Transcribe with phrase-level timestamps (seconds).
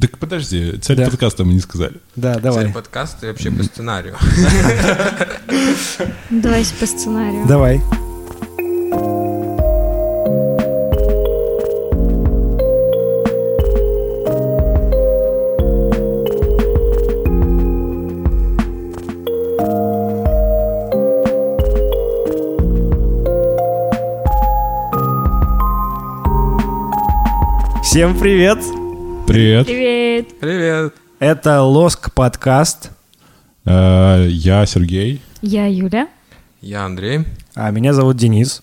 [0.00, 1.04] Так подожди, цель Да.
[1.06, 1.96] подкаста мы не сказали.
[2.16, 2.72] Да, Цель давай.
[2.72, 4.16] подкаста и вообще по сценарию.
[6.30, 7.46] Давайте по сценарию.
[7.46, 7.80] Давай.
[27.82, 28.58] Всем привет!
[29.26, 30.38] Привет, Привет.
[30.40, 30.94] Привет.
[31.18, 32.90] Это Лоск подкаст,
[33.64, 35.20] Э, я Сергей.
[35.40, 36.08] Я Юля.
[36.60, 37.20] Я Андрей.
[37.54, 38.62] а меня зовут Денис.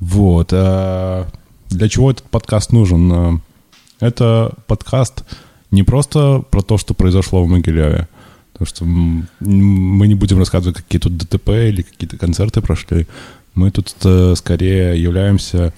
[0.00, 0.48] Вот.
[0.52, 1.24] э,
[1.68, 3.12] Для чего этот подкаст нужен?
[3.12, 3.38] Э,
[4.00, 5.24] Это подкаст
[5.70, 8.08] не просто про то, что произошло в Могилеве.
[8.58, 13.06] То, что м, мы не будем рассказывать, какие тут ДТП или какие-то концерты прошли.
[13.54, 15.72] Мы тут э, скорее являемся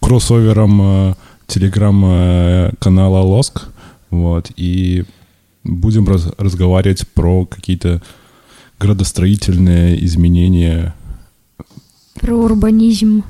[0.00, 0.80] кроссовером
[1.10, 1.14] э,
[1.46, 3.64] телеграм-канала Лоск.
[4.10, 4.50] Вот.
[4.56, 5.04] И
[5.64, 8.02] будем раз- разговаривать про какие-то
[8.78, 10.94] градостроительные изменения
[12.20, 13.22] Про урбанизм.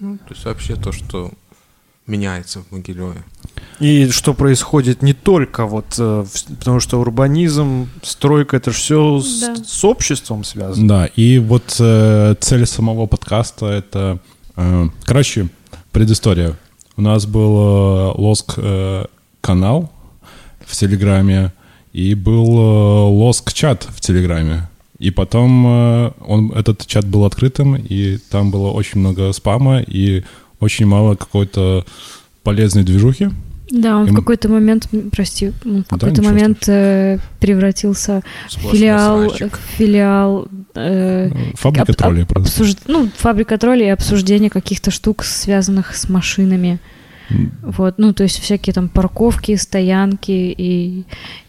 [0.00, 1.30] Ну, то есть вообще то, что
[2.06, 3.22] меняется в Могилеве.
[3.80, 6.24] И что происходит не только вот, э,
[6.58, 9.56] потому что урбанизм, стройка, это же все с, Да.
[9.56, 10.86] с обществом связано.
[10.88, 14.18] Да, и вот э, цель самого подкаста это...
[14.56, 15.48] э, короче,
[15.92, 16.56] предыстория.
[16.96, 19.06] У нас был э, Лоск э,
[20.64, 21.52] в Телеграме
[21.92, 24.68] и был э, Лоск чат в Телеграме.
[25.00, 25.66] И потом
[26.24, 30.22] он, этот чат был открытым, и там было очень много спама и
[30.60, 31.84] очень мало какой-то
[32.44, 33.30] полезной движухи.
[33.70, 38.22] Да, он И в какой-то момент, прости, он в Да, какой-то ничего момент э, превратился
[38.48, 39.56] в филиал, срачик.
[39.58, 45.24] в филиал э, Фабрика об- троллей об- обсуж- ну, фабрика троллей и обсуждение каких-то штук,
[45.24, 46.78] связанных с машинами.
[47.62, 51.04] Вот, ну, то есть всякие там парковки, стоянки и,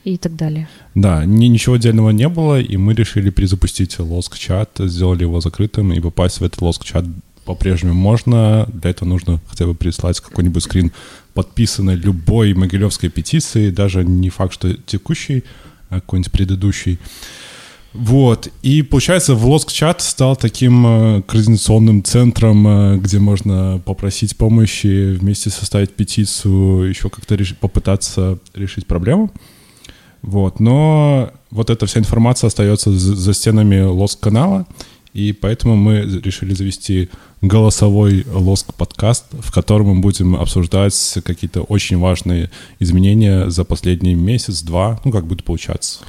[0.06, 0.70] и так далее.
[0.96, 6.00] Да, ни, ничего отдельного не было, и мы решили перезапустить Лоск-чат, сделали его закрытым, и
[6.00, 7.04] попасть в этот Лоск-чат
[7.44, 8.68] по-прежнему можно.
[8.74, 10.94] Для этого нужно хотя бы прислать какой-нибудь скрин
[11.36, 15.44] подписанной любой могилевской петиции, даже не факт, что текущий,
[15.90, 16.98] а какой-нибудь предыдущий.
[17.94, 25.14] Вот, и получается, в Лоск-чат стал таким э, координационным центром, э, где можно попросить помощи,
[25.14, 29.32] вместе составить петицию, еще как-то реш- попытаться решить проблему.
[30.22, 34.66] Вот, но вот эта вся информация остается за, за стенами Лоск-канала,
[35.14, 37.10] и поэтому мы решили завести
[37.48, 45.12] голосовой Лоск-подкаст, в котором мы будем обсуждать какие-то очень важные изменения за последний месяц-два, ну,
[45.12, 46.00] как будет получаться.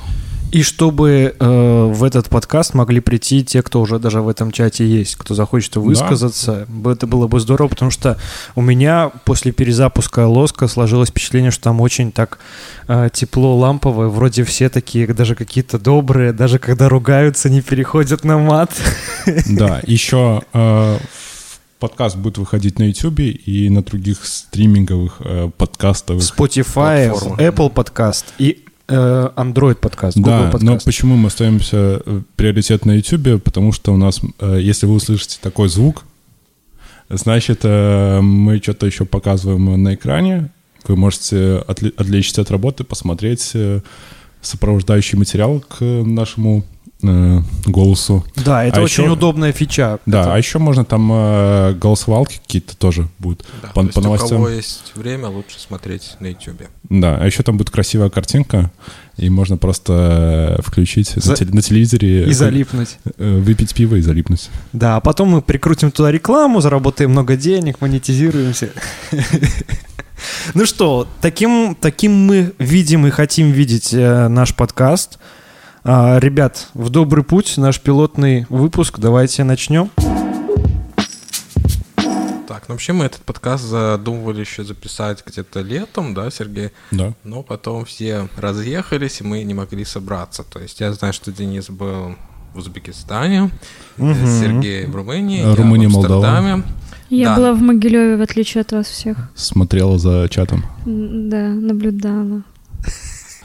[0.53, 4.87] И чтобы э, в этот подкаст могли прийти те, кто уже даже в этом чате
[4.87, 8.17] есть, кто захочет высказаться, б- это было бы здорово, потому что
[8.55, 12.39] у меня после перезапуска Лоска сложилось впечатление, что там очень так
[12.87, 18.39] э, тепло, ламповое, вроде все такие, даже какие-то добрые, даже когда ругаются, не переходят на
[18.39, 18.71] мат.
[19.49, 20.99] Да, еще э,
[21.79, 26.23] подкаст будет выходить на YouTube и на других стриминговых э, подкастовых.
[26.23, 27.37] Spotify, Платформа.
[27.37, 32.93] Apple подкаст и э, Android подкаст, Google Да, но почему мы остаемся э, приоритет на
[32.93, 33.43] YouTube?
[33.43, 36.05] Потому что у нас, э, если вы услышите такой звук,
[37.09, 40.51] значит, э, мы что-то еще показываем на экране.
[40.87, 43.81] Вы можете отвлечься от работы, посмотреть э,
[44.41, 46.65] сопровождающий материал к нашему
[47.03, 48.25] э, голосу.
[48.37, 49.99] Да, это А очень еще- удобная фича.
[50.07, 53.45] Да, Это- а еще можно там э, голосовалки какие-то тоже будут.
[53.63, 54.29] Да, По- то есть по у новостям.
[54.31, 56.63] кого есть время, лучше смотреть на YouTube.
[56.89, 58.71] Да, а еще там будет красивая картинка,
[59.17, 62.99] и можно просто э, включить За- на, теле- на телевизоре, И залипнуть.
[63.19, 64.49] э, выпить пиво и залипнуть.
[64.73, 68.71] Да, а потом мы прикрутим туда рекламу, заработаем много денег, монетизируемся.
[70.55, 75.19] Ну что, таким, таким мы видим и хотим видеть э, наш подкаст.
[75.89, 78.99] А, ребят, в добрый путь, наш пилотный выпуск.
[78.99, 79.89] Давайте начнем.
[82.49, 86.71] Так, ну вообще мы этот подкаст задумывали еще записать где-то летом, да, Сергей?
[86.91, 87.13] Да.
[87.23, 90.43] Но потом все разъехались, и мы не могли собраться.
[90.43, 92.17] То есть я знаю, что Денис был
[92.55, 93.51] в Узбекистане,
[93.97, 94.27] Мгм.
[94.41, 96.27] Сергей в Румынии, Э, я Румыния, в Молдова.
[96.27, 96.63] Амстердаме.
[97.11, 97.37] Я Да.
[97.37, 99.31] была в Могилеве, в отличие от вас всех.
[99.37, 100.65] Смотрела за чатом.
[100.85, 102.43] Да, наблюдала.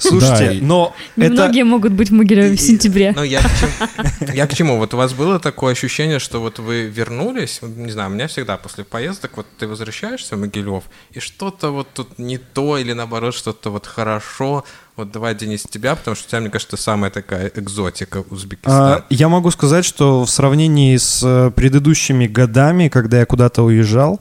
[0.01, 1.25] Слушайте, Да, и- но это...
[1.29, 3.13] Немногие могут быть в Могилеве в сентябре.
[3.15, 4.77] Ну, я к, чему, я к чему?
[4.77, 8.27] Вот у вас было такое ощущение, что вот вы вернулись, вот, не знаю, у меня
[8.27, 12.93] всегда после поездок, вот ты возвращаешься в Могилев, и что-то вот тут не то, или
[12.93, 14.63] наоборот, что-то вот хорошо.
[14.97, 18.73] Вот давай, Денис, тебя, потому что у тебя, мне кажется, самая такая экзотика Узбекистан.
[18.73, 24.19] А, Я могу сказать, что в сравнении с э, предыдущими годами, когда я куда-то уезжал,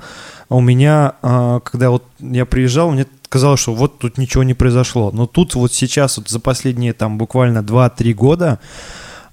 [0.49, 5.11] у меня, а, когда вот я приезжал, мне казалось, что вот тут ничего не произошло.
[5.13, 8.59] Но тут вот сейчас, вот за последние там буквально 2-3 года,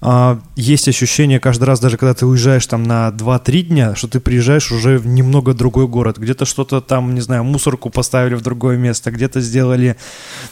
[0.00, 4.20] а, есть ощущение каждый раз, даже когда ты уезжаешь там на 2-3 дня, что ты
[4.20, 6.18] приезжаешь уже в немного другой город.
[6.18, 9.96] Где-то что-то там, не знаю, мусорку поставили в другое место, где-то сделали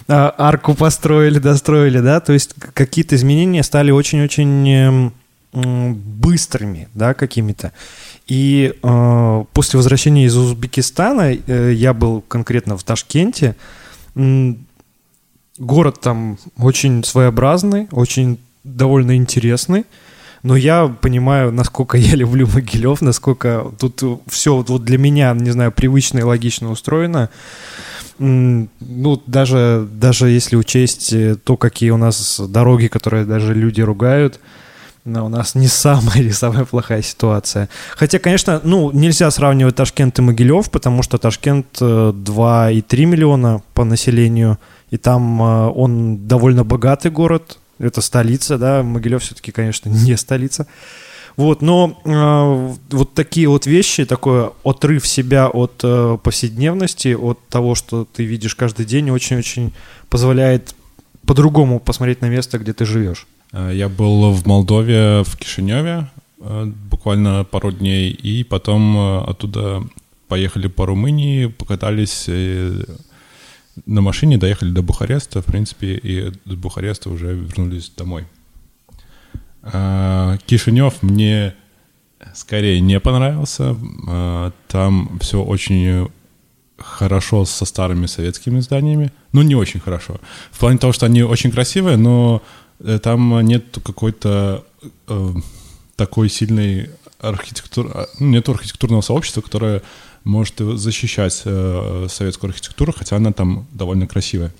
[0.09, 7.73] а, арку построили, достроили, да, то есть какие-то изменения стали очень-очень эм, быстрыми, да, какими-то.
[8.27, 13.55] И э, после возвращения из Узбекистана э, я был конкретно в Ташкенте.
[15.59, 19.85] Город там очень своеобразный, очень довольно интересный.
[20.43, 25.73] Но я понимаю, насколько я люблю Могилев, насколько тут все вот для меня, не знаю,
[25.73, 27.31] привычно и логично устроено.
[28.19, 34.41] Ну, даже, даже если учесть э, то, какие у нас дороги, которые даже люди ругают,
[35.07, 37.69] но у нас не самая или самая плохая ситуация.
[37.97, 43.85] Хотя, конечно, ну, нельзя сравнивать Ташкент и Могилев, потому что Ташкент 2,3 э, миллиона по
[43.85, 44.59] населению,
[44.91, 50.67] и там э, он довольно богатый город, это столица, да, Могилев все-таки, конечно, не столица.
[51.37, 57.75] Вот, но э, вот такие вот вещи, такой отрыв себя от э, повседневности, от того,
[57.75, 59.73] что ты видишь каждый день, очень-очень
[60.09, 60.75] позволяет
[61.27, 63.27] по-другому посмотреть на место, где ты живешь.
[63.53, 66.09] Э, я был в Молдове, в Кишиневе
[66.41, 69.83] э, буквально пару дней, и потом э, оттуда
[70.29, 72.29] поехали по Румынии, покатались
[73.87, 78.25] на машине, доехали до Бухареста, в принципе, и с Бухареста уже вернулись домой.
[79.63, 81.55] Кишинев мне
[82.35, 83.77] скорее не понравился.
[84.67, 86.09] Там все очень
[86.77, 89.13] хорошо со старыми советскими зданиями.
[89.33, 90.17] Ну, не очень хорошо.
[90.51, 92.43] В плане того, что они очень красивые, но
[93.03, 94.65] там нет какой-то
[95.09, 95.35] э,
[95.97, 96.91] такой сильной
[97.21, 99.83] архитектуры, а, ну, нет архитектурного сообщества, которое
[100.25, 104.53] может защищать э, советскую архитектуру, хотя она там довольно красивая.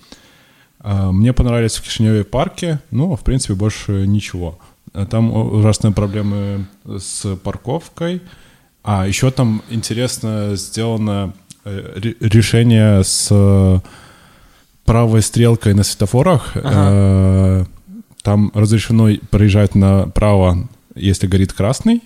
[0.79, 4.59] Э, мне понравились в Кишиневе парки, но, в принципе, больше ничего.
[4.93, 8.21] Э, там ужасные проблемы с парковкой.
[8.83, 11.33] А еще там интересно сделано
[11.65, 13.81] э, решение с
[14.85, 16.55] правой стрелкой на светофорах.
[16.55, 17.67] Ага.
[18.27, 22.01] Там разрешено проезжать направо, если горит красный,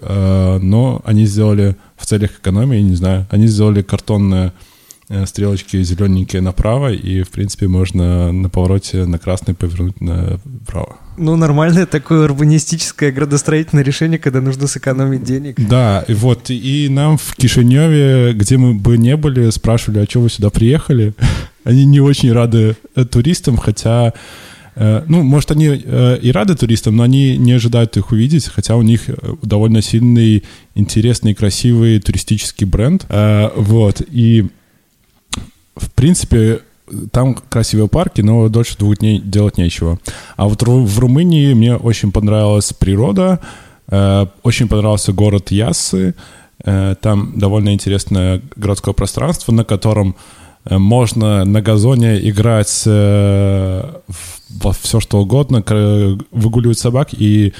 [0.00, 4.52] э, но они сделали в целях экономии, не знаю, они сделали картонные
[5.08, 10.98] э, стрелочки зелененькие направо, и, в принципе, можно на повороте на красный повернуть направо.
[11.18, 15.56] Ну, нормальное такое урбанистическое градостроительное решение, когда нужно сэкономить денег.
[15.58, 20.20] Да, и вот, и нам в Кишиневе, где мы бы не были, спрашивали, а что
[20.20, 21.12] вы сюда приехали?
[21.64, 24.12] Они не очень рады э, туристам, хотя
[24.76, 28.82] ну, может, они э, и рады туристам, но они не ожидают их увидеть, хотя у
[28.82, 30.44] них э, довольно сильный,
[30.74, 33.06] интересный, красивый туристический бренд.
[33.08, 34.46] Вот, и
[35.76, 36.60] в принципе,
[37.12, 39.98] там красивые парки, но дольше двух дней делать нечего.
[40.36, 43.40] А вот в Румынии мне очень понравилась природа,
[43.88, 46.14] очень понравился город Яссы,
[46.62, 50.16] там довольно интересное городское пространство, на котором
[50.68, 55.64] можно на газоне играть в во все что угодно,
[56.30, 57.54] выгуливают собак, и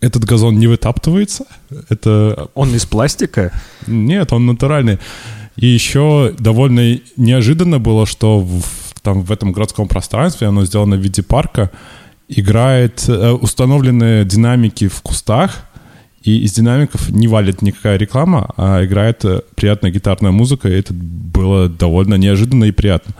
[0.00, 1.46] этот газон не вытаптывается.
[1.88, 2.48] Это...
[2.54, 3.52] Он из пластика?
[3.86, 4.98] Нет, он натуральный.
[5.56, 8.64] И еще довольно неожиданно было, что в,
[9.02, 11.70] там в этом городском пространстве, оно сделано в виде парка,
[12.28, 15.66] играет э, установленные динамики в кустах,
[16.24, 20.92] и из динамиков не валит никакая реклама, а играет э, приятная гитарная музыка, и это
[20.92, 23.14] было довольно неожиданно и приятно.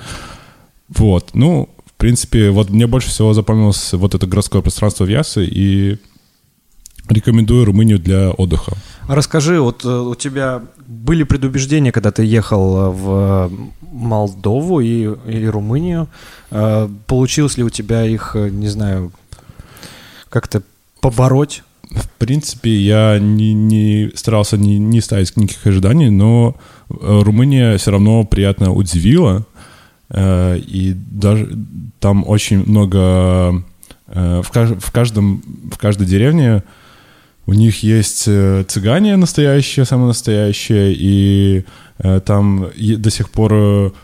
[0.89, 1.69] Вот, ну,
[2.05, 5.97] принципе, вот мне больше всего запомнилось вот это городское пространство в Ясы, и
[7.09, 8.73] рекомендую Румынию для отдыха.
[9.09, 13.53] Расскажи, вот э, у тебя были предубеждения, когда ты ехал э, в
[13.91, 16.09] Молдову и, или Румынию?
[17.07, 19.11] Получилось ли у тебя их, не знаю,
[20.29, 20.63] как-то
[21.01, 21.63] побороть?
[21.91, 26.57] В принципе, я не, не старался не, не ставить никаких ожиданий, но
[26.89, 29.47] Румыния все равно приятно удивила.
[30.11, 31.57] Э, и даже
[32.01, 33.63] там очень много
[34.09, 36.63] э, в, кажд, в каждом в каждой деревне
[37.47, 41.65] у них есть э, цыгане настоящие, самые настоящие, и
[42.27, 43.95] там до сих пор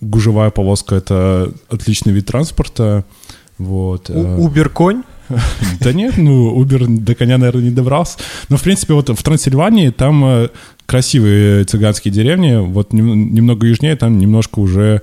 [0.00, 3.04] гужевая повозка— это отличный вид транспорта.
[3.58, 4.08] Вот.
[4.08, 5.02] Убер-конь?
[5.80, 8.18] Да нет, ну, Uber до коня, наверное, не добрался.
[8.48, 10.48] Но, в принципе, вот в Трансильвании там
[10.86, 15.02] красивые цыганские деревни, вот немного южнее там немножко уже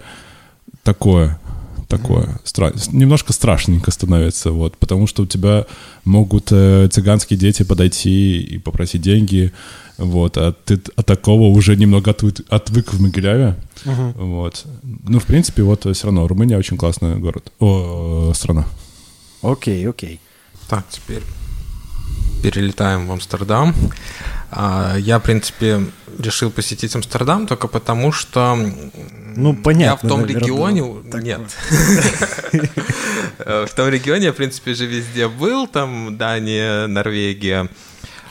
[0.84, 1.40] такое.
[1.88, 2.40] такое.
[2.44, 2.74] Стра...
[2.92, 5.66] Немножко страшненько становится, вот, потому что у тебя
[6.04, 9.54] могут э, цыганские дети подойти и попросить деньги,
[9.98, 13.56] вот, а ты от такого уже немного отвык, отвык в Могиляве,
[13.86, 14.14] uh-huh.
[14.18, 14.66] вот.
[14.84, 18.66] Ну, в принципе, вот все равно Румыния очень классный город, о, страна.
[19.42, 20.20] Окей, окей.
[20.70, 21.24] Так, теперь
[22.42, 23.74] перелетаем в Амстердам.
[24.52, 25.86] А, я, в принципе,
[26.18, 28.58] решил посетить Амстердам только потому, что
[29.36, 31.04] ну, понятно, я в том наверное, регионе...
[31.12, 31.42] Так Нет.
[33.68, 35.68] В том регионе в принципе, же везде был.
[35.68, 37.70] Там Дания, Норвегия,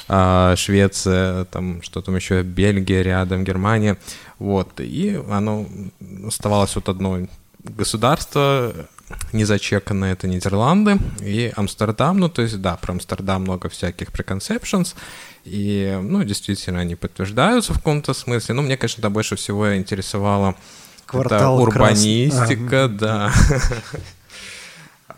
[0.09, 3.99] а, Швеция, там что там еще, Бельгия рядом, Германия.
[4.39, 4.81] Вот.
[4.81, 5.67] И оно
[6.27, 7.21] оставалось вот одно
[7.63, 8.75] государство,
[9.33, 12.19] не зачеканное, это Нидерланды и Амстердам.
[12.19, 14.95] Ну, то есть, да, про Амстердам много всяких preconceptions.
[15.45, 18.55] И, ну, действительно, они подтверждаются в каком-то смысле.
[18.55, 20.57] Но мне, конечно, больше всего интересовало
[21.07, 23.33] Квартал это урбанистика, крас...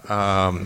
[0.08, 0.54] да.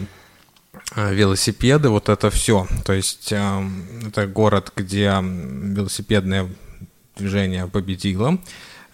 [0.96, 2.66] велосипеды, вот это все.
[2.84, 6.48] То есть это город, где велосипедное
[7.16, 8.38] движение победило.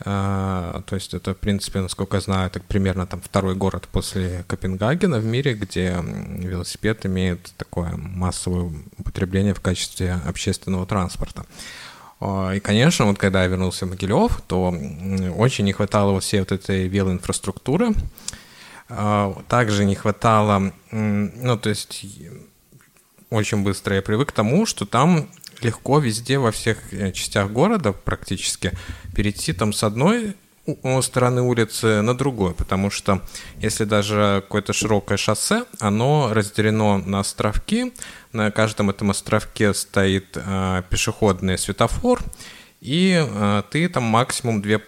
[0.00, 4.44] А, то есть это, в принципе, насколько я знаю, это примерно там второй город после
[4.46, 11.46] Копенгагена в мире, где велосипед имеет такое массовое употребление в качестве общественного транспорта.
[12.20, 14.74] А, и, конечно, вот когда я вернулся в Могилев, то
[15.36, 17.92] очень не хватало всей вот этой велоинфраструктуры.
[18.88, 22.06] А, также не хватало, ну, то есть
[23.30, 25.28] очень быстро я привык к тому, что там
[25.62, 28.72] легко везде, во всех э, частях города практически,
[29.14, 30.34] перейти там с одной
[31.02, 33.22] стороны улицы на другой, потому что
[33.58, 37.92] если даже какое-то широкое шоссе, оно разделено на островки,
[38.32, 42.22] на каждом этом островке стоит э, пешеходный светофор,
[42.80, 44.82] и э, ты там максимум две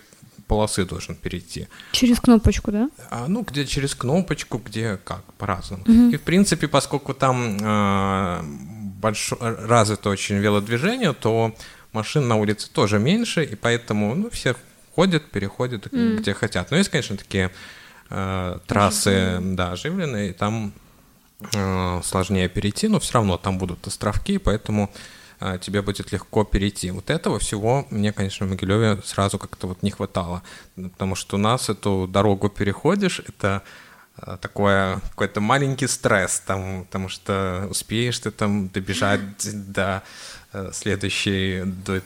[0.46, 1.68] полосы должен перейти.
[1.92, 2.90] Через кнопочку, да?
[3.08, 5.84] А, ну, где через кнопочку, где как, по-разному.
[5.84, 6.10] Угу.
[6.10, 8.42] И, в принципе, поскольку там э,
[9.00, 11.54] большое, развито очень велодвижение, то
[11.92, 14.54] машин на улице тоже меньше, и поэтому ну, все
[14.95, 16.19] ходят, переходят mm.
[16.19, 16.71] где хотят.
[16.71, 17.50] Но есть, конечно, такие
[18.11, 19.57] э, трассы, оживленные.
[19.57, 20.73] да, оживленные, и там
[21.54, 24.90] э, сложнее перейти, но все равно там будут островки, поэтому
[25.40, 26.90] э, тебе будет легко перейти.
[26.90, 30.42] Вот этого всего мне, конечно, в Могилеве сразу как-то вот не хватало,
[30.76, 33.61] потому что у нас эту дорогу переходишь, это Э,
[34.40, 39.20] такое какой-то маленький стресс, там, потому что успеешь ты там добежать
[39.72, 40.02] до
[40.52, 42.02] э, следующей, до,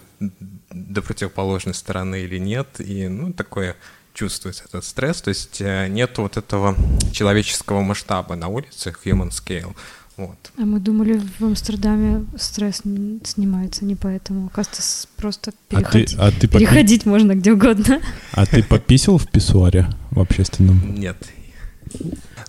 [0.70, 3.76] до противоположной стороны или нет, и, ну, такое
[4.12, 6.76] чувствуется этот стресс, то есть э, нет вот этого
[7.12, 9.74] человеческого масштаба на улице, human scale,
[10.16, 10.36] вот.
[10.56, 12.82] А мы думали, в Амстердаме стресс
[13.24, 14.46] снимается не поэтому.
[14.46, 17.10] Оказывается, просто переходить, а ты, а ты переходить попи...
[17.10, 18.00] можно где угодно.
[18.32, 20.94] А ты пописал в писсуаре в общественном?
[20.94, 21.16] Нет,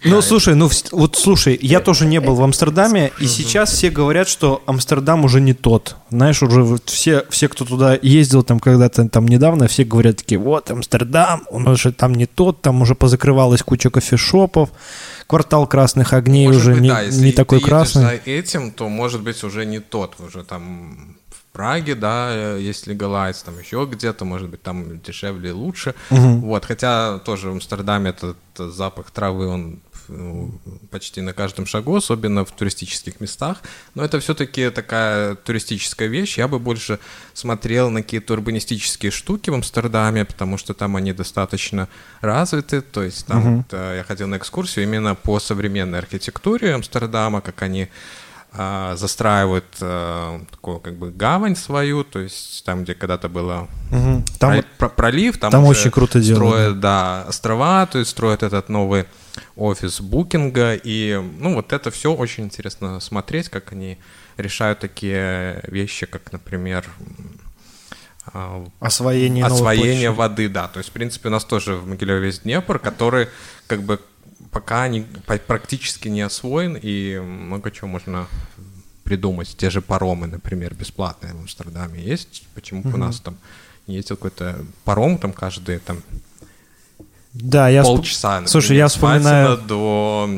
[0.04, 4.28] ну, слушай, ну вот слушай, я тоже не был в Амстердаме, и сейчас все говорят,
[4.28, 5.96] что Амстердам уже не тот.
[6.12, 10.38] Знаешь, уже вот все, все, кто туда ездил там когда-то там недавно, все говорят такие,
[10.38, 14.70] вот Амстердам, он уже там не тот, там уже позакрывалась куча кофешопов,
[15.28, 18.04] квартал красных огней может уже быть, не, да, не такой красный.
[18.04, 21.16] Если за этим, то может быть уже не тот, уже там
[21.56, 25.96] Праге, да, есть легалайз, там еще где-то, может быть, там дешевле и лучше.
[26.12, 26.40] Угу.
[26.48, 30.52] Вот, хотя тоже в Амстердаме этот запах травы, он ну,
[30.92, 33.62] почти на каждом шагу, особенно в туристических местах.
[33.94, 36.38] Но это все-таки такая туристическая вещь.
[36.38, 37.00] Я бы больше
[37.34, 41.88] смотрел на какие-то урбанистические штуки в Амстердаме, потому что там они достаточно
[42.20, 42.82] развиты.
[42.82, 43.66] То есть там угу.
[43.70, 47.88] вот, я ходил на экскурсию именно по современной архитектуре Амстердама, как они
[48.96, 54.24] застраивают а, такую как бы гавань свою, то есть там, где когда-то было угу.
[54.40, 58.70] там, про, пролив, там, там очень круто строят, делают, да, острова, то есть строят этот
[58.70, 59.06] новый
[59.56, 63.98] офис букинга, и ну вот это все очень интересно смотреть, как они
[64.38, 66.86] решают такие вещи, как, например,
[68.34, 72.44] а, освоение, освоение воды, да, то есть в принципе у нас тоже в Могилеве есть
[72.44, 73.28] Днепр, который
[73.68, 74.00] как бы
[74.56, 75.02] пока не,
[75.48, 78.26] практически не освоен, и много чего можно
[79.04, 79.54] придумать.
[79.58, 82.48] Те же паромы, например, бесплатные в Амстердаме есть.
[82.56, 83.36] Почему бы у нас там
[83.86, 86.02] ездил какой-то паром там каждые там
[87.34, 88.30] да, я полчаса.
[88.30, 89.58] Например, Слушай, я вспоминаю...
[89.58, 90.30] до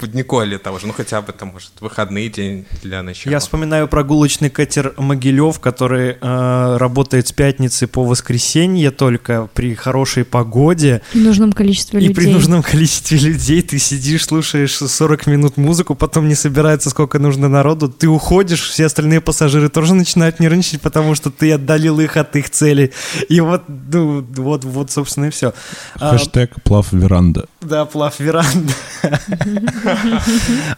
[0.00, 3.32] Будниколе того же, ну хотя бы там, может, выходный день для начала.
[3.32, 10.24] Я вспоминаю прогулочный катер Могилев, который э, работает с пятницы по воскресенье только при хорошей
[10.24, 11.02] погоде.
[11.12, 12.12] При нужном количестве и людей.
[12.12, 17.18] И при нужном количестве людей ты сидишь, слушаешь 40 минут музыку, потом не собирается сколько
[17.18, 22.16] нужно народу, ты уходишь, все остальные пассажиры тоже начинают нервничать, потому что ты отдалил их
[22.16, 22.92] от их целей.
[23.28, 25.52] И вот, ну, вот, вот, собственно, и все.
[25.98, 27.46] А, Хэштег плав веранда.
[27.60, 28.72] Да, плав веранда.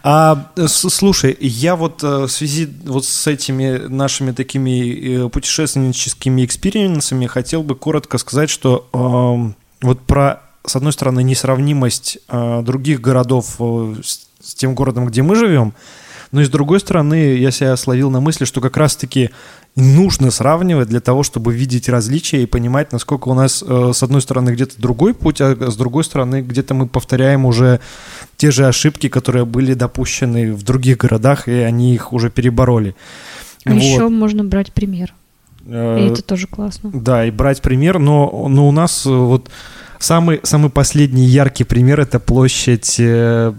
[0.03, 7.25] А, слушай, я вот э, в связи вот с этими нашими такими э, путешественническими экспириенсами
[7.27, 13.59] хотел бы коротко сказать, что эм, вот про, с одной стороны, несравнимость э, других городов
[13.59, 15.73] с тем городом, где мы живем,
[16.33, 19.29] но и с другой стороны, я себя словил на мысли, что как раз-таки
[19.75, 24.21] нужно сравнивать для того, чтобы видеть различия и понимать, насколько у нас э, с одной
[24.21, 27.79] стороны где-то другой путь, а с другой стороны где-то мы повторяем уже
[28.37, 32.95] те же ошибки, которые были допущены в других городах, и они их уже перебороли.
[33.65, 33.81] А вот.
[33.81, 35.13] еще можно брать пример.
[35.65, 36.91] Э, и это тоже классно.
[36.93, 39.49] Да, и брать пример, но, но у нас э, вот
[40.03, 43.53] Самый, самый последний яркий пример— это площадь э,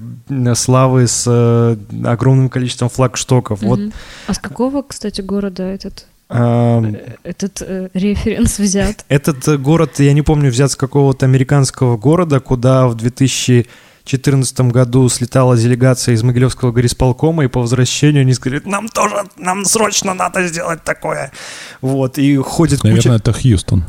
[0.55, 3.63] Славы с э, огромным количеством флагштоков.
[3.63, 3.67] Mm-hmm.
[3.67, 3.81] Вот.
[4.27, 6.83] А с какого, кстати, города этот а,
[7.23, 9.07] этот э, референс взят?
[9.09, 15.09] Этот э, город, я не помню, взят с какого-то американского города, куда в 2014 году
[15.09, 20.47] слетала делегация из Могилевского горисполкома, и по возвращению они сказали, нам тоже, нам срочно надо
[20.47, 21.33] сделать такое.
[21.81, 23.15] Вот, и ходит Наверное, куча...
[23.15, 23.85] это Хьюстон.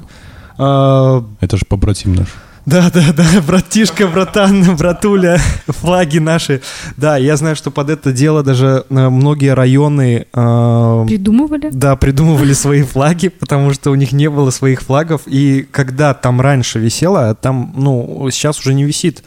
[0.58, 1.24] А...
[1.42, 2.28] Это же побратим наш.
[2.66, 6.62] Да, да, да, братишка, братан, братуля, флаги наши.
[6.98, 10.26] Да, я знаю, что под это дело даже э, многие районы...
[10.34, 11.70] Э, придумывали?
[11.72, 15.22] Да, придумывали свои флаги, потому что у них не было своих флагов.
[15.28, 19.24] И когда там раньше висело, там, ну, сейчас уже не висит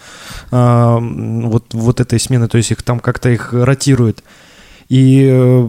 [0.51, 4.25] э, вот, вот этой смены, то есть их там как-то их ротируют.
[4.89, 5.69] И э,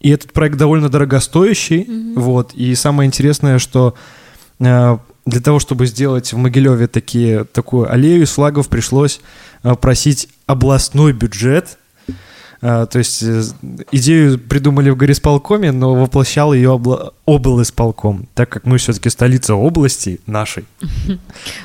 [0.00, 2.14] и этот проект довольно дорогостоящий, mm-hmm.
[2.16, 2.54] вот.
[2.54, 3.94] И самое интересное, что
[5.24, 9.20] для того, чтобы сделать в Могилеве такие, такую аллею из флагов, пришлось
[9.62, 11.78] э, просить областной бюджет.
[12.62, 13.42] Э, то есть э,
[13.90, 20.20] идею придумали в горисполкоме, но воплощал ее обла- облисполком, так как мы все-таки столица области
[20.26, 20.64] нашей.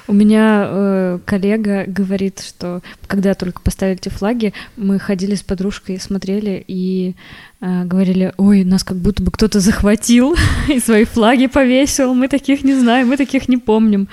[0.07, 5.99] У меня э, коллега говорит, что когда только поставили эти флаги, мы ходили с подружкой,
[5.99, 7.15] смотрели и
[7.61, 10.35] э, говорили, ой, нас как будто бы кто-то захватил
[10.67, 14.07] и свои флаги повесил, мы таких не знаем, мы таких не помним.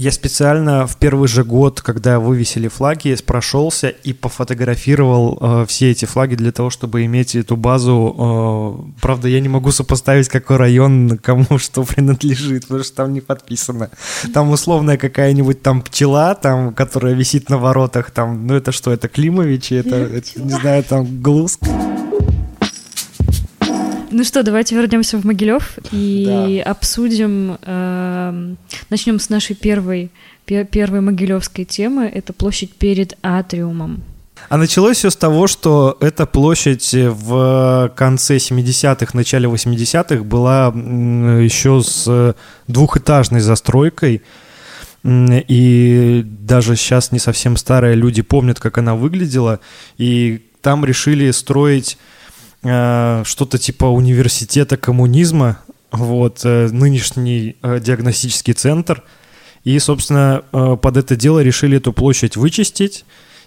[0.00, 6.06] Я специально в первый же год, когда вывесили флаги, прошелся и пофотографировал э, все эти
[6.06, 8.86] флаги для того, чтобы иметь эту базу.
[8.96, 13.20] Э, правда, я не могу сопоставить, какой район кому что принадлежит, потому что там не
[13.20, 13.90] подписано.
[14.32, 19.06] Там условная какая-нибудь там пчела, там, которая висит на воротах, там, ну это что, это
[19.06, 21.60] Климович, это, это не знаю, там Глуск.
[24.12, 26.70] Ну что, давайте вернемся в Могилев и да.
[26.70, 27.58] обсудим.
[27.62, 28.54] Э,
[28.90, 30.10] начнем с нашей первой,
[30.44, 32.10] пер, первой могилевской темы.
[32.12, 34.02] Это площадь перед атриумом.
[34.48, 41.80] А началось все с того, что эта площадь в конце 70-х, начале 80-х была еще
[41.80, 42.34] с
[42.66, 44.22] двухэтажной застройкой.
[45.04, 49.60] И даже сейчас не совсем старые люди помнят, как она выглядела.
[49.98, 52.19] И там решили строить Э,
[52.62, 55.58] что-то типа университета коммунизма,
[55.92, 59.02] вот, э, нынешний э, диагностический центр.
[59.64, 63.04] И, собственно, под это дело решили эту площадь вычистить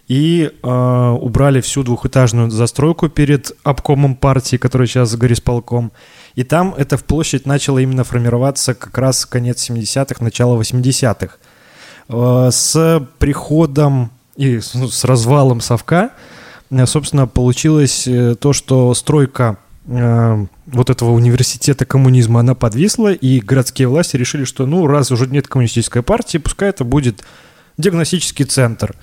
[0.08, 5.92] и убрали всю двухэтажную застройку перед обкомом партии, которая сейчас горисполком.
[6.36, 12.52] И там эта площадь начала именно формироваться как раз конец 70-х, начало 80-х.
[12.52, 16.33] С приходом и ну, с развалом совка Э,
[16.86, 23.88] собственно, получилось э, то, что стройка э, вот этого университета коммунизма, она подвисла, и городские
[23.88, 27.24] власти решили, что, ну, раз уже нет коммунистической партии, пускай это будет
[27.78, 28.96] диагностический центр.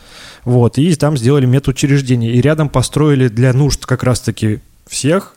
[0.44, 5.36] Вот, и там сделали медучреждение, и рядом построили для нужд как раз-таки всех,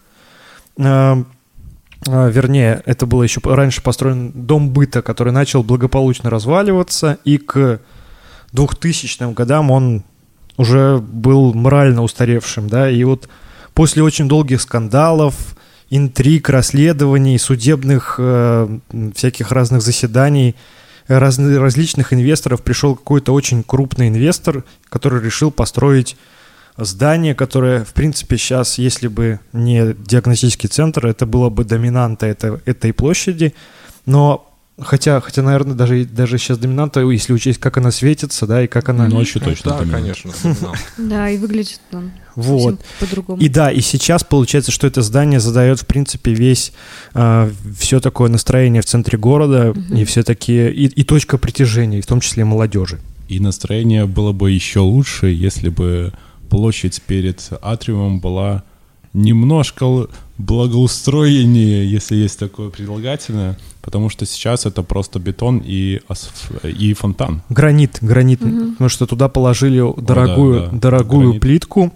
[2.06, 7.80] вернее, это было еще раньше построен дом быта, который начал благополучно разваливаться, и к
[8.54, 10.04] 2000 годам он
[10.58, 13.30] уже был морально устаревшим, да, и вот
[13.74, 15.56] после очень долгих скандалов,
[15.90, 18.80] интриг, расследований, судебных э,
[19.16, 20.56] всяких разных заседаний,
[21.08, 26.16] раз, различных инвесторов пришел какой-то очень крупный инвестор, который решил построить
[26.78, 32.60] здание, которое, в принципе, сейчас, если бы не диагностический центр, это было бы доминанта это,
[32.66, 33.54] этой площади,
[34.06, 38.68] но Хотя, хотя, наверное, даже, даже сейчас доминанта, если учесть, как она светится, да, и
[38.68, 39.08] как она...
[39.08, 40.02] Ночью Ну, точно да, доминант.
[40.04, 40.32] конечно.
[40.98, 42.80] Да, и выглядит он Вот.
[43.00, 43.40] по-другому.
[43.40, 46.74] И да, и сейчас получается, что это здание задает, в принципе, весь
[47.78, 52.20] все такое настроение в центре города, и все такие, и, и точка притяжения, в том
[52.20, 53.00] числе молодежи.
[53.30, 56.14] И настроение было бы еще лучше, если бы
[56.50, 58.64] площадь перед атриумом была
[59.14, 66.94] немножко благоустроеннее, если есть такое прилагательное, потому что сейчас это просто бетон и, асф- и
[66.94, 67.42] фонтан.
[67.50, 68.72] Гранит, гранит, Мгм.
[68.72, 71.42] потому что туда положили дорогую, да, дорогую гранит.
[71.42, 71.94] плитку.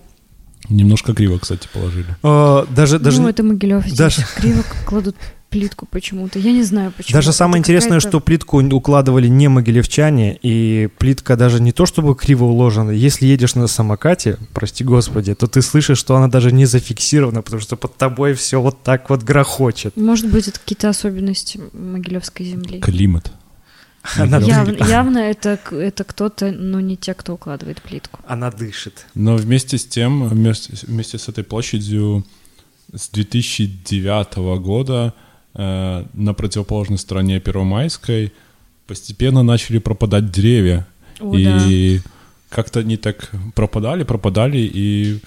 [0.69, 2.06] Немножко криво, кстати, положили.
[2.23, 3.86] Э, даже, даже, Ну, это Могилев.
[3.95, 5.15] Даже- криво кладут
[5.58, 6.39] плитку почему-то.
[6.39, 7.15] Я не знаю, почему.
[7.17, 11.86] Даже Это самое интересное, какая-то- что плитку укладывали не могилевчане, и плитка даже не то
[11.86, 12.91] чтобы криво уложена.
[12.91, 17.62] Если едешь на самокате, прости господи, то ты слышишь, что она даже не зафиксирована, потому
[17.62, 19.98] что под тобой все вот так вот грохочет.
[19.98, 22.80] Может быть, это какие-то особенности Могилевской земли.
[22.80, 23.32] Климат.
[24.17, 28.20] Она, Яв- явно это, это кто-то, но не те, кто укладывает плитку.
[28.26, 29.06] Она дышит.
[29.15, 32.24] Но вместе с тем, вместе, вместе с этой площадью
[32.93, 35.13] с 2009 года
[35.58, 38.32] э, на противоположной стороне Первомайской
[38.86, 40.88] постепенно начали пропадать деревья.
[41.20, 41.65] О, да.
[41.67, 42.00] и
[42.50, 45.20] как-то они так пропадали, пропадали, и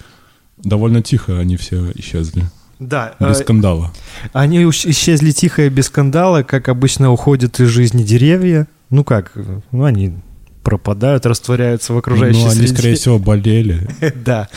[0.57, 2.45] довольно тихо они все исчезли.
[2.79, 3.93] Да, Без э, скандала.
[4.33, 8.67] они исчезли тихо и без скандала, как обычно уходят из жизни деревья.
[8.89, 9.33] Ну как,
[9.71, 10.15] ну они
[10.63, 12.73] пропадают, растворяются в окружающей Ну, они, среде.
[12.73, 13.87] скорее всего, болели.
[14.25, 14.47] Да.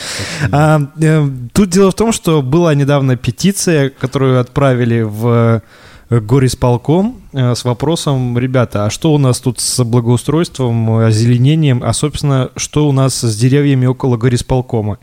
[0.51, 5.61] А, э, тут дело в том, что была недавно петиция, которую отправили в
[6.09, 11.93] э, горисполком э, с вопросом, ребята, а что у нас тут с благоустройством, озеленением, а,
[11.93, 14.99] собственно, что у нас с деревьями около горисполкома?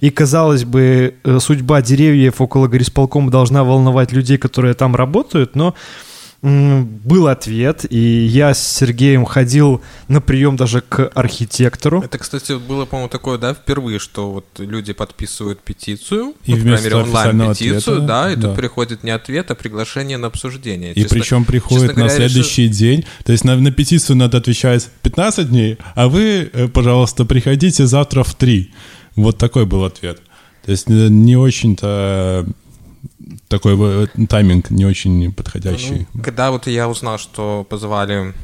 [0.00, 5.74] И, казалось бы, судьба деревьев около горисполкома должна волновать людей, которые там работают, но
[6.42, 12.02] был ответ, и я с Сергеем ходил на прием даже к архитектору.
[12.02, 16.62] Это, кстати, было, по-моему, такое, да, впервые, что вот люди подписывают петицию, И ну, по
[16.62, 18.48] крайней вместо мере, онлайн-петицию, ответа, да, и да.
[18.48, 20.92] тут приходит не ответ, а приглашение на обсуждение.
[20.92, 23.04] И Честно- причем приходит честно на говоря, следующий день.
[23.24, 28.22] То есть на, на петицию надо отвечать 15 дней, а вы, э, пожалуйста, приходите завтра
[28.22, 28.72] в 3.
[29.16, 30.20] Вот такой был ответ.
[30.64, 32.46] То есть э, не очень-то
[33.48, 36.06] такой э, тайминг не очень подходящий.
[36.14, 38.34] Ну, когда вот я узнал, что позвали,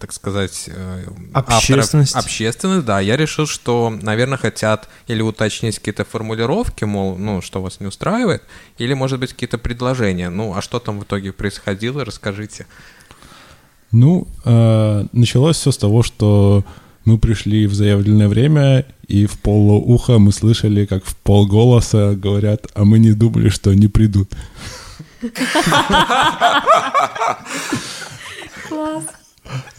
[0.00, 2.14] так сказать, э, Общественность.
[2.14, 7.62] авторов- общественность, да, я решил, что, наверное, хотят или уточнить какие-то формулировки, мол, ну, что
[7.62, 8.42] вас не устраивает,
[8.78, 10.28] или, может быть, какие-то предложения.
[10.28, 12.66] Ну, а что там в итоге происходило, расскажите.
[13.92, 16.64] Ну, э, началось все с того, что
[17.06, 22.84] мы пришли в заявленное время, и в полуха мы слышали, как в полголоса говорят, а
[22.84, 24.28] мы не думали, что они придут.
[28.68, 29.04] Класс.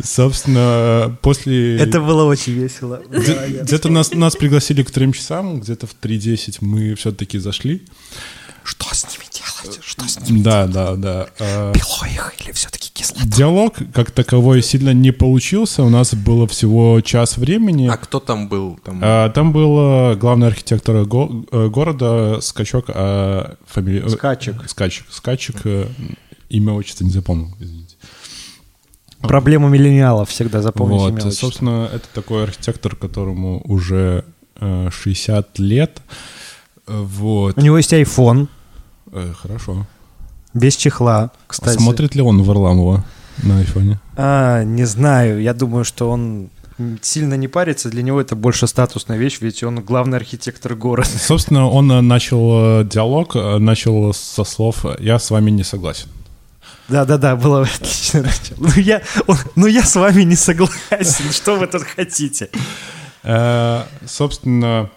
[0.02, 1.78] Собственно, после...
[1.78, 3.02] Это было очень весело.
[3.10, 7.82] Где- Где-то нас, нас пригласили к трем часам, где-то в 3.10 мы все-таки зашли.
[8.70, 9.80] Что с ними делать?
[9.82, 10.42] Что с ними?
[10.44, 11.28] Да, да, да.
[11.40, 13.26] А, Пило их или все-таки кислота?
[13.26, 15.84] Диалог как таковой сильно не получился.
[15.84, 17.88] У нас было всего час времени.
[17.88, 18.78] А кто там был?
[18.84, 19.00] Там...
[19.02, 24.04] А, Там был э, главный архитектор го- э, города Скачок, а фамилия...
[24.06, 24.56] э, Скачек.
[24.70, 25.06] Скачек.
[25.12, 25.56] Скачек.
[25.64, 25.88] э,
[26.50, 27.96] Имя, отчество не запомнил, извините.
[29.22, 31.46] Проблема миллениалов всегда запомните Вот, имя, отчество.
[31.46, 34.26] собственно, это такой архитектор, которому уже
[34.60, 36.02] э, 60 лет.
[36.88, 37.58] Э, Вот.
[37.58, 38.48] У него есть iPhone,
[39.18, 39.86] Э, Хорошо.
[40.54, 41.78] без чехла, кстати.
[41.78, 43.04] Смотрит ли он Варламова
[43.44, 44.00] на айфоне?
[44.16, 46.50] А, не знаю, я думаю, что он
[47.02, 51.10] сильно не парится, для него это больше статусная вещь, ведь он главный архитектор города.
[51.20, 56.08] Собственно, он э, начал э, диалог, э, начал со слов «я с вами не согласен».
[56.88, 58.22] Да-да-да, было отлично.
[58.22, 58.58] начало.
[58.60, 62.50] Ну я, он- ну я с вами не согласен, что вы тут хотите?
[64.06, 64.90] Собственно,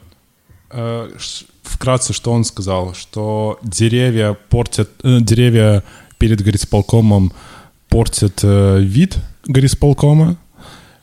[1.63, 5.85] вкратце, что он сказал, что деревья портят, э, деревья
[6.19, 7.33] перед горисполкомом
[7.89, 10.37] портят э, вид горисполкома,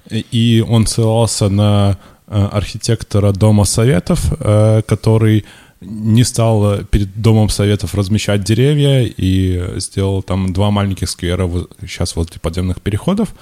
[0.10, 5.46] и он ссылался на э, архитектора Дома Советов, э, который
[5.82, 11.50] не стал перед Домом Советов размещать деревья и сделал там два маленьких сквера
[11.82, 13.36] сейчас возле подземных переходов.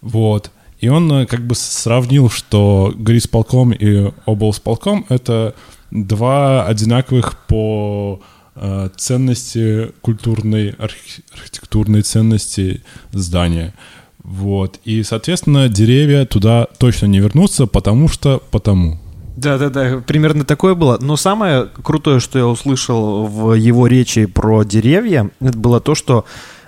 [0.00, 0.50] Вот.
[0.82, 5.54] И он э, как бы сравнил, что горисполком и облсполком— это
[5.92, 8.20] два одинаковых по
[8.54, 13.74] э, ценности культурной, архи- архитектурной ценности здания.
[14.22, 14.80] Вот.
[14.84, 18.98] И, соответственно, деревья туда точно не вернутся, потому что потому.
[19.36, 20.98] Да-да-да, примерно такое было.
[21.00, 26.24] Но самое крутое, что я услышал в его речи про деревья, это было то, что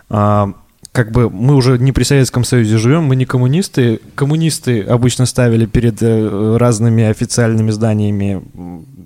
[0.08, 0.54] а,
[0.94, 3.98] как бы мы уже не при Советском Союзе живем, мы не коммунисты.
[4.14, 8.44] Коммунисты обычно ставили перед э, разными официальными зданиями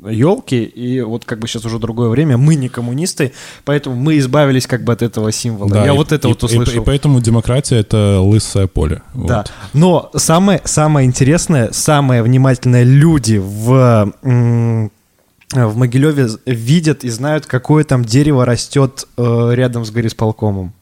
[0.06, 3.32] елки, и вот как бы сейчас уже другое время, мы не коммунисты,
[3.64, 5.70] поэтому мы избавились как бы от этого символа.
[5.70, 6.74] Да, Я и, вот это и, вот услышал.
[6.74, 9.00] И, и поэтому демократия— это лысое поле.
[9.14, 9.52] Да, вот.
[9.72, 14.12] но самое, самое интересное, самое внимательное люди в
[15.50, 20.74] в Могилеве видят и знают, какое там дерево растет э, рядом с горисполкомом.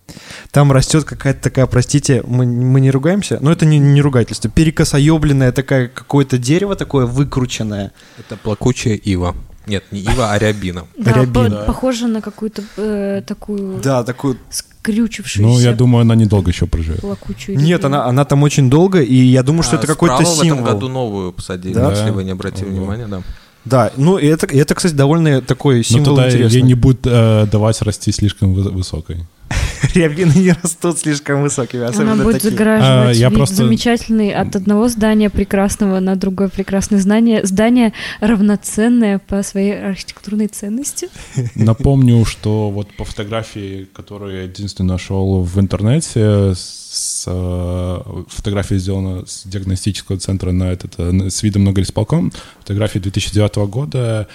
[0.51, 5.53] Там растет какая-то такая, простите, мы, мы не ругаемся, но это не, не ругательство, перекосоебленное
[5.53, 7.93] такое какое-то дерево такое выкрученное.
[8.19, 9.37] Это плакучая ива.
[9.67, 10.87] Нет, не ива, а рябина.
[10.99, 11.57] Да, рябина.
[11.57, 13.81] По- похоже на какую-то э, такую...
[13.81, 15.43] Да, такую скрючившуюся.
[15.43, 17.01] Ну, я думаю, она недолго еще проживет.
[17.01, 20.39] Плакучую Нет, она, она там очень долго, и я думаю, что а это какой-то символ.
[20.39, 21.91] в этом году новую посадили, да?
[21.91, 22.77] если вы не обратили Ого.
[22.77, 23.23] внимания, да.
[23.67, 26.59] Да, ну и это, это, кстати, довольно такой символ Но тогда интересный.
[26.61, 29.25] ей не будет э, давать расти слишком высокой.
[29.95, 32.51] Рябины не растут слишком высокими, особенно Она будет такие.
[32.51, 37.45] загораживать А, я вид просто- замечательный от одного здания прекрасного на другое прекрасное здание.
[37.45, 41.09] Здание равноценное по своей архитектурной ценности.
[41.55, 46.86] Напомню, что вот по фотографии, которую я единственно нашел в интернете, с,
[47.27, 53.57] э, фотография сделана с диагностического центра на этот, э, с видом на горисполком, фотография 2009
[53.69, 54.29] года,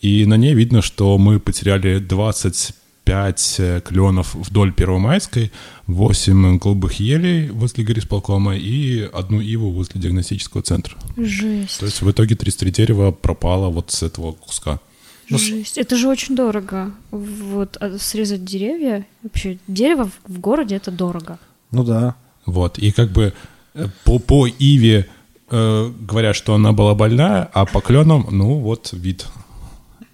[0.00, 5.50] и на ней видно, что мы потеряли 25 э, кленов вдоль Первомайской,
[5.86, 10.96] 8 голубых елей возле горисполкома и одну иву возле диагностического центра.
[11.16, 11.80] Жесть.
[11.80, 14.80] То есть в итоге 33 дерева пропало вот с этого куска.
[15.28, 15.76] Ну, Жесть.
[15.78, 16.92] Это же очень дорого.
[17.10, 19.06] Вот а срезать деревья.
[19.22, 21.38] Вообще, дерево в, в городе это дорого.
[21.72, 22.14] Ну да.
[22.46, 23.32] Вот, и как бы
[23.74, 25.08] э, по, по Иве
[25.50, 29.26] э, говорят, что она была больная, а по кленам, ну вот, вид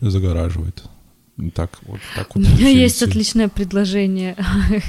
[0.01, 0.83] загораживает.
[1.55, 2.47] Так вот, так У вот.
[2.47, 2.77] меня получилось.
[2.77, 4.37] есть отличное предложение,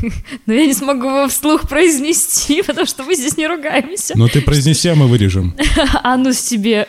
[0.46, 4.14] но я не смогу его вслух произнести, потому что мы здесь не ругаемся.
[4.18, 5.56] Ну ты произнеси, а мы вырежем.
[6.04, 6.86] А ну с тебе.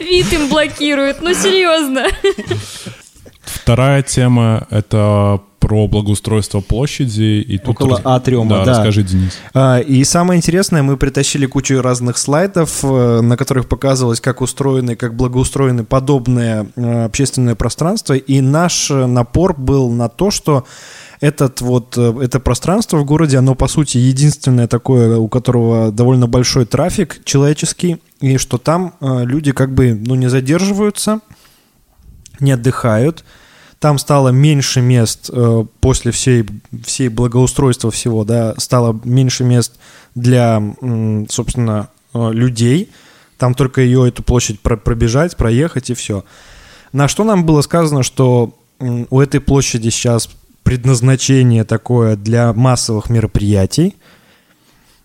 [0.00, 2.06] Вид им блокирует, ну серьезно.
[3.48, 7.44] Вторая тема— это про благоустройство площади.
[7.46, 8.64] И тут Около атриума, да.
[8.64, 8.70] да.
[8.72, 9.38] расскажи, Денис.
[9.54, 14.96] А, И самое интересное, мы притащили кучу разных слайдов, э, на которых показывалось, как устроены,
[14.96, 18.14] как благоустроены подобные э, общественные пространства.
[18.14, 20.64] И наш э, напор был на то, что
[21.20, 26.64] этот вот, это пространство в городе, оно, по сути, единственное такое, у которого довольно большой
[26.64, 31.18] трафик человеческий, и что там люди как бы, ну, не задерживаются,
[32.40, 33.24] не отдыхают.
[33.78, 36.44] Там стало меньше мест э, после всей,
[36.84, 39.74] всей благоустройства всего, да, стало меньше мест
[40.16, 40.60] для,
[41.28, 42.90] собственно, э, людей.
[43.36, 46.24] Там только ее, эту площадь про- пробежать, проехать и все.
[46.92, 50.28] На что нам было сказано, что у этой площади сейчас
[50.62, 53.96] предназначение такое для массовых мероприятий.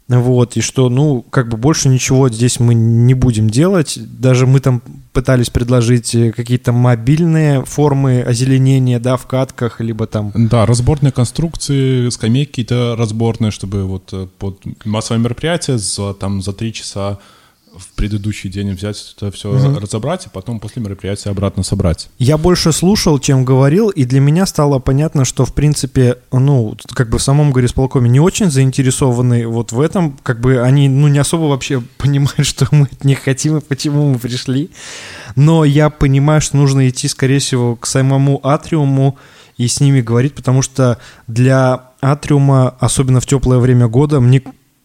[0.10, 3.98] Вот, и что, ну, как бы больше ничего здесь мы не будем делать.
[3.98, 4.82] Даже мы там
[5.14, 10.32] пытались предложить э, какие-то мобильные формы озеленения, да, в катках, либо там...
[10.36, 16.52] Да, разборные конструкции, скамейки какие-то разборные, чтобы вот э, под массовое мероприятие за, там, за
[16.52, 17.20] три часа
[17.78, 19.78] в предыдущий день взять это все Мгм.
[19.78, 22.10] разобрать, и потом после мероприятия обратно собрать.
[22.20, 27.10] Я больше слушал, чем говорил, и для меня стало понятно, что, в принципе, ну, как
[27.10, 31.20] бы в самом горисполкоме не очень заинтересованы вот в этом, как бы они, ну, не
[31.20, 34.70] особо вообще понимают, что мы от них хотим и почему мы пришли.
[35.36, 39.18] Но я понимаю, что нужно идти, скорее всего, к самому атриуму
[39.58, 44.42] и с ними говорить, потому что для атриума, особенно в теплое время года, мне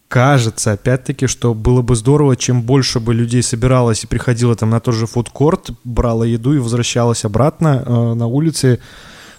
[0.09, 4.79] кажется, опять-таки, что было бы здорово, чем больше бы людей собиралось и приходило там на
[4.79, 8.79] тот же фудкорт, брало еду и возвращалось обратно э, на улице,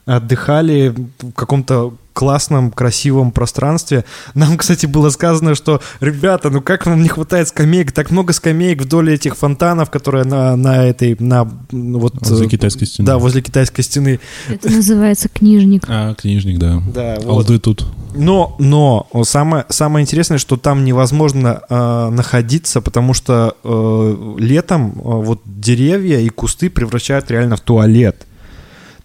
[0.06, 4.04] отдыхали в каком-то классном, красивом пространстве.
[4.34, 7.92] Нам, кстати, было сказано, что, ребята, ну как вам не хватает скамеек?
[7.92, 12.14] Так много скамеек вдоль этих фонтанов, которые на, на этой, на ну, вот...
[12.20, 13.06] Возле э, китайской стены.
[13.06, 14.20] Да, возле китайской стены.
[14.48, 15.84] Это называется книжник.
[15.88, 16.82] А, книжник, да.
[16.92, 17.48] Да, вот.
[17.48, 17.86] Алды тут.
[18.14, 25.00] Но, но самое, самое интересное, что там невозможно э, находиться, потому что э, летом э,
[25.02, 28.26] вот деревья и кусты превращают реально в туалет.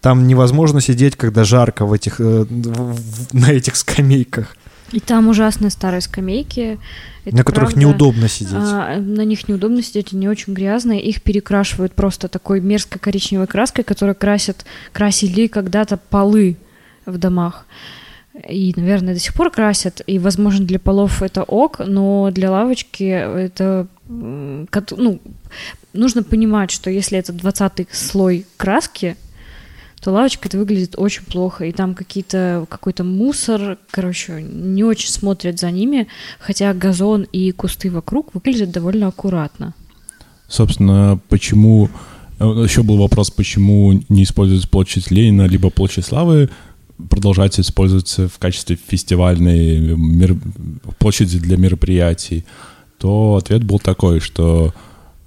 [0.05, 4.55] Там невозможно сидеть, когда жарко в этих, э, в- на этих скамейках,
[4.91, 6.77] И там ужасные старые скамейки.
[7.25, 7.79] Это на которых правда.
[7.79, 8.53] неудобно сидеть.
[8.53, 11.01] А, на них неудобно сидеть, они очень грязные.
[11.01, 14.63] Их перекрашивают просто такой мерзкой коричневой краской, которой красят,
[14.93, 16.57] красили когда-то полы
[17.07, 17.65] в домах.
[18.47, 20.01] И, наверное, до сих пор красят.
[20.05, 23.87] И, возможно, для полов это ок, но для лавочки это...
[24.07, 25.19] Ну,
[25.93, 29.17] нужно понимать, что если это 20 слой краски,
[30.05, 35.59] то лавочка это выглядит очень плохо, и там какие-то какой-то мусор, короче, не очень смотрят
[35.59, 36.05] за ними,
[36.37, 39.73] хотя газон и кусты вокруг выглядят довольно аккуратно.
[40.47, 41.89] Собственно, почему
[42.37, 46.51] э, еще был вопрос, почему не используется площадь Ленина либо площадь Славы,
[47.09, 50.37] продолжать использоваться в качестве фестивальной мер...
[50.99, 52.45] площади для мероприятий,
[52.99, 54.71] то ответ был такой, что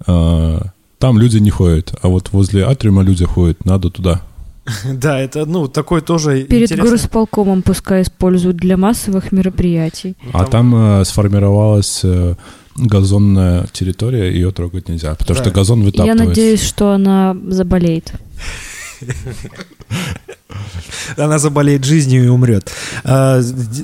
[0.07, 0.59] э,
[0.99, 4.21] там люди не ходят, а вот возле атриума люди ходят, надо туда.
[4.93, 6.89] Да, это, ну, такой тоже Перед интересный...
[6.89, 10.15] горосполкомом пускай используют для массовых мероприятий.
[10.33, 12.35] А там э, сформировалась э,
[12.75, 15.43] газонная территория, ее трогать нельзя, потому да.
[15.43, 16.23] что газон вытаптывается.
[16.23, 18.13] Я надеюсь, что она заболеет.
[21.17, 22.71] Она заболеет жизнью и умрет.
[23.03, 23.41] А,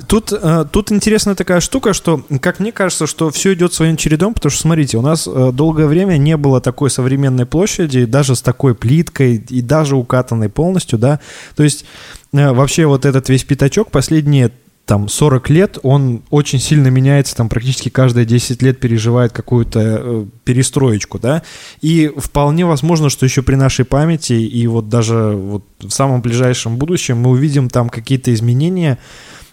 [0.08, 4.34] тут, а, тут интересная такая штука, что, как мне кажется, что все идет своим чередом,
[4.34, 8.42] потому что, смотрите, у нас а, долгое время не было такой современной площади, даже с
[8.42, 11.20] такой плиткой и даже укатанной полностью, да.
[11.54, 11.84] То есть
[12.32, 14.50] вообще вот этот весь пятачок последние
[14.86, 20.26] там 40 лет, он очень сильно меняется, там практически каждые 10 лет переживает какую-то э,
[20.44, 21.42] перестроечку, да,
[21.82, 26.76] и вполне возможно, что еще при нашей памяти и вот даже вот в самом ближайшем
[26.76, 28.98] будущем мы увидим там какие-то изменения,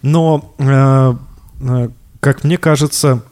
[0.04, 1.14] но, э,
[1.62, 3.24] э, как мне кажется,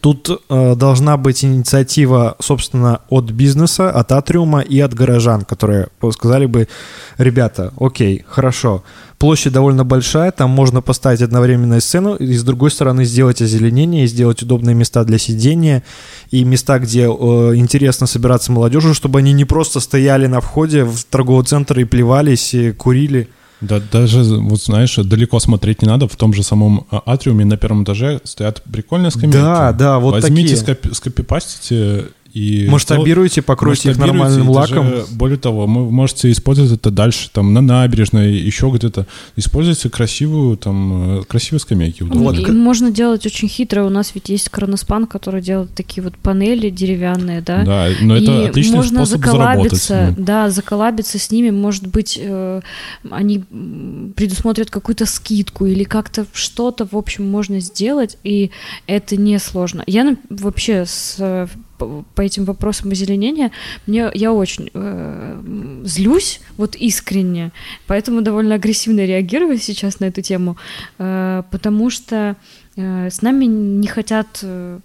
[0.00, 6.46] Тут э, должна быть инициатива, собственно, от бизнеса, от Атриума и от горожан, которые сказали
[6.46, 6.68] бы,
[7.16, 8.84] ребята, окей, хорошо,
[9.18, 14.42] площадь довольно большая, там можно поставить одновременно сцену, и с другой стороны сделать озеленение, сделать
[14.42, 15.82] удобные места для сидения,
[16.30, 17.06] и места, где э,
[17.56, 22.54] интересно собираться молодежи, чтобы они не просто стояли на входе в торговый центр и плевались,
[22.54, 23.28] и курили.
[23.60, 26.06] Да, даже, вот знаешь, далеко смотреть не надо.
[26.06, 29.36] В том же самом а, атриуме на первом этаже стоят прикольные скамейки.
[29.36, 30.56] Да, да, вот Возьмите, такие.
[30.56, 32.06] Скопи, скопипастите
[32.38, 34.90] и масштабируйте, покройте их нормальным лаком.
[34.90, 39.06] Даже, более того, вы можете использовать это дальше, там, на набережной, еще где-то.
[39.36, 42.04] Используйте красивую, там, э, красивые скамейки.
[42.04, 42.38] Вот.
[42.38, 43.84] И можно делать очень хитро.
[43.84, 47.64] У нас ведь есть Кроноспан, который делает такие вот панели деревянные, да?
[47.64, 51.50] Да, но это и отличный можно способ заколабиться, Да, заколабиться с ними.
[51.50, 52.60] Может быть, э,
[53.10, 53.44] они
[54.14, 58.50] предусмотрят какую-то скидку или как-то что-то, в общем, можно сделать, и
[58.86, 59.82] это не сложно.
[59.86, 63.50] Я вообще с по этим вопросам озеленения,
[63.86, 65.40] мне, я очень э,
[65.84, 67.52] злюсь, вот искренне,
[67.86, 70.56] поэтому довольно агрессивно реагирую сейчас на эту тему,
[70.98, 72.36] э, потому что
[72.76, 74.80] э, с нами не хотят э,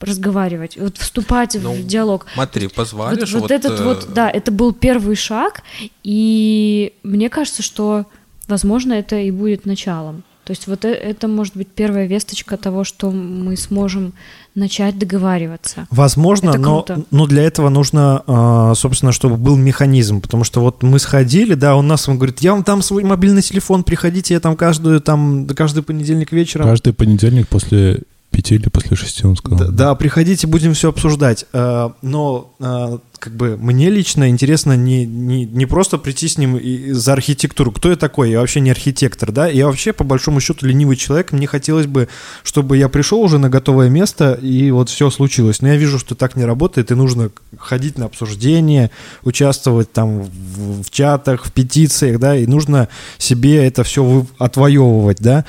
[0.00, 2.26] разговаривать, вот вступать ну, в диалог.
[2.34, 3.32] Смотри, позволишь?
[3.32, 3.84] Вот, вот, вот этот э...
[3.84, 5.62] вот, да, это был первый шаг,
[6.04, 8.06] и мне кажется, что,
[8.46, 10.22] возможно, это и будет началом.
[10.46, 14.12] То есть вот э, это может быть первая весточка того, что мы сможем
[14.54, 15.88] начать договариваться.
[15.90, 21.00] Возможно, но, но для этого нужно, а, собственно, чтобы был механизм, потому что вот мы
[21.00, 24.56] сходили, да, он нас он говорит, я вам там свой мобильный телефон, приходите, я там
[24.56, 26.66] каждую, там, каждый понедельник вечером.
[26.66, 28.04] Каждый понедельник после
[28.36, 29.58] пяти или после шести, он сказал.
[29.58, 31.46] Да, да приходите, будем все обсуждать.
[31.54, 36.58] А, но а, как бы мне лично интересно не, не, не просто прийти с ним
[36.58, 37.72] и, за архитектуру.
[37.72, 38.30] Кто я такой?
[38.30, 39.48] Я вообще не архитектор, да?
[39.48, 41.32] Я вообще, по большому счету, ленивый человек.
[41.32, 42.08] Мне хотелось бы,
[42.42, 45.62] чтобы я пришел уже на готовое место, и вот все случилось.
[45.62, 48.90] Но я вижу, что так не работает, и нужно ходить на обсуждения,
[49.22, 55.46] участвовать там в, в чатах, в петициях, да, и нужно себе это все отвоевывать, да.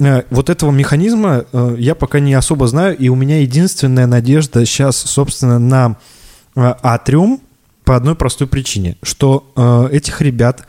[0.00, 4.64] Э, вот этого механизма э, я пока не особо знаю, и у меня единственная надежда
[4.64, 5.96] сейчас, собственно, на
[6.56, 7.40] э, Атриум
[7.84, 10.64] по одной простой причине, что этих ребят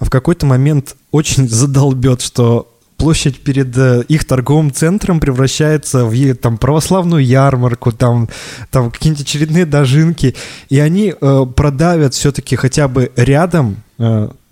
[0.00, 3.76] в какой-то момент очень задолбет, что площадь перед
[4.10, 8.28] их торговым центром превращается в там православную ярмарку, там,
[8.70, 10.34] там какие-нибудь очередные дожинки,
[10.68, 11.14] и они
[11.56, 13.76] продавят все-таки хотя бы рядом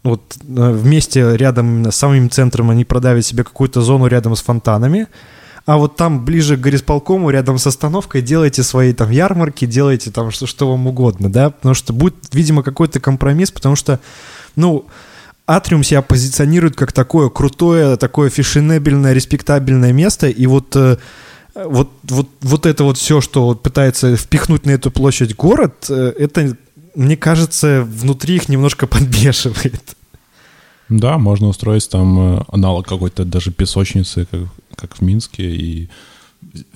[0.09, 5.07] вот э, вместе рядом с самым центром они продавят себе какую-то зону рядом с фонтанами,
[5.67, 10.31] а вот там ближе к горисполкому, рядом с остановкой, делайте свои там ярмарки, делайте там
[10.31, 14.01] что, что вам угодно, да, потому что будет, видимо, какой-то компромисс, потому что,
[14.57, 14.87] ну,
[15.47, 20.97] Атриум себя позиционирует как такое крутое, такое фешенебельное, респектабельное место, и вот э,
[21.55, 26.13] вот, вот, вот это вот все, что вот пытается впихнуть на эту площадь город, э,
[26.19, 26.57] это
[26.95, 29.97] мне кажется, внутри их немножко подбешивает.
[30.89, 34.41] Да, можно устроить там э, аналог какой-то даже песочницы, как,
[34.75, 35.89] как в Минске, и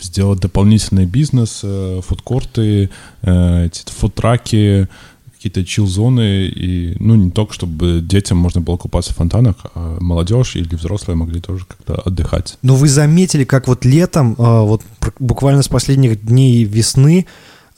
[0.01, 2.91] сделать дополнительный бизнес, э, фудкорты,
[3.23, 4.89] э, эти фудтраки,
[5.35, 10.55] какие-то чил-зоны, и, ну, не только, чтобы детям можно было купаться в фонтанах, а молодежь
[10.55, 12.59] или взрослые могли тоже как-то отдыхать.
[12.63, 14.83] Но вы заметили, как вот летом, вот
[15.19, 17.27] буквально с последних дней весны,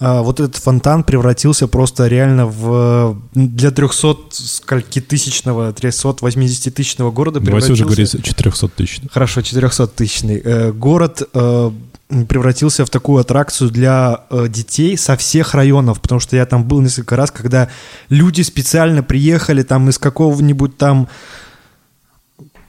[0.01, 7.73] вот этот фонтан превратился просто реально в для 300 скольки тысячного, 380 тысячного города Давайте
[7.73, 9.01] уже говорить 400 тысяч.
[9.11, 10.41] Хорошо, 400 тысячный.
[10.45, 11.71] Э, город э,
[12.29, 16.81] превратился в такую аттракцию для э, детей со всех районов, потому что я там был
[16.81, 17.69] несколько раз, когда
[18.09, 21.09] люди специально приехали там из какого-нибудь там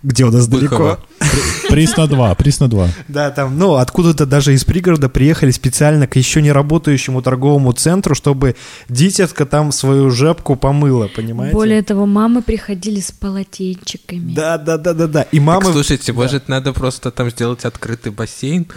[0.05, 0.99] где у нас Быхова.
[1.19, 1.37] далеко.
[1.69, 2.89] Приз на два, приз на два.
[3.07, 8.13] Да, там, ну, откуда-то даже из пригорода приехали специально к еще не работающему торговому центру,
[8.13, 8.55] чтобы
[8.87, 11.55] дитятка там свою жепку помыла, понимаете?
[11.55, 14.33] Более того, мамы приходили с полотенчиками.
[14.33, 15.21] Да, да, да, да, да.
[15.23, 15.65] И мамы...
[15.65, 16.19] Так, слушайте, да.
[16.19, 18.67] может, надо просто там сделать открытый бассейн?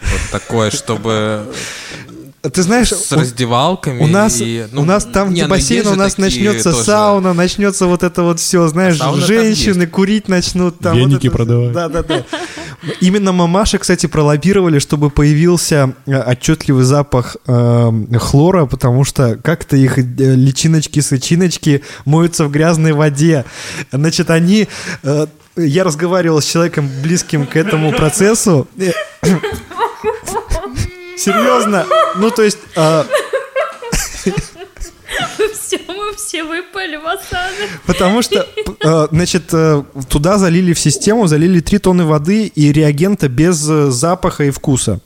[0.00, 1.44] Вот такое, чтобы
[2.42, 4.02] ты знаешь, с раздевалками.
[4.02, 6.84] У нас, и, ну, у нас там, где ну, бассейн, у нас начнется тоже.
[6.84, 10.78] сауна, начнется вот это вот все, знаешь, а женщины курить начнут.
[10.78, 11.72] Там Веники вот продавать.
[11.72, 12.24] Да, да, да.
[13.00, 19.98] Именно мамаши, кстати, пролоббировали, чтобы появился э, отчетливый запах э, хлора, потому что как-то их
[19.98, 23.44] э, личиночки-сычиночки моются в грязной воде.
[23.92, 24.66] Значит, они...
[25.02, 25.26] Э,
[25.56, 28.66] я разговаривал с человеком, близким к этому процессу.
[31.20, 31.86] Серьезно?
[32.16, 32.58] Ну, то есть...
[32.76, 33.06] А...
[35.54, 37.68] Все, мы все выпали в осадок.
[37.86, 38.46] Потому что,
[38.84, 43.90] а, значит, э, туда залили в систему, залили 3 тонны воды и реагента без э,
[43.90, 45.00] запаха и вкуса.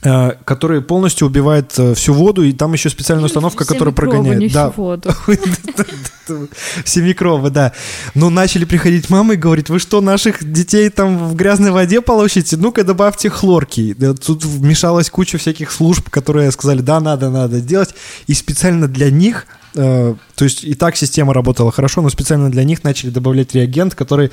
[0.00, 4.38] Э, который полностью убивает э, всю воду, и там еще специальная установка, которая прогоняет.
[4.38, 4.70] Не да.
[4.70, 5.10] воду.
[6.84, 7.72] Все микробы, да.
[8.14, 12.56] Но начали приходить мамы и говорить, вы что, наших детей там в грязной воде получите?
[12.56, 13.96] Ну-ка добавьте хлорки.
[14.24, 17.92] Тут вмешалась куча всяких служб, которые сказали, да, надо, надо делать.
[18.28, 22.64] И специально для них Э, то есть и так система работала хорошо, но специально для
[22.64, 24.30] них начали добавлять реагент, который,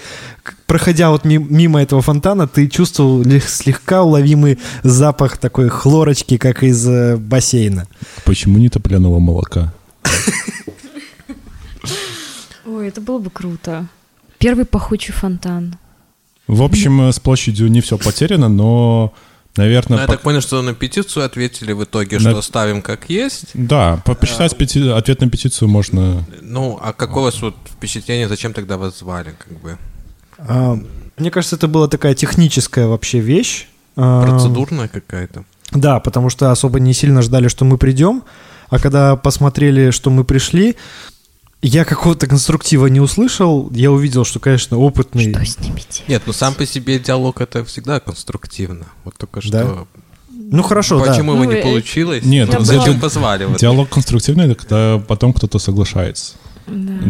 [0.66, 7.18] проходя вот мимо этого фонтана, ты чувствовал слегка уловимый запах такой хлорочки, как из э,
[7.18, 7.88] бассейна.
[8.24, 9.74] Почему не топленого молока?
[12.66, 13.88] Ой, это было бы круто.
[14.38, 15.78] Первый пахучий фонтан.
[16.48, 19.14] В общем, э, с площадью не все потеряно, но
[19.58, 20.14] Наверное, Но я по...
[20.14, 22.32] так понял, что на петицию ответили в итоге, на...
[22.32, 23.46] что ставим как есть.
[23.54, 24.56] Да, по посчитать а...
[24.56, 24.90] пети...
[24.90, 26.26] ответ на петицию можно.
[26.42, 29.78] Ну, а какое у вас вот впечатление, зачем тогда вас звали, как бы?
[30.38, 30.78] А,
[31.18, 33.68] мне кажется, это была такая техническая вообще вещь.
[33.96, 35.46] А, Процедурная какая-то.
[35.72, 38.24] Да, потому что особо не сильно ждали, что мы придем.
[38.70, 40.76] А когда посмотрели, что мы пришли,
[41.62, 43.70] я какого-то конструктива не услышал.
[43.72, 45.32] Я увидел, что, конечно, опытный...
[45.32, 46.04] Что с ними делать?
[46.08, 48.86] Нет, ну сам по себе диалог это всегда конструктивно.
[49.04, 49.52] Вот только что...
[49.52, 49.86] Да?
[50.30, 51.40] Ну хорошо, Почему да.
[51.40, 52.24] его ну, не получилось?
[52.24, 53.48] Нет, ну, зачем позвали?
[53.58, 56.36] Диалог конструктивный, это когда потом кто-то соглашается.
[56.68, 57.04] Да.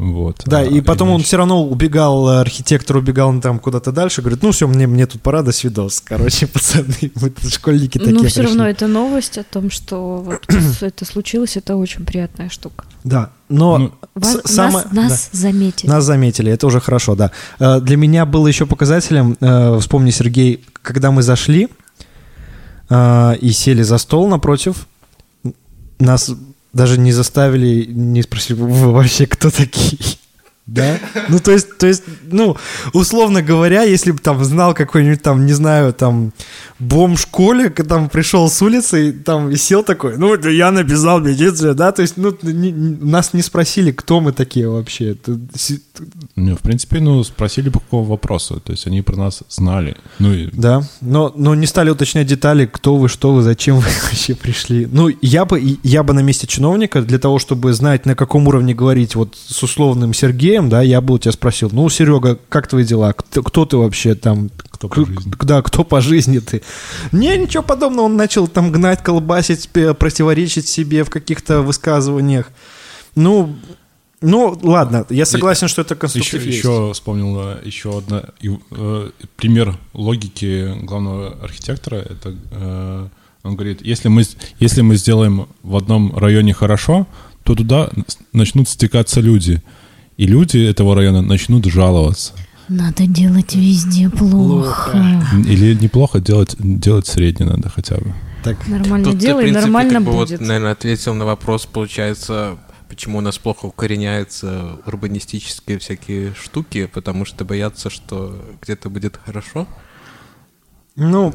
[0.00, 0.44] Вот.
[0.46, 1.16] Да, а, и потом иначе...
[1.16, 5.20] он все равно убегал, архитектор убегал там куда-то дальше, говорит, ну все, мне, мне тут
[5.20, 6.00] пора, до свидос.
[6.00, 10.42] Короче, пацаны, мы тут школьники такие Ну все равно это новость о том, что вот
[10.80, 12.86] это случилось, это очень приятная штука.
[13.04, 15.90] Да, но ну, Вас, самое, нас, нас да, заметили.
[15.90, 17.30] Нас заметили, это уже хорошо, да.
[17.58, 21.68] Э, для меня было еще показателем, э, вспомни, Сергей, когда мы зашли
[22.88, 24.86] э, и сели за стол напротив,
[25.98, 26.34] нас
[26.72, 29.98] даже не заставили, не спросили, вы вообще кто такие?
[30.70, 31.00] Да?
[31.28, 32.56] Ну, то есть, то есть, ну,
[32.92, 36.32] условно говоря, если бы там знал какой-нибудь там, не знаю, там,
[36.78, 41.90] бомж Коля, там пришел с улицы и там сел такой, ну, я написал петицию, да,
[41.90, 45.16] то есть, ну, не, нас не спросили, кто мы такие вообще.
[46.36, 49.96] Ну, в принципе, ну, спросили по какому вопросу, то есть они про нас знали.
[50.20, 50.48] Ну, и...
[50.52, 54.86] Да, но, но не стали уточнять детали, кто вы, что вы, зачем вы вообще пришли.
[54.90, 58.72] Ну, я бы, я бы на месте чиновника для того, чтобы знать, на каком уровне
[58.72, 62.84] говорить вот с условным Сергеем, да, я бы у тебя спросил, ну, Серега, как твои
[62.84, 63.12] дела?
[63.12, 64.50] Кто, кто ты вообще там?
[64.70, 65.32] Кто по жизни?
[65.42, 66.62] Да, кто по жизни ты?
[67.12, 72.50] Не, ничего подобного, он начал там гнать, колбасить, противоречить себе в каких-то высказываниях.
[73.14, 73.56] Ну,
[74.20, 80.74] ну, ладно, я согласен, что это конструктив еще, еще вспомнил еще одна э, пример логики
[80.82, 81.96] главного архитектора.
[81.96, 83.08] Это э,
[83.42, 84.24] он говорит, если мы
[84.58, 87.06] если мы сделаем в одном районе хорошо,
[87.44, 87.90] то туда
[88.32, 89.62] начнут стекаться люди,
[90.16, 92.32] и люди этого района начнут жаловаться.
[92.68, 94.90] Надо делать везде плохо.
[94.92, 95.26] плохо.
[95.48, 98.14] Или неплохо делать, делать средне надо хотя бы.
[98.44, 98.66] Так.
[98.68, 100.38] Нормально Тут делай, ты, в принципе, нормально как бы будет.
[100.38, 102.58] Вот, наверное, ответил на вопрос, получается,
[102.88, 109.66] почему у нас плохо укореняются урбанистические всякие штуки, потому что боятся, что где-то будет хорошо.
[110.96, 111.34] Ну,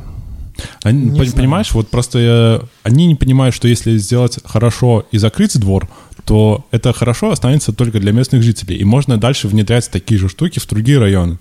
[0.83, 1.83] они, не понимаешь, знаю.
[1.83, 2.19] вот просто
[2.63, 5.89] э, они не понимают, что если сделать хорошо и закрыть двор,
[6.25, 8.77] то это хорошо останется только для местных жителей.
[8.77, 11.37] И можно дальше внедрять такие же штуки в другие районы.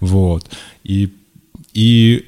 [0.00, 0.50] Вот.
[0.84, 1.10] И,
[1.74, 2.24] и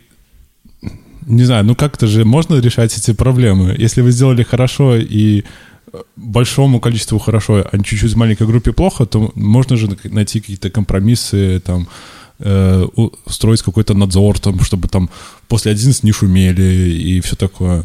[1.26, 3.74] Не знаю, ну как-то же можно решать эти проблемы.
[3.78, 5.42] Если вы сделали хорошо и
[5.92, 11.60] э, большому количеству хорошо, а чуть-чуть маленькой группе плохо, то можно же найти какие-то компромиссы,
[11.60, 11.88] там,
[12.40, 12.86] э,
[13.26, 15.08] устроить какой-то надзор, там, чтобы там
[15.48, 17.84] после 11 не шумели и все такое.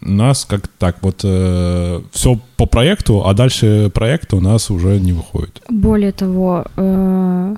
[0.00, 5.00] У нас как так, вот э, все по проекту, а дальше проекта у нас уже
[5.00, 5.60] не выходит.
[5.68, 7.56] Более того, э,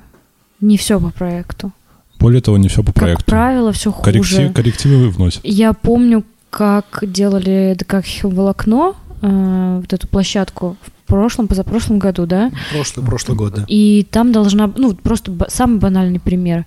[0.61, 1.73] не все по проекту.
[2.19, 3.25] Более того, не все по проекту.
[3.25, 4.05] Как правило, все хуже.
[4.05, 5.41] Корректив, коррективы вносят.
[5.45, 12.51] Я помню, как делали ДК волокно, э, вот эту площадку в прошлом, позапрошлом году, да?
[12.73, 13.65] Прошлый, прошлый год, да.
[13.69, 16.67] И там должна, ну, просто самый банальный пример.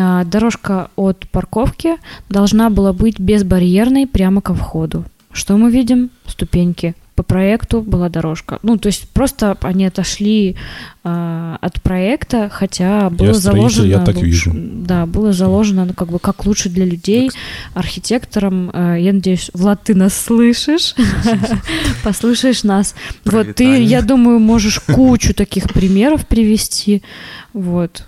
[0.00, 1.96] Э, дорожка от парковки
[2.28, 5.04] должна была быть безбарьерной прямо ко входу.
[5.32, 6.10] Что мы видим?
[6.26, 8.58] Ступеньки по проекту была дорожка.
[8.62, 10.56] Ну, то есть просто они отошли
[11.04, 13.86] э, от проекта, хотя было я заложено...
[13.86, 14.52] Я так лучше, вижу.
[14.54, 17.38] Да, было заложено, ну, как бы, как лучше для людей, так...
[17.74, 18.70] архитекторам.
[18.72, 20.94] Э, я надеюсь, Влад, ты нас слышишь?
[22.04, 22.94] Послушаешь нас.
[23.26, 27.02] Вот ты, я думаю, можешь кучу таких примеров привести.
[27.52, 28.04] Вот.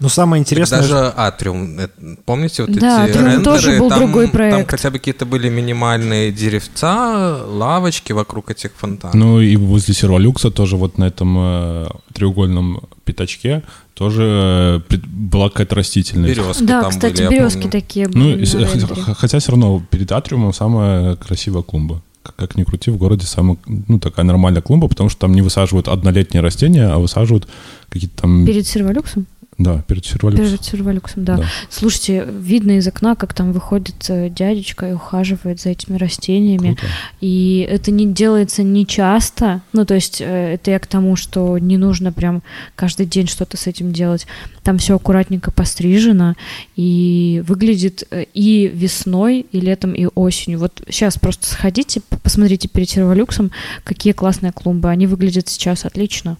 [0.00, 0.80] Но самое интересное...
[0.80, 1.78] Даже Атриум,
[2.24, 4.56] помните, вот да, эти Атриум рендеры, тоже был там, другой проект.
[4.56, 9.14] там хотя бы какие-то были минимальные деревца, лавочки вокруг этих фонтанов.
[9.14, 13.62] Ну и возле Серволюкса тоже вот на этом э, треугольном пятачке
[13.94, 16.34] тоже э, была какая-то растительность.
[16.34, 18.46] Березки да, там кстати, были, березки такие были.
[18.66, 22.02] Ну, хотя все равно перед Атриумом самая красивая клумба
[22.36, 25.88] как ни крути, в городе самая, ну, такая нормальная клумба, потому что там не высаживают
[25.88, 27.48] однолетние растения, а высаживают
[27.88, 28.46] какие-то там...
[28.46, 29.26] Перед серволюксом?
[29.60, 30.46] Да, перед серволюксом.
[30.46, 31.36] Перед серволюксом, да.
[31.36, 31.46] да.
[31.68, 36.76] Слушайте, видно из окна, как там выходит э, дядечка и ухаживает за этими растениями.
[36.76, 36.86] Круто.
[37.20, 39.60] И это не делается не часто.
[39.74, 42.42] Ну, то есть э, это я к тому, что не нужно прям
[42.74, 44.26] каждый день что-то с этим делать.
[44.62, 46.36] Там все аккуратненько пострижено
[46.74, 50.58] и выглядит э, и весной, и летом, и осенью.
[50.58, 53.50] Вот сейчас просто сходите, посмотрите перед серволюксом,
[53.84, 54.88] какие классные клумбы.
[54.88, 56.38] Они выглядят сейчас отлично.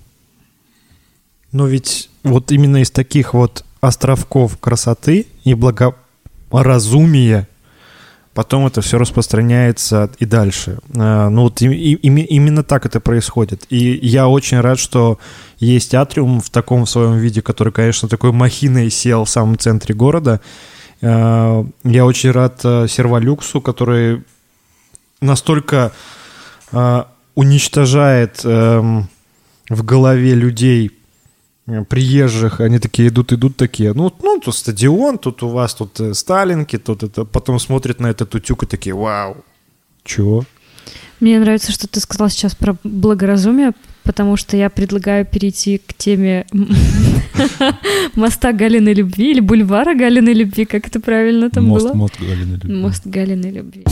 [1.52, 7.48] Но ведь вот именно из таких вот островков красоты и благоразумия
[8.34, 10.78] потом это все распространяется и дальше.
[10.96, 13.64] А, ну вот и, и, именно так это происходит.
[13.70, 15.18] И я очень рад, что
[15.58, 20.40] есть атриум в таком своем виде, который, конечно, такой махиной сел в самом центре города.
[21.02, 24.22] А, я очень рад а, Серволюксу, который
[25.20, 25.92] настолько
[27.34, 29.08] уничтожает эм,
[29.68, 30.99] в голове людей Э,
[31.88, 36.14] приезжих, они такие идут, идут такие, ну, ну, тут стадион, тут у вас тут э,
[36.14, 39.36] Сталинки, тут это, потом смотрят на этот утюг и такие, вау,
[40.04, 40.44] чего?
[41.20, 43.72] Мне нравится, что ты сказал сейчас про благоразумие,
[44.04, 46.46] потому что я предлагаю перейти к теме
[48.14, 51.92] моста Галины Любви или бульвара Галины Любви, как это правильно там было?
[51.92, 52.74] Мост Галины Любви.
[52.74, 53.84] Мост Галины Любви.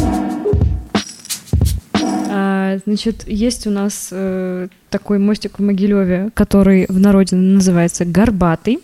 [2.85, 8.81] Значит, есть у нас э, такой мостик в Могилеве, который в народе называется Горбатый.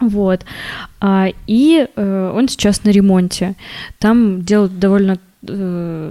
[0.00, 0.44] Вот.
[1.00, 3.54] А, и э, он сейчас на ремонте.
[3.98, 6.10] Там делают довольно э,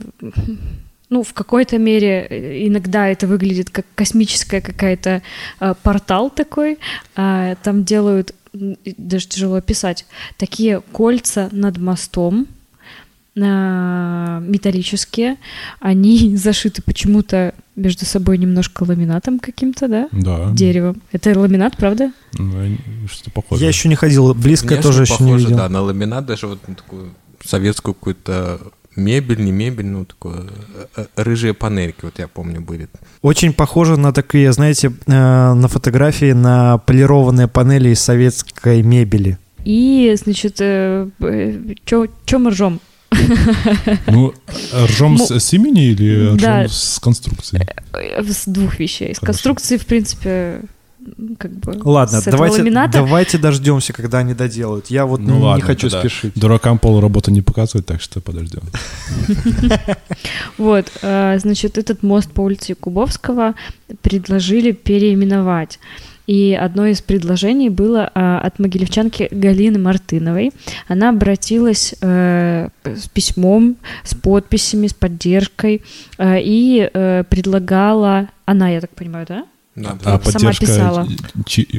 [1.11, 5.21] ну, в какой-то мере э, иногда это выглядит как космическая какая-то
[5.59, 6.79] э, портал такой.
[7.15, 10.05] Э, там делают, даже тяжело описать,
[10.37, 12.47] такие кольца над мостом,
[13.35, 15.37] металлические,
[15.79, 20.09] они зашиты почему-то между собой немножко ламинатом каким-то, да?
[20.11, 20.51] Да.
[20.51, 21.01] Деревом.
[21.11, 22.11] Это ламинат, правда?
[22.37, 22.77] Ну,
[23.09, 23.63] что похоже.
[23.63, 25.57] Я еще не ходил, близко Внешне тоже еще не видел.
[25.57, 27.11] да, на ламинат, даже вот на такую
[27.43, 28.59] советскую какую-то
[28.95, 30.43] мебель, не мебель, ну, такое
[30.75, 32.87] э, э, рыжие панельки, вот я помню, были.
[33.21, 39.37] Очень похоже на такие, знаете, э, на фотографии на полированные панели из советской мебели.
[39.63, 42.79] И, значит, что мы ржем?
[44.07, 44.33] Ну,
[44.73, 47.67] ржем с, с имени или ржем да, с конструкции?
[47.93, 49.13] Э, с двух вещей.
[49.13, 50.61] С конструкции, в принципе,
[51.37, 51.77] как бы.
[51.83, 52.93] Ладно, давайте, ламината.
[52.93, 54.87] давайте дождемся, когда они доделают.
[54.87, 56.33] Я вот ну, не, ладно, не хочу спешить.
[56.35, 58.61] Дуракам полуработы не показывают, так что подождем.
[60.57, 63.55] Вот, э, значит, этот мост по улице Кубовского
[64.01, 65.79] предложили переименовать.
[66.27, 70.51] И одно из предложений было а, от могилевчанки Галины Мартыновой.
[70.87, 75.81] Она обратилась э, с письмом, с подписями, с поддержкой
[76.17, 78.29] э, и э, предлагала...
[78.45, 79.45] Она, я так понимаю, да?
[79.75, 81.07] Да, а сама писала.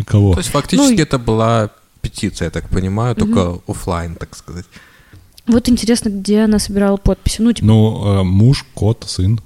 [0.06, 0.32] Кого?
[0.34, 1.70] То есть фактически ну, это была
[2.00, 3.62] петиция, я так понимаю, только угу.
[3.68, 4.64] офлайн, так сказать.
[5.46, 7.42] Вот интересно, где она собирала подписи.
[7.42, 7.66] Ну, типа...
[7.66, 9.40] ну э, муж, кот, сын.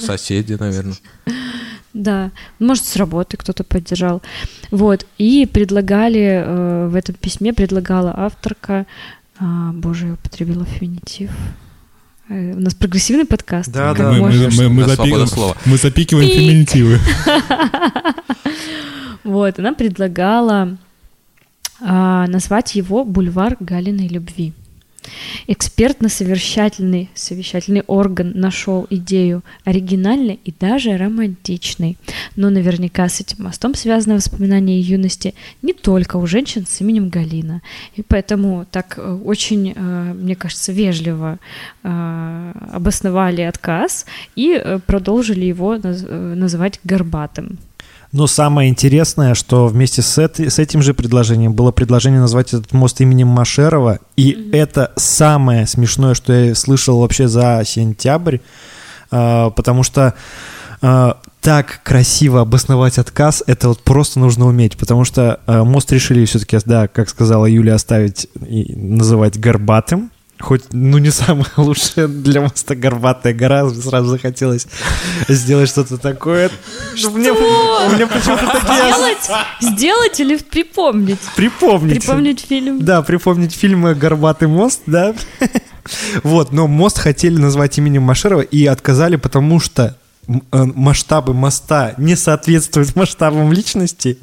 [0.00, 0.96] Соседи, наверное.
[1.96, 4.20] Да, может, с работы кто-то поддержал.
[4.70, 8.86] Вот, и предлагали э, в этом письме, предлагала авторка
[9.38, 11.30] А, боже, я употребила феминитив.
[12.28, 13.72] Э, у нас прогрессивный подкаст.
[13.72, 14.12] Да, да.
[14.12, 15.56] Мы, мы, мы, мы запикиваем, слова.
[15.64, 16.38] мы запикиваем Пик.
[16.38, 16.98] феминитивы.
[19.24, 20.78] Вот, она предлагала
[21.80, 24.52] а, назвать его «Бульвар Галиной любви».
[25.46, 31.96] Экспертно-совещательный совещательный орган нашел идею оригинальной и даже романтичной.
[32.36, 37.62] Но наверняка с этим мостом связано воспоминание юности не только у женщин с именем Галина.
[37.94, 41.38] И поэтому так э, очень, э, мне кажется, вежливо
[41.82, 47.58] э, обосновали отказ и продолжили его наз- называть горбатым.
[48.16, 52.72] Но самое интересное, что вместе с, эт- с этим же предложением было предложение назвать этот
[52.72, 53.98] мост именем Машерова.
[54.16, 58.38] И это самое смешное, что я слышал вообще за сентябрь,
[59.10, 60.14] а, потому что
[60.80, 66.24] а, так красиво обосновать отказ, это вот просто нужно уметь, потому что а, мост решили
[66.24, 70.10] все-таки, да, как сказала Юля, оставить и называть горбатым.
[70.38, 74.66] Хоть, ну, не самая лучшая для моста горбатая гора, сразу захотелось
[75.28, 76.50] сделать что-то такое.
[76.94, 79.30] Что мне, у меня почему-то такие Сделать?
[79.60, 81.20] Сделать или припомнить?
[81.36, 82.00] Припомнить.
[82.00, 82.84] Припомнить фильм?
[82.84, 85.14] Да, припомнить фильм «Горбатый мост», да.
[86.24, 89.96] Вот, но мост хотели назвать именем Машерова и отказали, потому что
[90.50, 94.18] масштабы моста не соответствуют масштабам личности.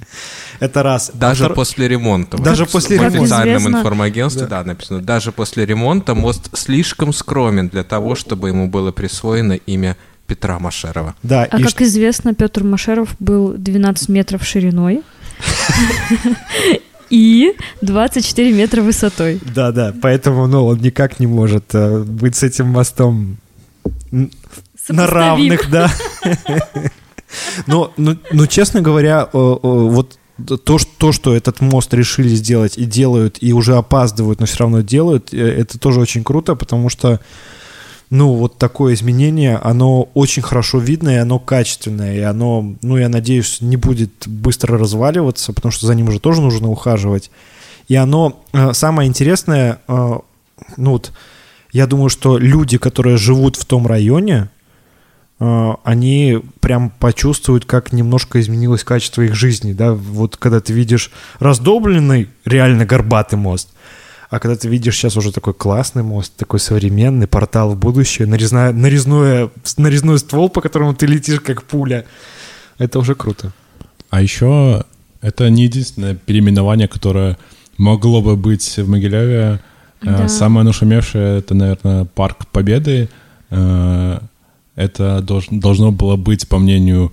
[0.60, 1.12] Это раз.
[1.14, 2.38] Даже А втор- после ремонта.
[2.38, 3.20] Даже Вот после в ремонта.
[3.22, 4.64] официальном Как известно- информагентстве, да.
[4.64, 9.96] написано, даже после ремонта мост слишком скромен для того, чтобы ему было присвоено имя
[10.28, 11.16] Петра Машерова.
[11.24, 15.02] Да, А и как известно, Петр Машеров был 12 метров шириной
[17.10, 19.40] и 24 метра высотой.
[19.54, 23.38] Да, да, поэтому, ну, он никак не может э, быть с этим мостом
[24.90, 25.92] на равных, да.
[27.68, 30.20] Но, ну, ну, честно говоря, вот
[30.64, 34.60] то, что, то, что этот мост решили сделать и делают, и уже опаздывают, но все
[34.60, 37.20] равно делают, э, это тоже очень круто, потому что,
[38.10, 43.10] ну, вот такое изменение, оно очень хорошо видно, и оно качественное, и оно, ну, я
[43.10, 47.30] надеюсь, не будет быстро разваливаться, потому что за ним уже тоже нужно ухаживать.
[47.88, 50.18] И оно, э, самое интересное, э,
[50.78, 51.12] ну вот,
[51.72, 54.50] я думаю, что люди, которые живут в том районе,
[55.84, 62.30] они прям почувствуют, как немножко изменилось качество их жизни, да, вот когда ты видишь раздолбленный,
[62.46, 63.70] реально горбатый мост,
[64.30, 68.72] а когда ты видишь сейчас уже такой классный мост, такой современный, портал в будущее, нарезная,
[68.72, 72.06] нарезное, нарезной ствол, по которому ты летишь как пуля,
[72.78, 73.52] это уже круто.
[74.10, 74.86] А еще
[75.22, 77.38] это не единственное переименование, которое
[77.78, 79.60] могло бы быть в Могилеве.
[80.02, 80.28] Э, Да.
[80.28, 83.10] Самое нашумевшее— это, наверное, Парк Победы.
[84.76, 87.12] Это долж- должно было быть, по мнению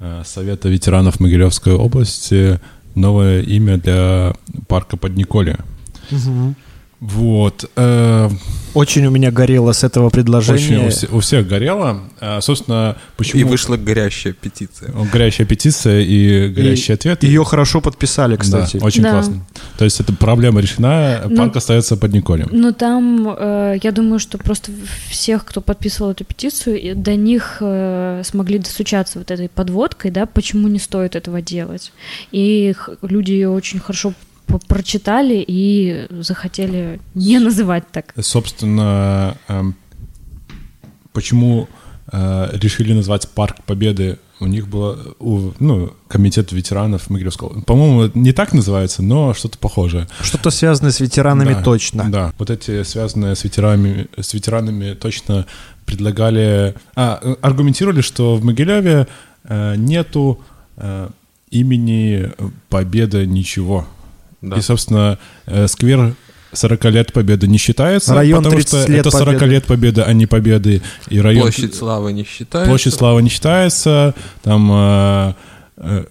[0.00, 2.60] э, Совета ветеранов Могилевской области,
[2.94, 4.34] новое имя для
[4.66, 5.56] парка под Николе.
[7.00, 7.70] Вот.
[7.76, 8.28] э,
[8.74, 10.86] Очень у меня горело с этого Очень предложения.
[10.86, 12.00] у, все- у всех горело.
[12.20, 13.40] А, Собственно, почему...
[13.40, 14.92] И вышла горящая петиция.
[15.12, 17.22] Горящая петиция и горящий ответ.
[17.22, 18.78] Ее хорошо подписали, кстати.
[18.78, 19.12] Да, очень Да.
[19.12, 19.44] классно.
[19.78, 22.48] То есть эта проблема решена, Ну, парк остается под Николем.
[22.50, 24.72] Ну, там, э, я думаю, что просто
[25.08, 30.26] всех, кто подписывал эту петицию, и до них э, смогли достучаться вот этой подводкой, да,
[30.26, 31.92] почему не стоит этого делать.
[32.32, 34.14] И х- люди ее очень хорошо
[34.66, 38.14] прочитали и захотели не называть так.
[38.20, 39.74] Собственно, эм,
[41.12, 41.68] почему
[42.10, 44.18] э, решили назвать Парк Победы?
[44.40, 47.60] У них было, у, ну, комитет ветеранов Могилевского.
[47.62, 50.06] По-моему, не так называется, но что-то похожее.
[50.20, 52.08] Что-то связанное с ветеранами Да, точно.
[52.08, 55.46] Да, вот эти связанные с ветеранами, с ветеранами точно
[55.86, 59.08] предлагали, а, аргументировали, что в Могилеве
[59.44, 60.40] э, нету
[60.76, 61.08] э,
[61.50, 62.30] имени
[62.68, 63.88] Победа ничего.
[64.40, 64.56] Да.
[64.56, 66.14] И, собственно, э, сквер
[66.52, 69.46] 40 лет Победы не считается, Район потому 30 что лет это 40 Победы.
[69.46, 70.82] лет Победы, а не Победы.
[71.08, 71.42] И район...
[71.42, 72.68] Площадь славы не считается.
[72.70, 75.34] Площадь Славы не считается, там э,
[75.76, 76.04] э,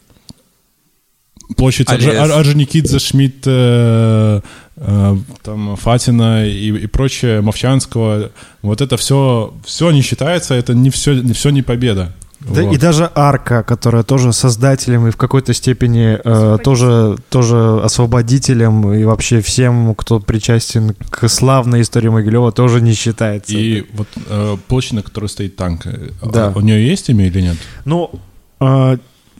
[1.55, 4.41] площадь Ор- Орджоникидзе, Шмидт, э,
[4.75, 10.89] э, там Фатина и, и прочее, Мовчанского, вот это все, все не считается, это не
[10.89, 12.13] все, не все не победа.
[12.49, 12.73] Да, Вот.
[12.73, 19.03] И даже Арка, которая тоже создателем и в какой-то степени э, тоже, тоже освободителем и
[19.03, 23.53] вообще всем, кто причастен к славной истории Могилева, тоже не считается.
[23.53, 26.51] И вот э, площадь, на которой стоит танк, э, Да.
[26.55, 27.57] у нее есть имя или нет?
[27.85, 28.11] Ну,
[28.59, 28.97] э,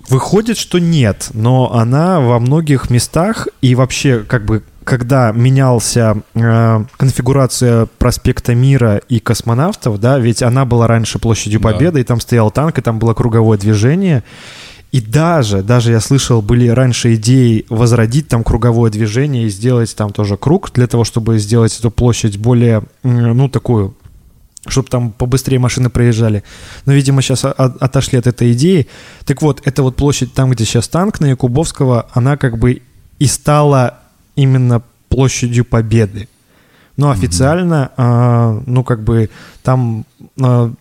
[0.09, 6.85] выходит, что нет, но она во многих местах и вообще как бы когда менялся э,
[6.95, 11.73] конфигурация проспекта Мира и космонавтов, да, ведь она была раньше площадью Да.
[11.73, 14.23] Победы, и там стоял танк, и там было круговое движение.
[14.93, 20.13] И даже, даже я слышал, были раньше идеи возродить там круговое движение и сделать там
[20.13, 23.93] тоже круг для того, чтобы сделать эту площадь более, ну, такую
[24.69, 26.43] чтобы там побыстрее машины проезжали.
[26.85, 28.87] Но, видимо, сейчас отошли от этой идеи.
[29.25, 32.81] Так вот, эта вот площадь там, где сейчас танк на Якубовского, она как бы
[33.19, 33.99] и стала
[34.37, 36.29] именно площадью Победы.
[36.95, 38.59] Но официально, mm-hmm.
[38.59, 39.29] э, ну, как бы
[39.61, 40.05] там
[40.41, 40.71] э,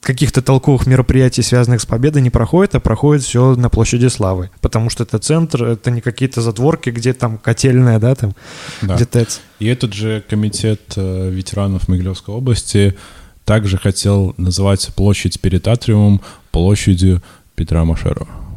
[0.00, 4.50] каких-то толковых мероприятий, связанных с победой, не проходит, а проходит все на площади Славы.
[4.62, 8.34] Потому что это центр, это не какие-то затворки, где там котельная, да, там,
[8.80, 8.94] да.
[8.94, 9.40] где ТЭЦ.
[9.58, 12.96] И этот же комитет э, ветеранов Могилевской области
[13.44, 17.22] также хотел называть площадь перед Атриумом площадью
[17.54, 18.47] Петра Машерова.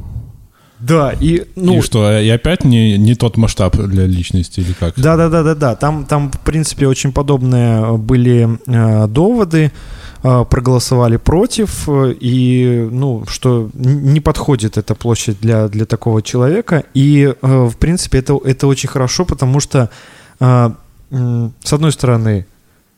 [0.82, 5.00] Да, и ну и что, и опять не, не тот масштаб для личности или как?
[5.00, 5.76] Да, да, да, да, да.
[5.76, 9.72] Там, там, в принципе, очень подобные были э, доводы.
[10.24, 16.84] Э, проголосовали против, и, ну, что не подходит эта площадь для, для такого человека.
[16.94, 19.90] И, э, в принципе, это, это очень хорошо, потому что,
[20.40, 20.70] э,
[21.10, 22.46] э, с одной стороны,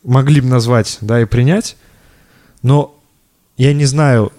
[0.03, 1.77] могли бы назвать, да, и принять,
[2.61, 2.93] но
[3.55, 4.33] я не знаю,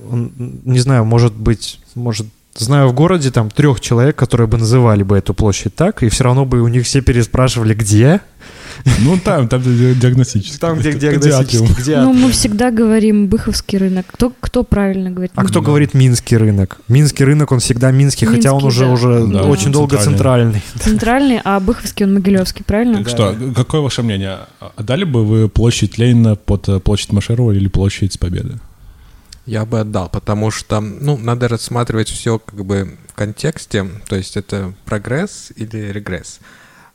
[0.65, 2.27] не знаю, может быть, может
[2.57, 6.23] Знаю в городе там трех человек, которые бы называли бы эту площадь так, и все
[6.23, 8.21] равно бы у них все переспрашивали, где.
[9.01, 10.59] Ну, там, там диагностический.
[10.61, 11.75] Там, где диагностический.
[11.77, 14.07] Где ну, мы всегда говорим Быховский рынок.
[14.09, 15.33] Кто, кто правильно говорит?
[15.35, 16.79] А кто говорит Минский рынок?
[16.87, 18.93] Минский рынок, он всегда Минский, Минский хотя он уже, да.
[18.93, 20.63] уже да, очень долго центральный.
[20.79, 22.99] Центральный, а Быховский он Могилевский, правильно?
[22.99, 24.39] Так что, какое ваше мнение?
[24.77, 28.59] Отдали бы вы площадь Ленина под э, площадь Машерова или площадь Победы?
[29.47, 34.37] Я бы отдал, потому что, ну, надо рассматривать все как бы в контексте, то есть
[34.37, 36.41] это прогресс или регресс.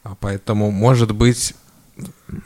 [0.04, 1.54] А поэтому, может быть,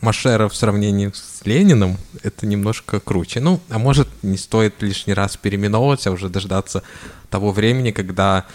[0.02, 3.40] Машера в сравнении с Лениным это немножко круче.
[3.40, 6.84] Ну, а может, не стоит лишний раз переименовывать, а уже дождаться
[7.30, 8.46] того времени, когда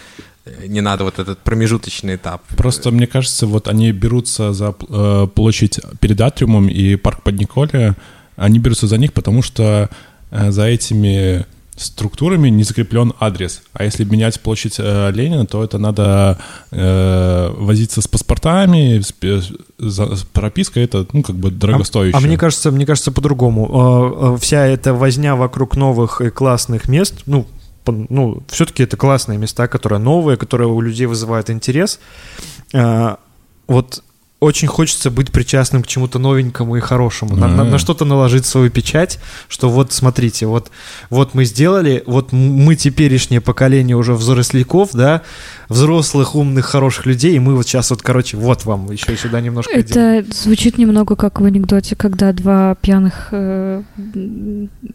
[0.45, 2.43] э, не надо вот этот промежуточный этап.
[2.57, 7.95] Просто мне кажется, вот они берутся за э, площадь перед Атриумом и парк под Николе,
[8.35, 9.89] они берутся за них, потому что
[10.31, 11.45] за этими
[11.79, 13.61] структурами не закреплен адрес.
[13.73, 16.37] А если менять площадь э, Ленина, то это надо
[16.71, 19.13] э, возиться с паспортами, с,
[19.79, 22.15] с пропиской, это, ну, как бы дорогостоящее.
[22.15, 24.35] А, а мне кажется, мне кажется по-другому.
[24.35, 27.47] Э, вся эта возня вокруг новых и классных мест, ну,
[27.85, 31.99] ну, все-таки это классные места, которые новые, которые у людей вызывают интерес.
[32.71, 34.03] Вот
[34.39, 38.69] очень хочется быть причастным к чему-то новенькому и хорошему, на, на, на что-то наложить свою
[38.69, 39.19] печать,
[39.49, 40.71] что вот смотрите, вот,
[41.09, 45.23] вот мы сделали, вот мы теперешнее поколение уже взросляков, да,
[45.67, 49.73] взрослых, умных, хороших людей, и мы вот сейчас вот, короче, вот вам еще сюда немножко...
[49.73, 50.31] Это делаем.
[50.31, 53.83] звучит немного как в анекдоте, когда два пьяных э,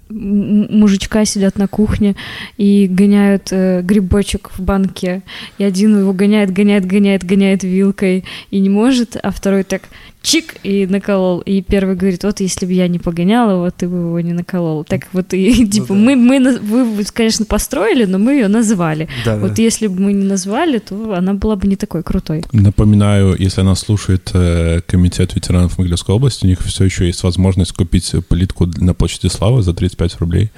[0.09, 2.17] мужичка сидят на кухне
[2.57, 5.23] и гоняют э, грибочек в банке,
[5.59, 9.83] и один его гоняет, гоняет, гоняет, гоняет вилкой и не может, а второй так
[10.23, 11.41] чик, и наколол.
[11.41, 14.85] И первый говорит, вот если бы я не погоняла, вот ты бы его не наколол.
[14.85, 15.95] Так вот, и, ну, типа, да.
[15.95, 19.09] мы, мы, вы, конечно, построили, но мы ее назвали.
[19.25, 19.63] Да, вот да.
[19.63, 22.45] если бы мы не назвали, то она была бы не такой крутой.
[22.53, 27.73] Напоминаю, если она слушает э, комитет ветеранов Могилевской области, у них все еще есть возможность
[27.73, 30.51] купить плитку на площади Славы за 35 рублей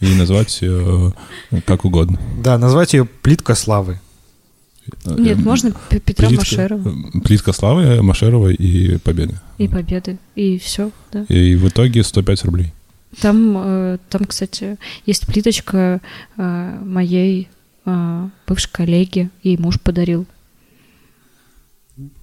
[0.00, 1.12] и назвать ее
[1.50, 2.18] э, как угодно.
[2.42, 4.00] Да, назвать ее плитка славы.
[5.04, 6.94] Нет, эм, можно Петра плитка, Машерова.
[7.24, 9.34] Плитка славы Машерова и Победы.
[9.58, 11.24] И Победы, и все, да.
[11.28, 12.72] И в итоге 105 рублей.
[13.20, 16.00] Там, э, там, кстати, есть плиточка
[16.36, 17.48] э, моей
[17.84, 20.26] э, бывшей коллеги, ей муж подарил.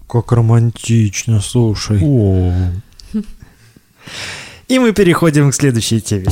[0.08, 2.00] Как романтично, слушай.
[2.02, 2.72] О.
[4.70, 6.26] И мы переходим к следующей теме.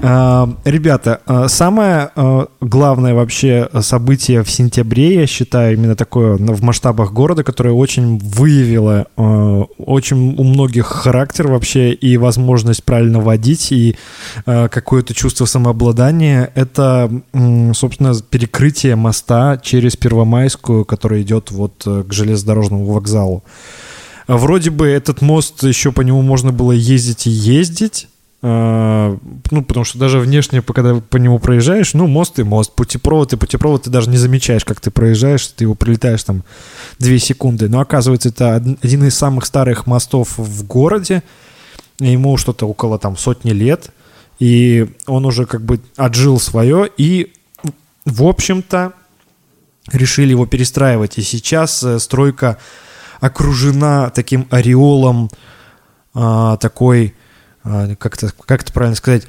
[0.00, 6.62] А, ребята, а, самое а, главное вообще событие в сентябре, я считаю, именно такое в
[6.62, 13.96] масштабах города, которое очень выявило очень у многих характер вообще и возможность правильно водить, и
[14.44, 17.10] какое-то чувство самообладания, это,
[17.74, 23.42] собственно, перекрытие моста через Первомайскую, который идет вот к железнодорожному вокзалу.
[24.26, 28.08] Вроде бы этот мост, еще по нему можно было ездить и ездить,
[28.40, 33.36] ну, потому что даже внешне, когда по нему проезжаешь, ну, мост и мост, путепровод и
[33.36, 36.44] путепровод ты даже не замечаешь, как ты проезжаешь, ты его пролетаешь там
[37.00, 37.68] две секунды.
[37.68, 41.24] Но оказывается, это один из самых старых мостов в городе,
[41.98, 43.90] ему что-то около там сотни лет,
[44.38, 47.32] и он уже как бы отжил свое, и,
[48.04, 48.92] в общем-то,
[49.90, 51.18] решили его перестраивать.
[51.18, 52.58] И сейчас э, стройка
[53.20, 55.28] окружена таким ореолом
[56.14, 57.27] а, такой а,
[57.98, 59.26] как это, как это правильно сказать,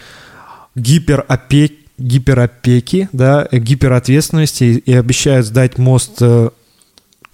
[0.75, 6.49] гиперопеки гиперопеки, да, гиперответственности и обещают сдать мост э,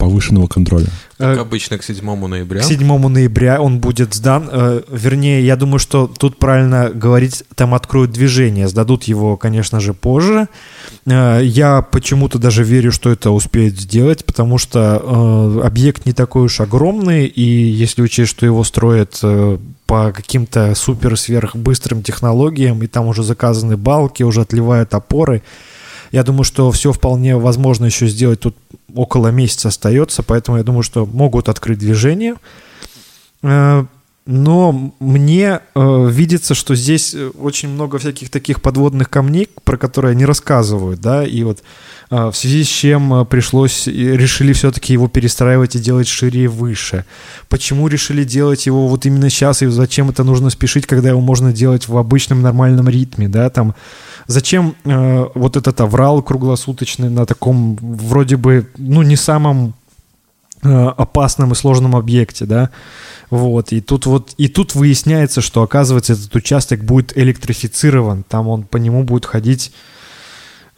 [0.05, 0.87] повышенного контроля.
[1.17, 2.61] Как обычно, к 7 ноября.
[2.61, 4.49] К 7 ноября он будет сдан.
[4.51, 8.67] Э, вернее, я думаю, что тут правильно говорить, там откроют движение.
[8.67, 10.47] Сдадут его, конечно же, позже.
[11.05, 16.43] Э, я почему-то даже верю, что это успеют сделать, потому что э, объект не такой
[16.43, 19.21] уж огромный, и если учесть, что его строят
[19.87, 25.41] по каким-то супер-сверхбыстрым технологиям, и там уже заказаны балки, уже отливают опоры,
[26.11, 28.39] я думаю, что все вполне возможно еще сделать.
[28.39, 28.55] Тут
[28.95, 32.35] около месяца остается, поэтому я думаю, что могут открыть движение.
[34.25, 40.15] Но мне э, видится, что здесь э, очень много всяких таких подводных камней, про которые
[40.15, 41.61] не рассказывают, да, и вот
[42.09, 46.47] э, в связи с чем э, пришлось, решили все-таки его перестраивать и делать шире и
[46.47, 47.05] выше.
[47.49, 51.53] Почему решили делать его вот именно сейчас, и зачем это нужно спешить, когда его можно
[51.53, 53.75] делать в обычном нормальном ритме, да, там
[54.27, 59.75] Зачем э, вот этот аврал круглосуточный на таком вроде бы, ну, не самом
[60.65, 62.69] опасном и сложном объекте, да?
[63.29, 68.63] Вот, и тут вот, и тут выясняется, что, оказывается, этот участок будет электрифицирован, там он
[68.63, 69.71] по нему будет ходить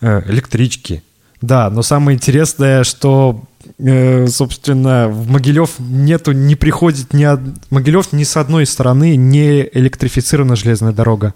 [0.02, 1.04] э, электрички.
[1.42, 3.44] Да, но самое интересное, что
[3.78, 7.42] э, собственно, в Могилев нету, не приходит ни од...
[7.70, 11.34] Могилев ни с одной стороны не электрифицирована железная дорога.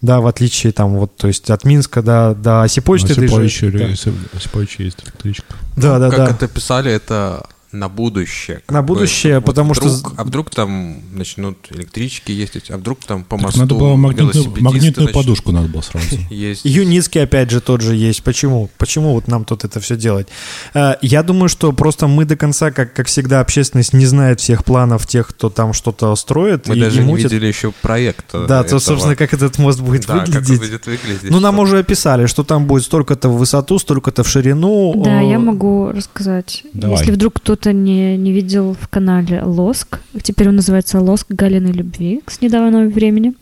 [0.00, 3.06] Да, в отличие там вот, то есть от Минска до, до Осиповича.
[3.06, 3.86] Осиповича, да.
[3.86, 5.54] Осиповича есть электричка.
[5.76, 6.26] Да, да, как да.
[6.26, 8.62] Как это писали, это на будущее.
[8.68, 10.12] На будущее, вот потому вдруг, что...
[10.16, 15.12] А вдруг там начнут электрички ездить, а вдруг там по мосту надо было магнитную, магнитную
[15.12, 16.06] подушку надо было сразу.
[16.30, 16.64] Есть.
[16.64, 18.22] Юницкий опять же тот же есть.
[18.22, 18.70] Почему?
[18.78, 20.28] Почему вот нам тут это все делать?
[20.72, 24.64] Э, я думаю, что просто мы до конца, как, как всегда, общественность не знает всех
[24.64, 26.68] планов тех, кто там что-то строит.
[26.68, 27.32] Мы и, даже и не мутит.
[27.32, 28.26] видели еще проект.
[28.32, 30.34] Да, то, собственно, как этот мост будет да, выглядеть.
[30.34, 31.30] Как он будет выглядеть.
[31.30, 35.02] Ну, нам уже описали, что там будет столько-то в высоту, столько-то в ширину.
[35.04, 36.64] Да, я могу рассказать.
[36.72, 36.98] Давай.
[36.98, 40.00] Если вдруг кто-то не, не видел видел в канале Лоск.
[40.22, 43.34] Теперь он называется Лоск Галины Любви с недавнего времени.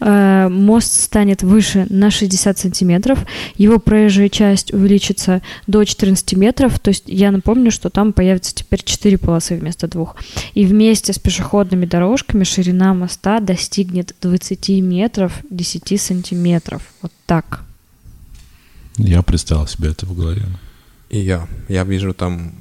[0.00, 3.18] Э, мост станет выше на 60 сантиметров.
[3.56, 6.78] Его проезжая часть увеличится до 14 метров.
[6.80, 10.16] То есть я напомню, что там появится теперь 4 полосы вместо двух.
[10.54, 16.82] И вместе с пешеходными дорожками ширина моста достигнет 20 метров 10 сантиметров.
[17.02, 17.60] Вот так.
[18.96, 20.46] Я представил себе это в голове.
[21.10, 21.46] И я.
[21.68, 22.52] Я вижу там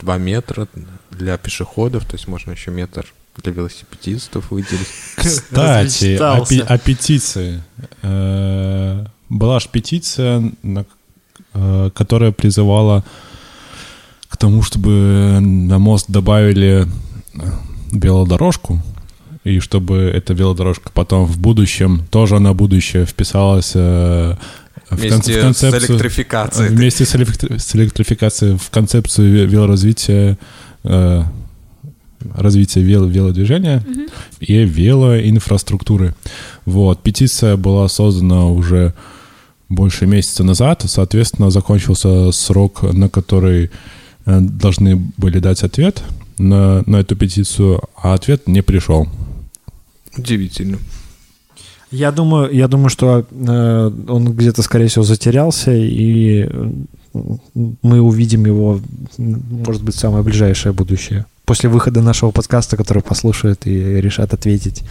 [0.00, 0.68] 2 метра
[1.10, 3.06] для пешеходов, то есть можно еще метр
[3.36, 4.88] для велосипедистов выделить.
[5.16, 7.62] Кстати, о, петиции.
[8.02, 10.52] Э, была же петиция,
[11.54, 13.04] э, которая призывала
[14.28, 16.86] к тому, чтобы на мост добавили
[17.34, 17.38] э,
[17.92, 18.82] велодорожку,
[19.44, 24.36] и чтобы эта велодорожка потом в будущем, тоже на будущее вписалась э,
[24.90, 26.68] в, Вместе кон- в концепцию, с электрификацией.
[26.70, 30.36] Вместе с, электри- с электрификацией в концепцию ве- велоразвития
[30.84, 31.22] э,
[32.34, 34.06] развития вело велодвижения Мгм.
[34.40, 36.14] и велоинфраструктуры.
[36.66, 37.02] Вот.
[37.02, 38.94] Петиция была создана уже
[39.68, 40.82] больше месяца назад.
[40.86, 43.70] Соответственно, закончился срок, на который
[44.26, 46.02] э, должны были дать ответ
[46.38, 49.08] на, на эту петицию, а ответ не пришел.
[50.16, 50.78] Удивительно.
[51.90, 56.48] Я думаю, я думаю, что э, он где-то, скорее всего, затерялся, и
[57.12, 58.80] мы увидим его,
[59.18, 61.26] может быть, самое ближайшее будущее.
[61.44, 64.84] После выхода нашего подкаста, который послушают и решат ответить.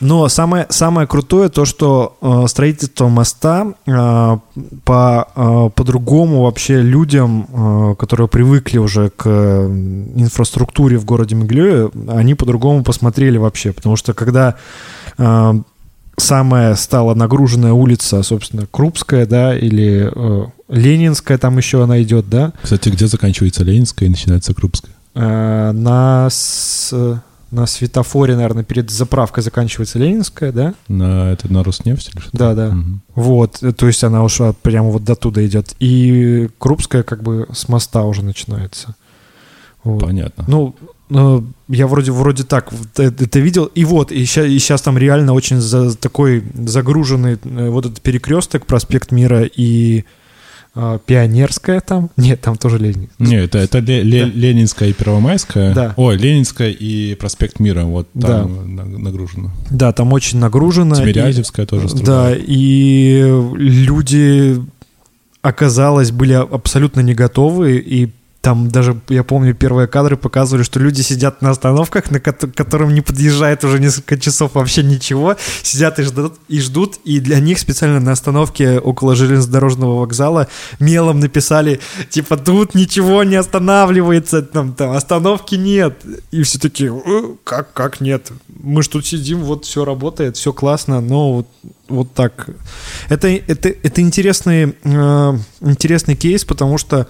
[0.00, 4.38] Но самое, самое крутое то, что э, строительство моста э,
[4.84, 12.34] по, э, по-другому вообще людям, э, которые привыкли уже к инфраструктуре в городе Меглёе, они
[12.34, 13.72] по-другому посмотрели вообще.
[13.72, 14.56] Потому что когда
[15.18, 15.52] э,
[16.22, 22.52] самая стала нагруженная улица, собственно, Крупская, да, или э, Ленинская, там еще она идет, да,
[22.62, 24.92] Кстати, где заканчивается Ленинская и начинается Крупская?
[25.14, 26.94] Э, на, с-
[27.50, 30.74] на светофоре, наверное, перед заправкой заканчивается Ленинская, да?
[30.88, 32.30] На, это на Роснефть или что?
[32.32, 32.70] Да, да.
[32.70, 33.02] Мгм.
[33.14, 35.74] Вот, э, то есть она ушла прямо вот до туда идет.
[35.80, 38.94] И Крупская как бы с моста уже начинается.
[39.84, 40.00] Вот.
[40.02, 40.44] Понятно.
[40.46, 40.74] Ну,
[41.10, 43.64] э, я вроде вроде так это видел.
[43.74, 49.10] И вот, и сейчас, там реально очень за, такой загруженный э, вот этот перекресток, проспект
[49.12, 50.04] Мира и
[50.76, 52.10] э, Пионерская там.
[52.16, 53.08] Нет, там тоже Ленин.
[53.18, 54.30] Не, это, это Ле- Ле- Да.
[54.32, 55.74] Ленинская и Первомайская.
[55.74, 55.94] Да.
[55.96, 57.84] Ой, Ленинская и проспект Мира.
[57.84, 59.50] Вот там на- нагружено.
[59.70, 60.94] Да, там очень нагружено.
[60.94, 62.44] и- Тимирязевская тоже Да, страдает.
[62.46, 63.20] и
[63.56, 64.60] люди,
[65.42, 68.10] оказалось, были абсолютно не готовы, и
[68.42, 72.92] там даже, я помню, первые кадры показывали, что люди сидят на остановках, на ко- которым
[72.92, 77.60] не подъезжает уже несколько часов вообще ничего, сидят и ждут, и ждут, и для них
[77.60, 80.48] специально на остановке около железнодорожного вокзала
[80.80, 81.78] мелом написали,
[82.10, 86.00] типа, тут ничего не останавливается, там, там остановки нет.
[86.32, 88.32] И все такие, «Э, как, как нет?
[88.48, 91.46] Мы ж тут сидим, вот все работает, все классно, но вот,
[91.88, 92.48] вот так.
[93.08, 97.06] Это, это, это интересный, э, интересный кейс, потому что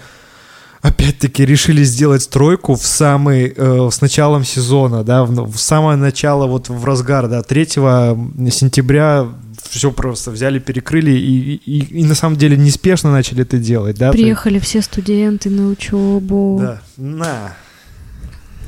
[0.83, 6.47] опять-таки решили сделать стройку в самый э, с началом сезона, да, в, в самое начало
[6.47, 9.29] вот в разгар, да, 3 сентября
[9.71, 14.11] все просто взяли, перекрыли и, и, и на самом деле неспешно начали это делать, да.
[14.11, 16.59] Приехали все студенты на учебу.
[16.61, 17.57] Да, на.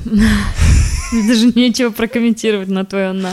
[1.27, 3.31] Даже нечего прокомментировать на твое «на».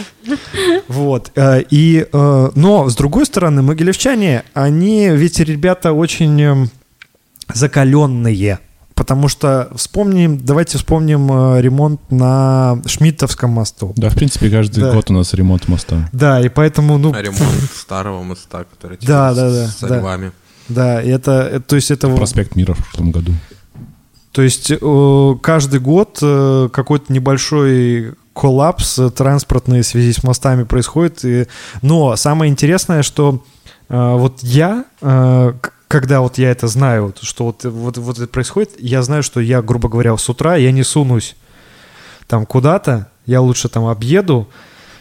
[0.88, 1.30] Вот.
[1.34, 6.70] э, И, э, но, с другой стороны, могилевчане, они ведь ребята очень эм,
[7.52, 8.58] закаленные.
[9.02, 13.92] Потому что вспомним, давайте вспомним э, ремонт на Шмидтовском мосту.
[13.96, 14.92] Да, в принципе, каждый Да.
[14.92, 16.08] год у нас ремонт моста.
[16.12, 19.98] Да, и поэтому, ну, А ремонт старого моста, который теперь Да, да, да, с да.
[19.98, 20.30] львами.
[20.68, 23.32] да, и это, э, то есть это, Проспект Мира в прошлом году.
[24.30, 26.18] то есть э, каждый год
[26.72, 31.24] какой-то небольшой коллапс транспортный в связи с мостами происходит.
[31.24, 31.46] И,
[31.82, 33.42] но самое интересное, что
[33.88, 34.84] вот я,
[35.92, 39.60] когда вот я это знаю, что вот, вот, вот это происходит, я знаю, что я,
[39.60, 41.36] грубо говоря, с утра я не сунусь
[42.26, 44.48] там куда-то, я лучше там объеду,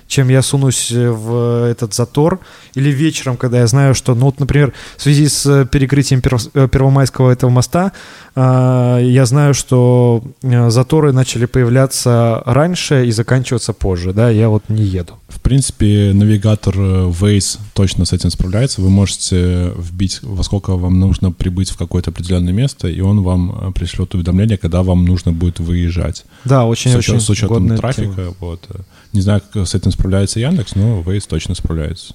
[0.07, 2.41] чем я сунусь э, в этот затор.
[2.73, 6.51] Или вечером, когда я знаю, что, ну вот, например, в связи с э, перекрытием Перв-
[6.53, 7.93] э, Первомайского этого моста,
[8.35, 14.83] я знаю, что э, заторы начали появляться раньше и заканчиваться позже, да, я вот не
[14.83, 15.13] еду.
[15.27, 18.81] В принципе, навигатор э, Waze точно с этим справляется.
[18.81, 23.69] Вы можете вбить, во сколько вам нужно прибыть в какое-то определенное место, и он вам
[23.69, 26.23] э, пришлет уведомление, когда вам нужно будет выезжать.
[26.45, 28.15] Да, очень-очень учет- с учетом трафика.
[28.15, 28.33] тема.
[28.39, 28.67] Вот.
[29.13, 32.13] Не знаю, как с этим справляется Яндекс, но Waze точно справляется.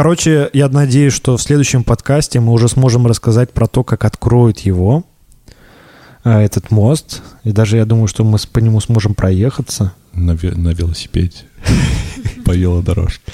[0.00, 4.60] Короче, я надеюсь, что в следующем подкасте мы уже сможем рассказать про то, как откроют
[4.60, 5.04] его,
[6.24, 7.20] э, этот мост.
[7.44, 9.92] И даже я думаю, что мы по нему сможем проехаться.
[10.14, 11.36] На, ве- на велосипеде.
[12.46, 13.30] По велодорожке.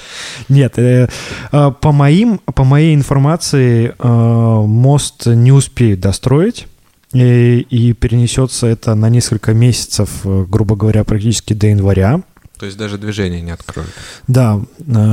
[0.48, 1.08] Нет, э,
[1.52, 6.66] э, по, моим, по моей информации, мост не успеют достроить.
[7.12, 12.22] И, и перенесется это на несколько месяцев, грубо говоря, практически до января.
[12.58, 13.92] То есть даже движение не откроют.
[14.26, 14.60] Да,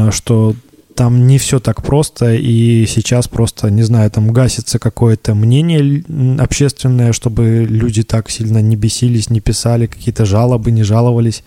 [0.09, 0.55] что
[0.95, 6.03] там не все так просто, и сейчас просто, не знаю, там гасится какое-то мнение
[6.39, 11.43] общественное, чтобы люди так сильно не бесились, не писали какие-то жалобы, не жаловались.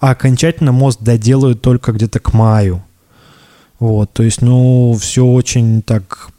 [0.00, 2.82] А окончательно мост доделают только где-то к маю.
[3.80, 6.30] Вот, то есть, ну, все очень так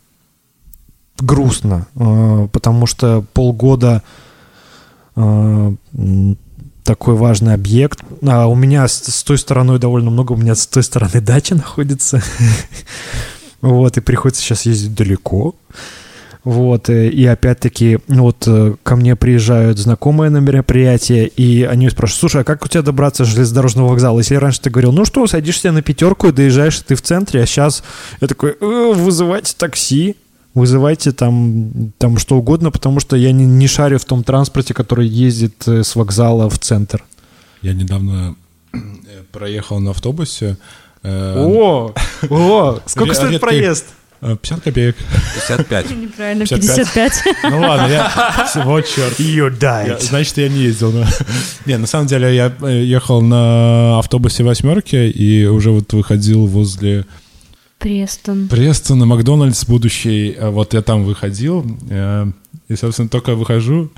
[1.17, 4.03] грустно, э, потому что полгода
[5.15, 5.77] м,
[6.89, 7.99] такой важный объект.
[8.25, 11.55] А у меня с, с той стороной довольно много, у меня с той стороны дача
[11.55, 12.21] находится.
[13.61, 15.53] Вот, и приходится сейчас ездить далеко.
[16.45, 21.89] Вот, э, и опять-таки, ну вот э, ко мне приезжают знакомые на мероприятие, и они
[21.89, 24.19] спрашивают, слушай, а как у тебя добраться до железнодорожного вокзала?
[24.19, 27.45] Если раньше ты говорил, ну что, садишься на пятерку и доезжаешь ты в центре, а
[27.45, 27.83] сейчас
[28.21, 30.15] я такой, «Э, вызывайте такси,
[30.53, 35.07] вызывайте там, там что угодно, потому что я не, не шарю в том транспорте, который
[35.07, 37.03] ездит э, с вокзала в центр.
[37.61, 38.35] Я недавно
[38.73, 38.77] э,
[39.31, 40.57] проехал на автобусе.
[41.03, 41.93] э, О,
[42.29, 43.85] о, сколько стоит проезд?
[44.21, 44.95] э, 50 копеек.
[45.47, 45.91] 55.
[45.91, 47.23] Неправильно, 55.
[47.23, 47.51] 55.
[47.51, 48.51] Ну ладно, я...
[48.65, 49.19] Вот черт.
[49.19, 50.91] You Я- значит, я не ездил.
[51.65, 57.05] Не, на самом деле я ехал на автобусе восьмерки и уже вот выходил возле
[57.79, 58.47] Престон.
[58.47, 60.35] Престона, Макдональдс будущий.
[60.39, 62.25] А Вот я там выходил, э,
[62.67, 63.89] и, собственно, только выхожу,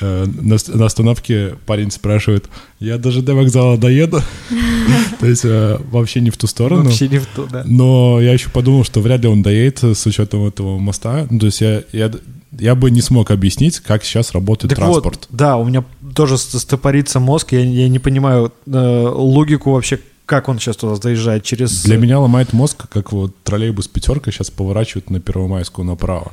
[0.00, 2.46] э, на ст- на остановке парень спрашивает,
[2.80, 4.20] я даже до вокзала доеду?
[5.20, 6.84] То есть э, вообще не в ту сторону.
[6.84, 7.62] Вообще не в то, да.
[7.64, 11.26] Но я еще подумал, что вряд ли он доедет с учетом этого моста.
[11.30, 12.10] Ну, то есть я, я,
[12.58, 15.28] я бы не смог объяснить, как сейчас работает Так транспорт.
[15.30, 15.84] вот, да, у меня
[16.16, 20.00] тоже ст- стопорится мозг, я, я не понимаю э, логику вообще,
[20.32, 21.82] как он сейчас туда заезжает, через...
[21.82, 26.32] Для меня ломает мозг, как вот троллейбус пятерка сейчас поворачивает на Первомайскую направо.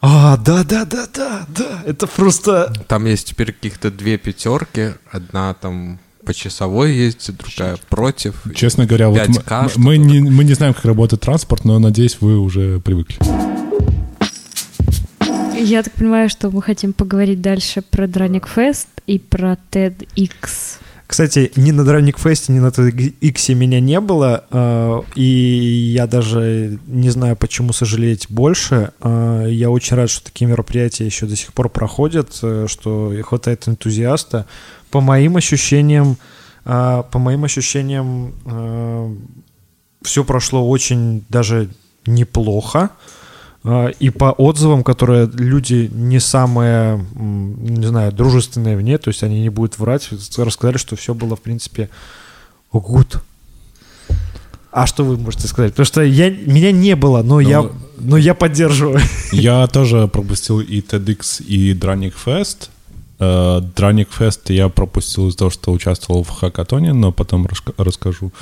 [0.00, 2.72] А, да-да-да-да, да, это просто...
[2.86, 4.90] Там есть теперь каких-то две пятерки.
[5.10, 8.40] Одна там по часовой ездит, другая против.
[8.54, 12.18] Честно говоря, вот 5К, мы, мы не, мы не знаем, как работает транспорт, но надеюсь,
[12.20, 13.18] вы уже привыкли.
[15.60, 20.78] Я так понимаю, что мы хотим поговорить дальше про Драник Фест и про TEDx.
[21.06, 26.78] Кстати, ни на Дравник Фесте, ни на TX меня не было, э, и я даже
[26.86, 28.92] не знаю, почему сожалеть больше.
[29.00, 33.68] Э, я очень рад, что такие мероприятия еще до сих пор проходят, э, что хватает
[33.68, 34.46] энтузиаста.
[34.90, 36.16] По моим ощущениям,
[36.64, 38.32] по моим ощущениям,
[40.02, 41.68] все прошло очень даже
[42.06, 42.90] неплохо.
[43.64, 49.40] А, и по отзывам, которые люди не самые, не знаю, дружественные мне, то есть они
[49.40, 51.88] не будут врать, рассказали, что все было, в принципе,
[52.72, 53.18] good.
[54.70, 55.72] А что вы можете сказать?
[55.72, 59.00] Потому что я, меня не было, но, ну, я, но я поддерживаю.
[59.32, 62.68] Я тоже пропустил и TEDx, и Dranik Fest.
[63.18, 67.48] Dranik Fest я пропустил из-за того, что участвовал в хакатоне, но потом
[67.78, 68.32] расскажу.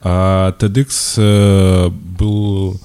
[0.00, 2.80] А TEDx э, был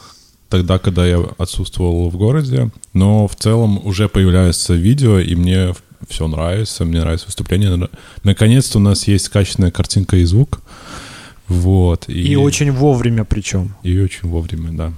[0.49, 5.73] тогда, когда я отсутствовал в городе, но в целом уже появляются видео, и мне
[6.07, 7.89] все нравится, мне нравится выступление.
[8.23, 10.61] Наконец-то у нас есть качественная картинка и звук.
[11.47, 12.09] Вот.
[12.09, 13.75] И, и очень вовремя причем.
[13.83, 14.93] И очень вовремя, да.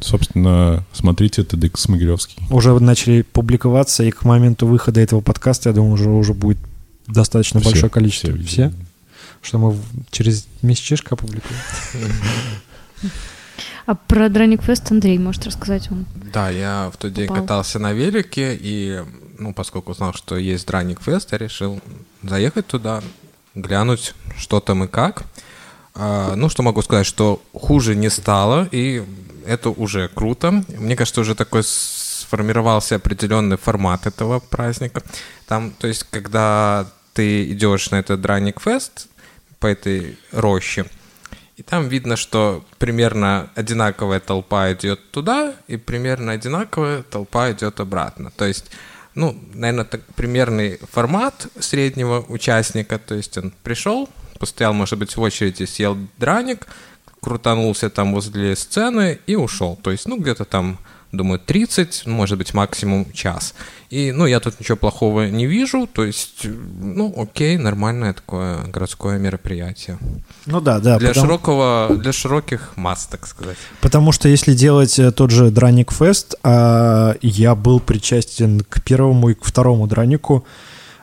[0.00, 2.42] Собственно, смотрите TEDx Могилевский.
[2.50, 6.58] Уже начали публиковаться, и к моменту выхода этого подкаста, я думаю, уже, уже будет
[7.06, 8.32] достаточно все, большое количество.
[8.32, 8.46] Все?
[8.46, 8.72] все?
[9.42, 9.76] Что мы
[10.10, 11.60] через месячишко опубликуем?
[13.90, 16.06] А про Драник Фест Андрей может рассказать он.
[16.14, 17.42] Да, я в тот день попал.
[17.42, 19.02] катался на велике, и,
[19.36, 21.80] ну, поскольку узнал, что есть Драник Фест, я решил
[22.22, 23.02] заехать туда,
[23.56, 25.24] глянуть, что там и как.
[25.96, 29.02] А, ну, что могу сказать, что хуже не стало, и
[29.44, 30.62] это уже круто.
[30.68, 35.02] Мне кажется, уже такой сформировался определенный формат этого праздника.
[35.48, 39.08] Там, то есть, когда ты идешь на этот Драник Фест
[39.58, 40.86] по этой роще,
[41.60, 48.30] и там видно, что примерно одинаковая толпа идет туда, и примерно одинаковая толпа идет обратно.
[48.34, 48.70] То есть,
[49.14, 52.98] ну, наверное, так, примерный формат среднего участника.
[52.98, 54.08] То есть он пришел,
[54.38, 56.66] постоял, может быть, в очереди, съел драник,
[57.20, 59.78] крутанулся там возле сцены и ушел.
[59.82, 60.78] То есть, ну, где-то там
[61.12, 63.54] думаю, 30, может быть, максимум час.
[63.90, 69.18] И, ну, я тут ничего плохого не вижу, то есть, ну, окей, нормальное такое городское
[69.18, 69.98] мероприятие.
[70.46, 70.98] Ну да, да.
[70.98, 71.26] Для потому...
[71.26, 73.56] широкого, для широких масс, так сказать.
[73.80, 79.30] Потому что если делать э, тот же Драник Фест, а я был причастен к первому
[79.30, 80.44] и к второму Дранику,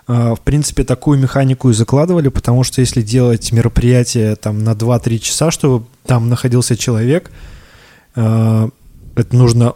[0.08, 5.20] а, в принципе, такую механику и закладывали, потому что если делать мероприятие там на 2-3
[5.20, 7.30] часа, чтобы там находился человек,
[8.16, 8.70] а,
[9.16, 9.74] это нужно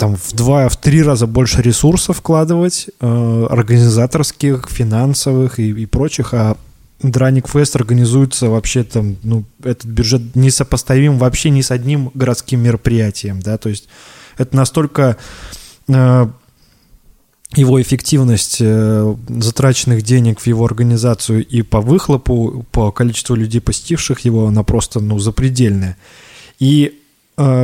[0.00, 6.32] там в два, в три раза больше ресурсов вкладывать, э, организаторских, финансовых и, и прочих,
[6.32, 6.56] а
[7.02, 13.40] Драник Фест организуется вообще там, ну, этот бюджет несопоставим вообще ни с одним городским мероприятием,
[13.40, 13.88] да, то есть
[14.38, 15.18] это настолько
[15.88, 16.26] э,
[17.54, 24.20] его эффективность э, затраченных денег в его организацию и по выхлопу, по количеству людей, посетивших
[24.20, 25.98] его, она просто, ну, запредельная.
[26.58, 26.99] И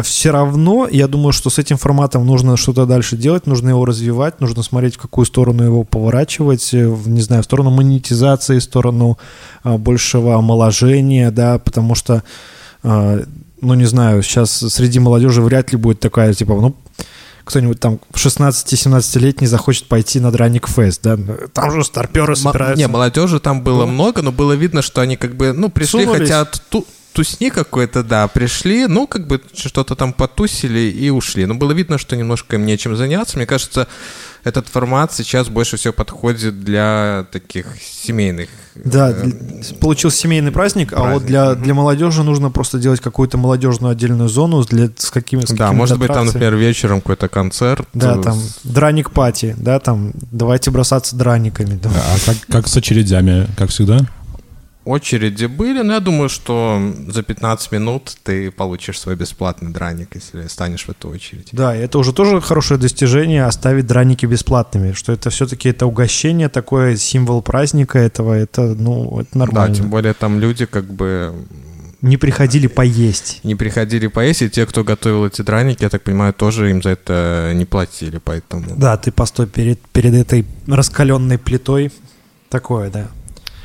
[0.02, 4.40] все равно, я думаю, что с этим форматом нужно что-то дальше делать, нужно его развивать,
[4.40, 8.62] нужно смотреть, в какую сторону его поворачивать, э, в, не знаю, в сторону монетизации, в
[8.62, 9.18] сторону
[9.62, 12.22] а, большего омоложения, да, потому что,
[12.82, 13.20] а,
[13.60, 16.74] ну, не знаю, сейчас среди молодежи вряд ли будет такая, типа, ну,
[17.44, 21.18] кто-нибудь там 16-17-летний захочет пойти на Драник Фест, да?
[21.52, 22.78] Там же старперы собираются.
[22.78, 26.04] Не, молодежи там было ну, много, но было видно, что они как бы, ну, пришли,
[26.04, 26.28] Сунулись.
[26.28, 26.86] хотят ту
[27.16, 31.46] тусни какой-то, да, пришли, ну, как бы что-то там потусили и ушли.
[31.46, 33.38] Но было видно, что немножко им нечем заняться.
[33.38, 33.88] Мне кажется,
[34.44, 38.50] этот формат сейчас больше всего подходит для таких семейных.
[38.74, 39.30] Да, э,
[39.80, 44.28] получился семейный праздник, праздник, а вот для, для молодежи нужно просто делать какую-то молодежную отдельную
[44.28, 47.88] зону для, с какими с Да, может быть, там, например, вечером какой-то концерт.
[47.94, 51.80] Да, там драник пати, да, там давайте бросаться драниками.
[51.82, 51.88] Да.
[51.90, 54.06] А как, как с очередями, как всегда?
[54.86, 60.46] Очереди были, но я думаю, что за 15 минут ты получишь свой бесплатный драник, если
[60.46, 61.48] станешь в эту очередь.
[61.52, 66.96] Да, это уже тоже хорошее достижение оставить драники бесплатными, что это все-таки это угощение, такое
[66.96, 69.74] символ праздника этого, это, ну, это нормально.
[69.74, 71.34] Да, тем более там люди как бы
[72.02, 73.40] не приходили поесть.
[73.42, 76.90] Не приходили поесть, и те, кто готовил эти драники, я так понимаю, тоже им за
[76.90, 78.76] это не платили, поэтому...
[78.76, 81.90] Да, ты постой перед, перед этой раскаленной плитой.
[82.48, 83.08] Такое, да.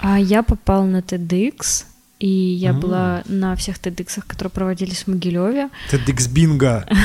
[0.02, 1.86] А я попал на TEDx,
[2.22, 2.80] и я mm.
[2.80, 5.70] была на всех TEDx, которые проводились в Могилеве.
[5.92, 6.88] TEDx Бинго!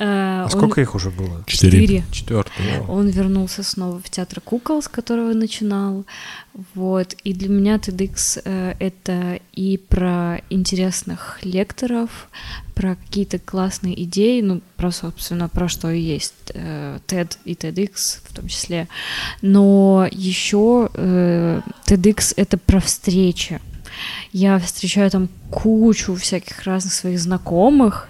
[0.00, 1.42] А сколько их уже было?
[1.46, 2.04] Четыре.
[2.12, 2.80] Четвертый.
[2.88, 6.06] Он вернулся снова в театр кукол, с которого начинал.
[6.74, 7.14] Вот.
[7.24, 12.28] И для меня TEDx э,— это и про интересных лекторов,
[12.74, 18.20] про какие-то классные идеи, ну, про, собственно, про что и есть э, TED и TEDx
[18.24, 18.88] в том числе.
[19.42, 23.60] Но еще э, TEDx— это про встречи.
[24.32, 28.08] Я встречаю там кучу всяких разных своих знакомых,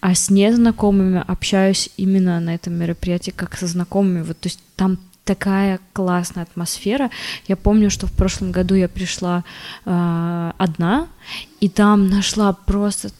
[0.00, 4.22] а с незнакомыми общаюсь именно на этом мероприятии как со знакомыми.
[4.22, 7.10] Вот, то есть там такая классная атмосфера.
[7.46, 9.44] Я помню, что в прошлом году я пришла
[9.84, 11.06] э, одна,
[11.60, 13.10] и там нашла просто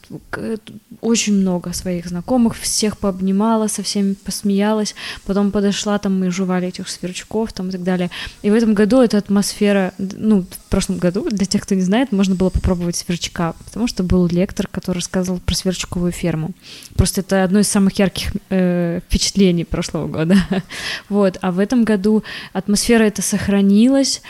[1.00, 4.94] очень много своих знакомых, всех пообнимала, со всеми посмеялась,
[5.24, 8.10] потом подошла, там мы жевали этих сверчков там и так далее.
[8.42, 12.12] И в этом году эта атмосфера, ну, в прошлом году, для тех, кто не знает,
[12.12, 16.52] можно было попробовать сверчка, потому что был лектор, который рассказывал про сверчковую ферму.
[16.96, 20.36] Просто это одно из самых ярких э, впечатлений прошлого года.
[21.08, 24.22] вот, а в этом году атмосфера эта сохранилась,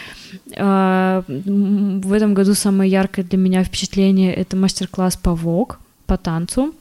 [0.57, 6.75] в этом году самое яркое для меня впечатление— это мастер-класс по ВОК, по танцу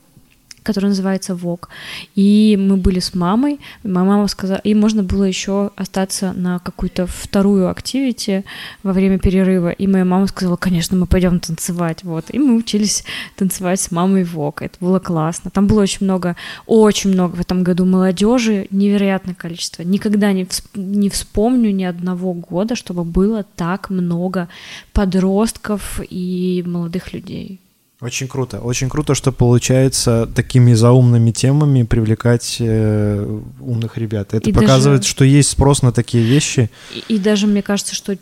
[0.69, 1.69] который называется ВОК.
[2.13, 3.59] И мы были с мамой.
[3.83, 8.43] Моя мама сказала, и можно было еще остаться на какую-то вторую активити
[8.83, 9.71] во время перерыва.
[9.71, 12.03] И моя мама сказала, конечно, мы пойдем танцевать.
[12.03, 12.25] Вот.
[12.29, 13.03] И мы учились
[13.35, 14.61] танцевать с мамой ВОК.
[14.61, 15.49] Это было классно.
[15.49, 16.35] Там было очень много,
[16.67, 19.81] очень много в этом году молодежи, невероятное количество.
[19.81, 24.49] Никогда не, всп- не вспомню ни одного года, чтобы было так много
[24.93, 27.59] подростков и молодых людей.
[28.01, 28.59] Очень круто.
[28.59, 34.33] Очень круто, что получается такими заумными темами привлекать э, умных ребят.
[34.33, 35.11] Это и показывает, даже...
[35.11, 36.69] что есть спрос на такие вещи.
[36.95, 38.17] И, и даже мне кажется, что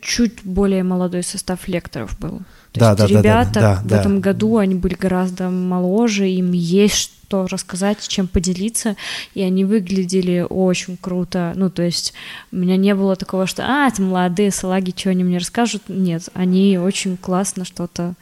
[0.00, 2.40] чуть более молодой состав лекторов был.
[2.72, 6.28] То да, есть да, ребята да, да, да, в этом году они были гораздо моложе,
[6.28, 8.96] им есть что рассказать, чем поделиться,
[9.34, 11.54] и они выглядели очень круто.
[11.56, 12.12] Ну, то есть
[12.52, 16.28] у меня не было такого, что «А, это молодые салаги, что они мне расскажут?» Нет,
[16.34, 18.14] они очень классно что-то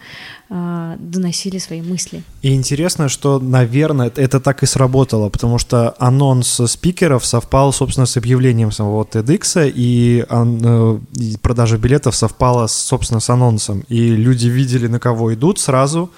[0.49, 2.23] э, доносили, свои мысли.
[2.43, 8.16] И интересно, что, наверное, это так и сработало, потому что анонс спикеров совпал, собственно, с
[8.16, 13.85] объявлением самого TEDx, и, э, и продажа билетов совпала, собственно, с анонсом.
[13.89, 16.11] И люди видели, на кого идут сразу,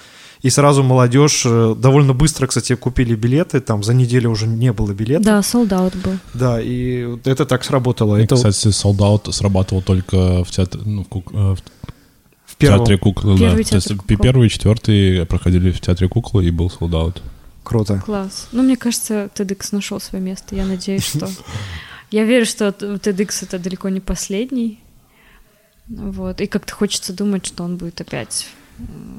[0.42, 4.92] и сразу молодежь э, довольно быстро, кстати, купили билеты, там за неделю уже не было
[4.92, 5.24] билетов.
[5.24, 6.18] Да, солдат был.
[6.34, 8.16] Да, и это так сработало.
[8.16, 8.34] И, это...
[8.34, 11.62] кстати, солдат срабатывал только в театре, ну, в, э, в,
[12.44, 13.38] в театре кукол.
[13.38, 13.70] Первый да.
[13.70, 14.16] То есть кукол.
[14.16, 17.22] первый и четвертый проходили в театре куклы, и был солдат.
[17.62, 18.02] Круто.
[18.04, 18.48] Класс.
[18.50, 20.56] Ну, мне кажется, TEDx нашел свое место.
[20.56, 21.28] Я надеюсь, что...
[22.10, 24.80] Я верю, что TEDx это далеко не последний.
[25.88, 26.40] Вот.
[26.40, 28.48] И как-то хочется думать, что он будет опять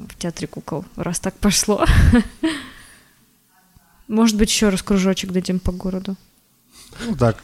[0.08, 1.84] в театре кукол, раз так пошло.
[4.08, 6.16] Может быть, еще раз кружочек дадим по городу.
[7.06, 7.42] Ну так.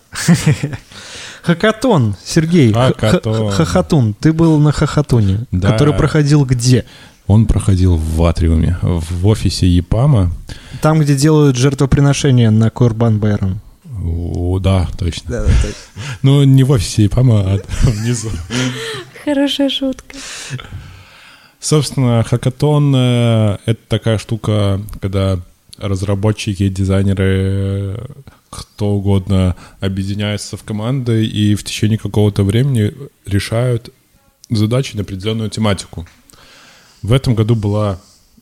[1.43, 2.73] Хакатон, Сергей.
[2.73, 3.51] Хакатон.
[3.51, 4.15] Хахатун.
[4.15, 5.73] Ты был на Хахатуне, да.
[5.73, 6.85] который проходил где?
[7.27, 10.33] Он проходил в Атриуме, в офисе ЕПАМа.
[10.83, 13.61] Там, где делают жертвоприношения на Курбан Байрам.
[14.03, 15.31] О, да, точно.
[15.31, 15.77] Да, да, точно.
[16.23, 18.31] Ну, не в офисе ЕПАМа, а внизу.
[19.25, 20.17] Хорошая шутка.
[21.61, 25.39] Собственно, хакатон э,— это такая штука, когда
[25.77, 28.01] разработчики, дизайнеры,
[28.49, 32.93] кто угодно объединяются в команды и в течение какого-то времени
[33.27, 33.91] решают
[34.49, 36.07] задачи на определенную тематику.
[37.03, 38.01] В этом году была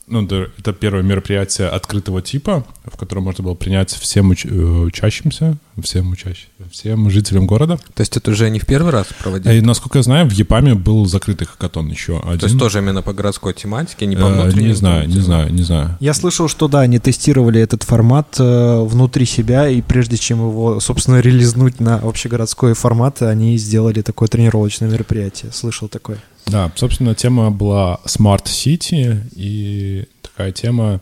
[0.09, 5.57] ну, это первое мероприятие открытого типа, в котором можно было принять всем уч- э, учащимся,
[5.83, 7.77] всем учащимся, всем жителям города.
[7.95, 9.59] То есть это уже не в первый раз проводили?
[9.59, 12.39] И, насколько я знаю, в ЕПАМе был закрытый хакатон еще один.
[12.39, 14.69] То есть тоже именно по городской тематике, не по э, внутренней?
[14.69, 15.97] Не знаю, не знаю, не знаю.
[16.01, 20.81] Я слышал, что да, они тестировали этот формат э, внутри себя, и прежде чем его,
[20.81, 25.53] собственно, релизнуть на общегородской формат, они сделали такое тренировочное мероприятие.
[25.53, 26.19] Слышал такое.
[26.51, 31.01] Да, собственно, тема была Smart City, и такая тема,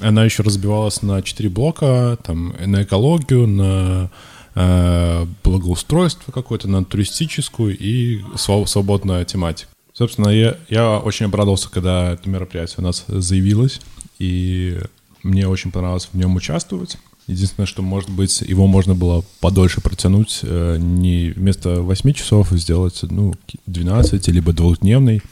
[0.00, 4.10] она еще разбивалась на четыре блока, там, на экологию, на
[4.54, 9.68] э, благоустройство какое-то, на туристическую и свободная тематика.
[9.92, 13.80] Собственно, я, я очень обрадовался, когда это мероприятие у нас заявилось,
[14.20, 14.78] и
[15.24, 16.98] мне очень понравилось в нем участвовать.
[17.26, 23.00] Единственное, что, может быть, его можно было подольше протянуть, э, не вместо 8 часов сделать,
[23.02, 23.34] ну,
[23.66, 25.22] 12, либо двухдневный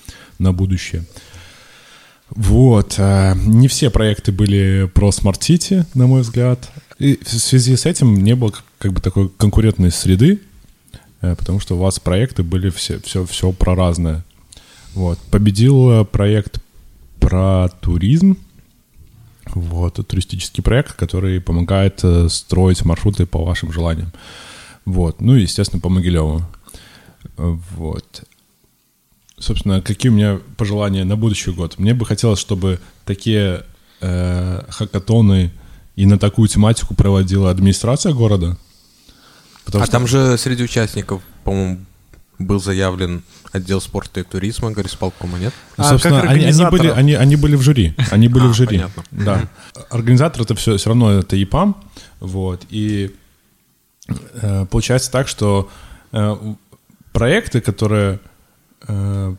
[0.40, 1.04] на будущее.
[2.30, 2.96] Вот.
[2.98, 6.68] Э, не все проекты были про Smart City, на мой взгляд.
[6.98, 10.40] И в связи с этим не было как бы такой конкурентной среды,
[11.20, 14.24] э, потому что у вас проекты были все, все, все про разное.
[14.94, 15.20] Вот.
[15.30, 16.58] Победил проект
[17.20, 18.36] про туризм.
[19.46, 24.12] Вот, туристический проект, который помогает э, строить маршруты по вашим желаниям.
[24.84, 26.42] Вот, ну и, естественно, по Могилеву.
[27.36, 28.24] Вот.
[29.38, 31.78] Собственно, какие у меня пожелания на будущий год?
[31.78, 33.64] Мне бы хотелось, чтобы такие
[34.00, 35.52] э, хакатоны
[35.96, 38.56] и на такую тематику проводила администрация города.
[39.66, 39.90] а что...
[39.90, 41.84] там же среди участников, по-моему,
[42.38, 43.22] был заявлен
[43.54, 45.54] отдел спорта и туризма горисполкома, нет?
[45.76, 47.94] Ну, а, собственно, они, они, были, они, они были в жюри.
[48.10, 48.78] Они были а, в жюри.
[48.78, 49.04] Понятно.
[49.12, 49.48] Да.
[49.90, 51.76] Организатор это все, все равно это ИПАМ.
[52.18, 52.66] Вот.
[52.68, 53.14] И
[54.08, 55.70] э, получается так, что
[56.10, 56.36] э,
[57.12, 58.18] проекты, которые
[58.88, 59.34] э,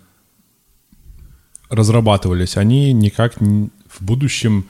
[1.70, 4.66] разрабатывались, они никак не, в будущем...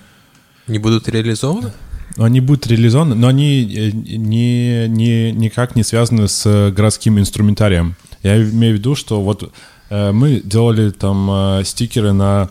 [0.68, 1.72] Не будут реализованы?
[2.18, 7.96] Они будут реализованы, но они э, не, не, никак не связаны с городским инструментарием.
[8.26, 9.54] Я имею в виду, что вот
[9.92, 12.50] э, мы делали там э, стикеры на,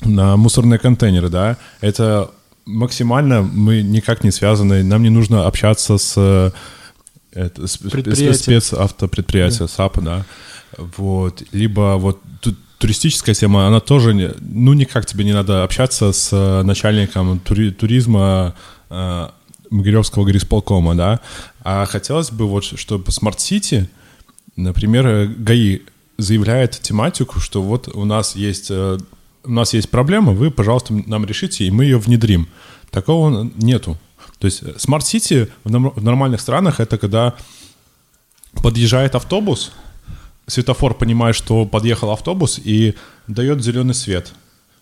[0.00, 2.30] на мусорные контейнеры, да, это
[2.64, 6.52] максимально мы никак не связаны, нам не нужно общаться с, э,
[7.32, 9.68] это, с спецавтопредприятия, да.
[9.68, 10.24] САП, да,
[10.96, 16.28] вот, либо вот тут туристическая тема, она тоже, ну, никак тебе не надо общаться с
[16.32, 18.54] э, начальником тури, туризма
[18.88, 19.28] э,
[19.70, 21.18] Могилевского горисполкома, да,
[21.64, 23.90] а хотелось бы вот, чтобы smart city,
[24.56, 25.80] Например, э, ГАИ
[26.16, 28.98] заявляет тематику, что вот у нас есть, э,
[29.44, 32.48] у нас есть проблема, вы, пожалуйста, нам решите, и мы ее внедрим.
[32.90, 33.98] Такого нету.
[34.38, 37.34] То есть э, Smart City в нормальных странах это когда
[38.62, 39.72] подъезжает автобус,
[40.46, 42.94] светофор понимает, что подъехал автобус и
[43.26, 44.32] дает зеленый свет,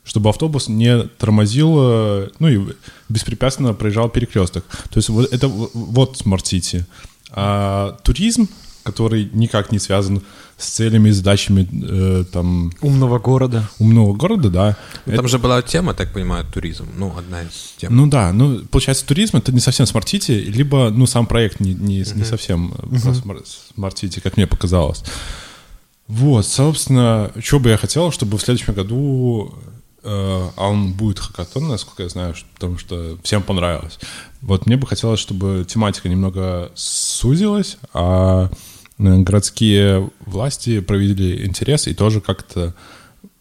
[0.04, 1.74] чтобы автобус не тормозил,
[2.38, 2.60] ну и
[3.08, 4.66] беспрепятственно проезжал перекресток.
[4.90, 6.84] То есть вот это вот City.
[7.30, 8.48] А туризм
[8.82, 10.22] который никак не связан
[10.56, 12.72] с целями и задачами э, там...
[12.80, 13.68] Умного города.
[13.78, 14.76] Умного города, да.
[15.06, 15.28] Ну, там это...
[15.28, 16.88] же была тема, так понимаю, туризм.
[16.96, 17.94] Ну, одна из тем.
[17.94, 22.02] Ну да, ну, получается, туризм— это не совсем smart либо, ну, сам проект не, не,
[22.02, 22.16] uh-huh.
[22.16, 23.44] не совсем uh-huh.
[23.74, 25.02] smart как мне показалось.
[26.08, 29.54] Вот, собственно, что бы я хотел, чтобы в следующем году
[30.02, 33.98] э, а он будет хакатон, насколько я знаю, потому что всем понравилось.
[34.40, 38.50] Вот мне бы хотелось, чтобы тематика немного сузилась, а
[39.02, 42.74] городские власти провели интерес и тоже как-то,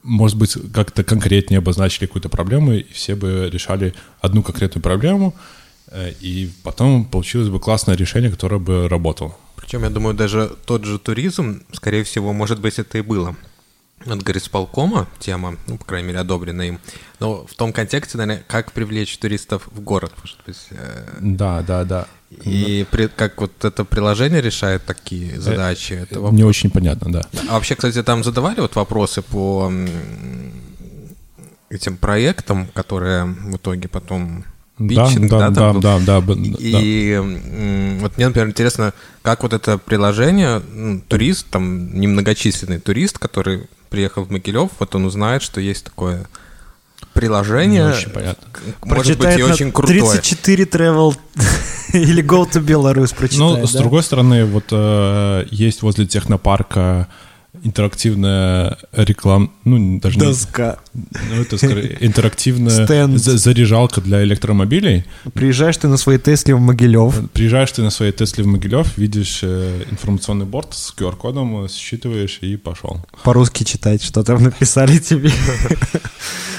[0.03, 5.35] может быть, как-то конкретнее обозначили какую-то проблему, и все бы решали одну конкретную проблему,
[5.87, 9.35] э, и потом получилось бы классное решение, которое бы работало.
[9.55, 13.35] Причем, я думаю, даже тот же туризм, скорее всего, может быть, это и было
[14.05, 16.79] от горисполкома тема, ну, по крайней мере, одобрена им.
[17.21, 20.57] Но в том контексте, наверное, как привлечь туристов в город, может быть.
[20.71, 21.05] Э...
[21.21, 22.07] Да, да, да.
[22.43, 25.93] И при, как вот это приложение решает такие э, задачи?
[25.93, 26.35] Это вопрос.
[26.35, 27.21] Не очень понятно, да.
[27.47, 29.71] А вообще, кстати, там задавали вот вопросы по
[31.69, 34.43] этим проектам, которые в итоге потом
[34.79, 38.01] питчинг, да, да, да, да, да, И да.
[38.01, 44.23] вот мне, например, интересно, как вот это приложение, ну, турист, там немногочисленный турист, который приехал
[44.23, 46.25] в Могилев, вот он узнает, что есть такое
[47.13, 47.83] приложение.
[47.85, 48.47] Не очень понятно.
[48.83, 49.99] Может Прочитает быть, и очень крутое.
[50.21, 51.15] 34 travel
[51.93, 53.79] или Go to Belarus прочитает, Ну, с да?
[53.79, 57.07] другой стороны, вот э, есть возле технопарка
[57.63, 60.79] интерактивная реклама, ну, даже Доска.
[60.90, 65.05] Не, ну, это скорее интерактивная заряжалка для электромобилей.
[65.33, 67.29] Приезжаешь ты на своей Тесле в Могилев.
[67.31, 72.57] Приезжаешь ты на своей Тесле в Могилев, видишь э, информационный борт с QR-кодом, считываешь и
[72.57, 73.05] пошел.
[73.23, 75.31] По-русски читать, что там написали тебе.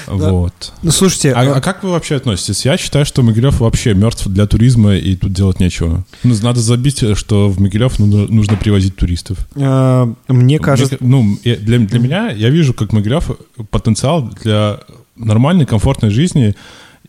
[0.07, 0.73] Вот.
[0.81, 1.31] Ну, слушайте...
[1.31, 2.65] А, а, а как вы вообще относитесь?
[2.65, 6.05] Я считаю, что Могилев вообще мертв для туризма, и тут делать нечего.
[6.23, 9.37] Ну, надо забить, что в Могилев нужно привозить туристов.
[9.55, 10.97] А, мне кажется...
[10.99, 13.31] Ну, для, для меня, я вижу, как Могилев
[13.71, 14.79] потенциал для
[15.15, 16.55] нормальной, комфортной жизни,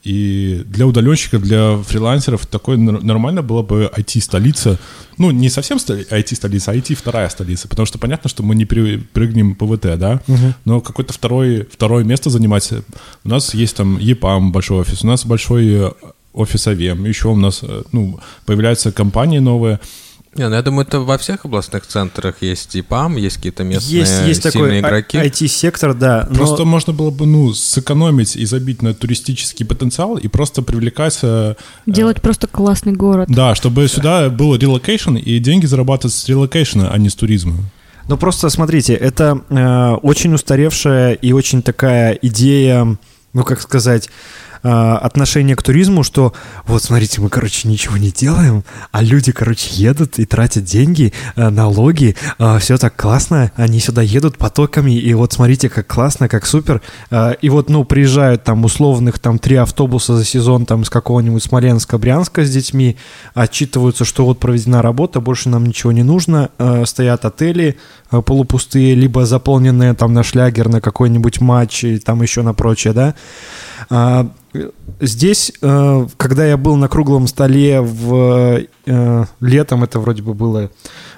[0.05, 4.79] и для удаленщиков, для фрилансеров такое нормально было бы IT-столица.
[5.17, 7.69] Ну, не совсем IT-столица, а IT-вторая столица.
[7.69, 10.21] Потому что понятно, что мы не прыгнем ПВТ, да?
[10.29, 10.55] Угу.
[10.67, 12.71] Но какое-то второе, второе место занимать.
[13.25, 15.91] У нас есть там ЕПАМ, большой офис, у нас большой э,
[16.35, 19.81] офис АВМ, еще у нас э, ну, появляются компании новые.
[20.37, 24.01] Не, ну я думаю, это во всех областных центрах есть и ПАМ, есть какие-то местные
[24.01, 25.19] есть, есть сильные такой игроки.
[25.19, 26.27] IT-сектор, да.
[26.29, 26.37] Но...
[26.37, 31.19] Просто можно было бы, ну, сэкономить и забить на туристический потенциал и просто привлекать...
[31.23, 31.55] Э,
[31.87, 33.29] Делать э, просто классный город.
[33.31, 33.89] Да, чтобы да.
[33.89, 37.55] сюда был relocation и деньги зарабатывать с релокейшна, а не с туризма.
[38.09, 42.99] Ну просто смотрите, это э, очень устаревшая и очень такая идея,
[43.33, 44.11] ну как сказать,
[44.65, 46.33] отношение к туризму, что
[46.67, 51.49] вот смотрите, мы, короче, ничего не делаем, а люди, короче, едут и тратят деньги, э,
[51.51, 56.47] налоги, э, все так классно, они сюда едут потоками, и вот смотрите, как классно, как
[56.47, 56.81] супер.
[57.11, 61.43] Э, и вот, ну, приезжают там условных там три автобуса за сезон там с какого-нибудь
[61.43, 62.97] Смоленска, Брянска с детьми,
[63.35, 66.51] отчитываются, что вот проведена работа, больше нам ничего не нужно,
[66.85, 67.77] стоят отели
[68.11, 73.15] полупустые, либо заполненные там на шлягер, на какой-нибудь матч, и там еще на прочее, да.
[73.91, 74.29] А,
[75.01, 78.67] здесь, когда я был на круглом столе в
[79.41, 80.71] летом, это вроде бы было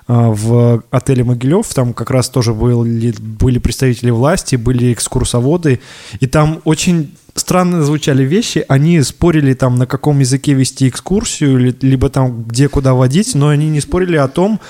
[0.08, 5.80] а, в отеле Могилев, там как раз тоже были, были представители власти, были экскурсоводы,
[6.20, 12.08] и там очень странно звучали вещи, они спорили там на каком языке вести экскурсию, либо
[12.08, 14.60] там где куда водить, но они не спорили о том,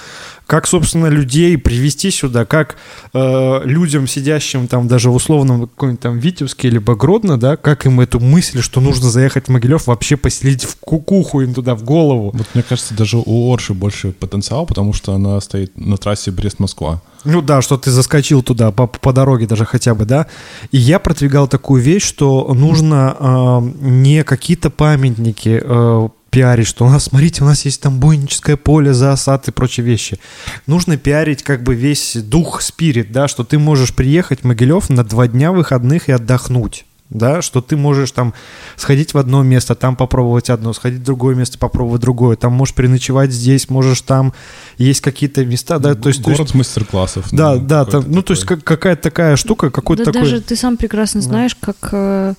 [0.46, 2.76] как, собственно, людей привести сюда, как
[3.12, 8.00] э, людям, сидящим там даже в условном каком-нибудь там Витебске либо Гродно, да, как им
[8.00, 12.30] эту мысль, что нужно заехать в Могилев, вообще поселить в кукуху им туда в голову.
[12.32, 17.02] Вот мне кажется, даже у Орши больше потенциал, потому что она стоит на трассе Брест-Москва.
[17.24, 20.28] Ну да, что ты заскочил туда по, по дороге даже хотя бы, да.
[20.70, 26.88] И я продвигал такую вещь, что нужно э, не какие-то памятники э, пиарить, что у
[26.88, 30.18] нас, смотрите, у нас есть там буйническое поле, заосад и прочие вещи.
[30.66, 35.04] Нужно пиарить как бы весь дух, спирит, да, что ты можешь приехать в Могилев на
[35.04, 38.34] два дня выходных и отдохнуть да, что ты можешь там
[38.76, 42.74] сходить в одно место, там попробовать одно, сходить в другое место, попробовать другое, там можешь
[42.74, 44.32] переночевать здесь, можешь там,
[44.76, 46.20] есть какие-то места, да, то есть...
[46.22, 47.26] Город то есть, мастер-классов.
[47.30, 50.30] Да, ну, да, там, ну, то есть как, какая-то такая штука, какой-то да такой...
[50.30, 51.72] даже ты сам прекрасно знаешь, да.
[51.72, 52.34] как Э,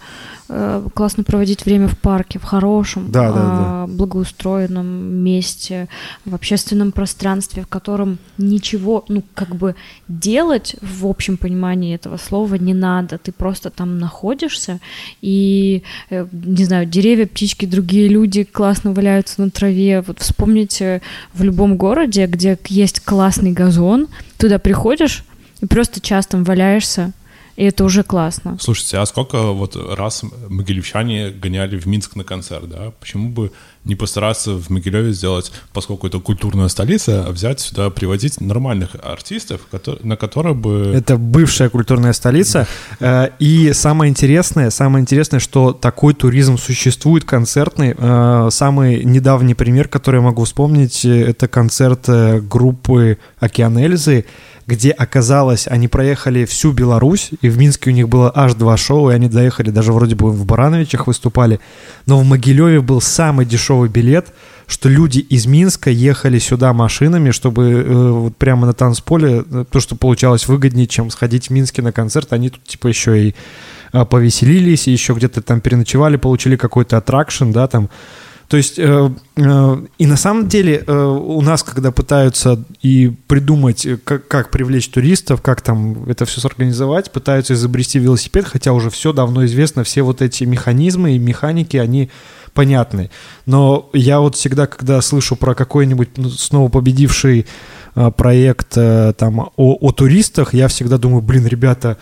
[0.93, 3.87] классно проводить время в парке, в хорошем, да, да, да.
[3.87, 5.89] благоустроенном месте,
[6.25, 9.75] в общественном пространстве, в котором ничего, ну, как бы
[10.07, 13.17] делать в общем понимании этого слова не надо.
[13.17, 14.79] Ты просто там находишься,
[15.21, 20.01] и, э, не знаю, деревья, птички, другие люди классно валяются на траве.
[20.01, 21.01] Вот вспомните
[21.33, 24.07] в любом городе, где есть классный газон,
[24.37, 25.25] туда приходишь
[25.61, 27.11] и просто часто валяешься,
[27.57, 28.57] и это уже классно.
[28.61, 32.93] Слушайте, а сколько вот раз могилевчане гоняли в Минск на концерт, да?
[32.99, 33.51] Почему бы
[33.83, 39.61] не постараться в Могилеве сделать, поскольку это культурная столица, а взять сюда, приводить нормальных артистов,
[40.03, 40.93] на которые бы...
[40.93, 42.67] Это бывшая культурная столица.
[42.99, 47.95] Э, и самое интересное, самое интересное, что такой туризм существует, концертный.
[47.97, 54.25] Э, самый недавний пример, который я могу вспомнить, это концерт э, группы «Океан Эльзы»,
[54.67, 59.09] где оказалось, они проехали всю Беларусь, и в Минске у них было аж два шоу,
[59.09, 61.61] и они доехали, даже вроде бы в Барановичах выступали,
[62.05, 64.33] но в Могилеве был самый дешевый билет,
[64.67, 69.79] что люди из Минска ехали сюда машинами, чтобы э, вот прямо на танцполе, э, то,
[69.79, 73.35] что получалось выгоднее, чем сходить в Минске на концерт, они тут типа еще и
[73.93, 77.89] э, повеселились, и еще где-то там переночевали, получили какой-то аттракшн, да, там,
[78.47, 83.85] то есть, э, э, и на самом деле э, у нас, когда пытаются и придумать,
[83.85, 88.89] э, как, как привлечь туристов, как там это все сорганизовать, пытаются изобрести велосипед, хотя уже
[88.89, 92.09] все давно известно, все вот эти механизмы и механики, они
[92.53, 93.11] понятны.
[93.45, 97.47] Но я вот всегда, когда слышу про какой-нибудь ну, снова победивший
[97.95, 101.97] э, проект э, там о, о туристах, я всегда думаю, блин, ребята,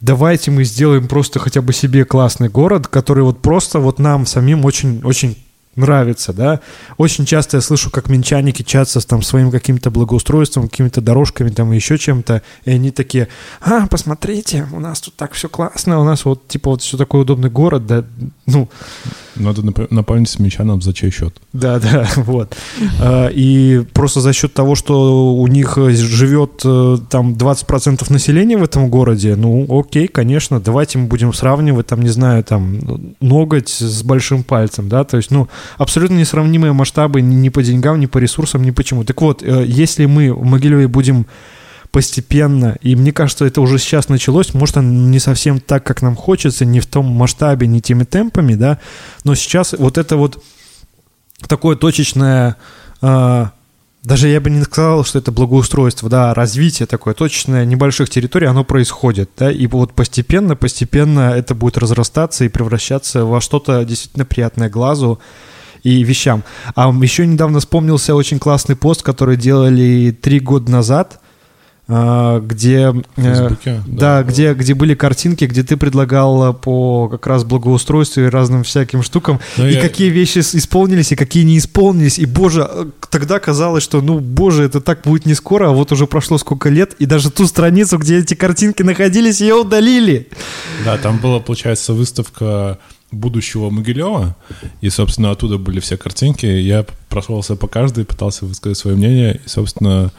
[0.00, 4.64] давайте мы сделаем просто хотя бы себе классный город, который вот просто вот нам самим
[4.64, 5.36] очень, очень
[5.78, 6.60] нравится, да.
[6.96, 11.76] Очень часто я слышу, как минчане кичатся там своим каким-то благоустройством, какими-то дорожками там и
[11.76, 13.28] еще чем-то, и они такие,
[13.60, 17.22] а, посмотрите, у нас тут так все классно, у нас вот, типа, вот все такой
[17.22, 18.04] удобный город, да,
[18.46, 18.68] ну...
[19.36, 21.34] Надо напомнить минчанам, за чей счет.
[21.52, 22.56] Да, да, вот.
[23.00, 28.62] А, и просто за счет того, что у них живет э, там 20% населения в
[28.64, 32.80] этом городе, ну, окей, конечно, давайте мы будем сравнивать, там, не знаю, там,
[33.20, 38.06] ноготь с большим пальцем, да, то есть, ну, абсолютно несравнимые масштабы ни по деньгам, ни
[38.06, 39.04] по ресурсам, ни почему.
[39.04, 41.26] Так вот, э, если мы в Могилеве будем
[41.90, 46.64] постепенно, и мне кажется, это уже сейчас началось, может, не совсем так, как нам хочется,
[46.64, 48.78] не в том масштабе, не теми темпами, да,
[49.24, 50.42] но сейчас вот это вот
[51.46, 52.56] такое точечное
[53.00, 53.52] а,
[54.08, 58.64] даже я бы не сказал, что это благоустройство, да, развитие такое точечное небольших территорий, оно
[58.64, 64.70] происходит, да, и вот постепенно, постепенно это будет разрастаться и превращаться во что-то действительно приятное
[64.70, 65.20] глазу
[65.82, 66.44] и вещам.
[66.74, 71.20] А еще недавно вспомнился очень классный пост, который делали три года назад–
[71.90, 77.44] а, где, э, да, да, где, где были картинки, где ты предлагал по как раз
[77.44, 79.80] благоустройству и разным всяким штукам, Но и я...
[79.80, 84.64] какие вещи исполнились, и какие не исполнились, и, боже, э, тогда казалось, что, ну, боже,
[84.64, 87.96] это так будет не скоро, а вот уже прошло сколько лет, и даже ту страницу,
[87.96, 90.28] где эти картинки находились, ее удалили.
[90.84, 92.78] Да, там была, получается, выставка
[93.10, 94.36] будущего Могилева,
[94.80, 96.46] и, собственно, оттуда были все картинки.
[96.46, 100.12] Я прошелся по каждой, пытался высказать свое мнение, и, собственно,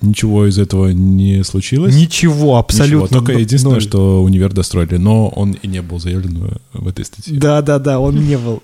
[0.00, 1.94] ничего из этого не случилось.
[1.94, 3.06] Ничего, абсолютно.
[3.06, 3.18] Ничего.
[3.18, 3.82] Только единственное, ноль.
[3.82, 7.38] что универ достроили, но он и не был заявлен в этой статье.
[7.38, 8.62] Да-да-да, он не был.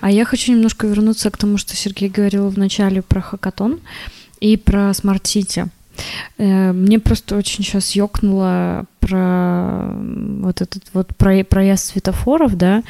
[0.00, 3.80] А я хочу немножко вернуться к тому, что Сергей говорил в начале про хакатон
[4.40, 5.66] и про smart city.
[6.38, 9.92] Э, мне просто очень сейчас ёкнуло про
[10.40, 12.82] вот этот вот про, проезд светофоров, да.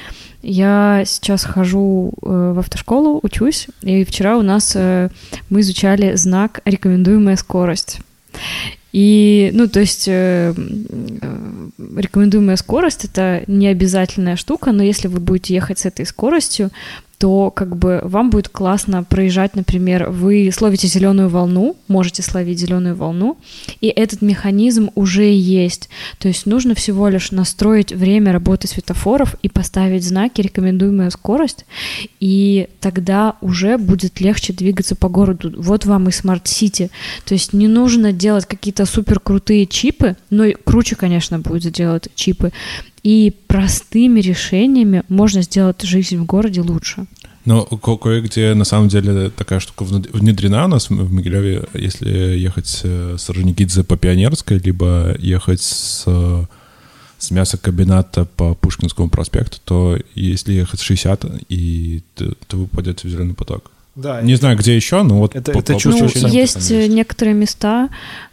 [0.42, 5.10] Я сейчас хожу э, в автошколу, учусь, и вчера у нас э,
[5.48, 8.00] мы изучали знак «Рекомендуемая скорость».
[8.92, 10.52] И, ну, то есть э,
[11.96, 16.70] рекомендуемая скорость это не обязательная штука, но если вы будете ехать с этой скоростью,
[17.20, 22.96] то как бы вам будет классно проезжать, например, вы словите зеленую волну, можете словить зеленую
[22.96, 23.36] волну,
[23.82, 25.90] и этот механизм уже есть.
[26.18, 31.66] То есть нужно всего лишь настроить время работы светофоров и поставить знаки «рекомендуемая скорость»,
[32.20, 35.52] и тогда уже будет легче двигаться по городу.
[35.58, 36.90] Вот вам и smart city.
[37.26, 42.50] То есть не нужно делать какие-то супер крутые чипы, но круче, конечно, будет делать чипы,
[43.02, 47.06] и простыми решениями можно сделать жизнь в городе лучше.
[47.44, 53.30] Но кое-где на самом деле такая штука внедрена у нас в Могилеве, если ехать с
[53.30, 56.04] Орджоникидзе по Пионерской, либо ехать с,
[57.18, 63.08] с мясокомбината по Пушкинскому проспекту, то если ехать с 60, и то, то вы попадете
[63.08, 63.70] в зеленый поток.
[63.96, 66.28] Да, Не знаю, где еще, но вот это, по, это чувствуется.
[66.28, 67.88] Ну, есть некоторые места,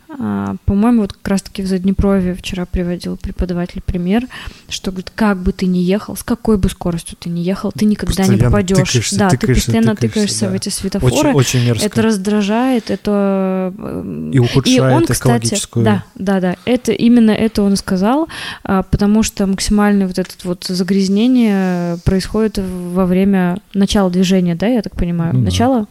[0.07, 4.25] по-моему, вот как раз-таки в Заднепровье вчера приводил преподаватель пример,
[4.69, 7.85] что говорит, как бы ты ни ехал, с какой бы скоростью ты ни ехал, ты
[7.85, 8.77] никогда постоянно не попадешь.
[8.77, 10.51] Тыкаешься, да, тыкаешься, ты постоянно тыкаешься, тыкаешься да.
[10.51, 11.13] в эти светофоры.
[11.13, 11.85] Очень, очень мерзко.
[11.85, 13.73] Это раздражает, это...
[13.77, 15.85] Э, И ухудшает И он, экологическую...
[15.85, 16.55] Кстати, да, да, да.
[16.63, 18.29] Это, именно это он сказал,
[18.63, 24.81] а, потому что максимальное вот это вот загрязнение происходит во время начала движения, да, я
[24.81, 25.33] так понимаю?
[25.35, 25.87] Ну, Начало?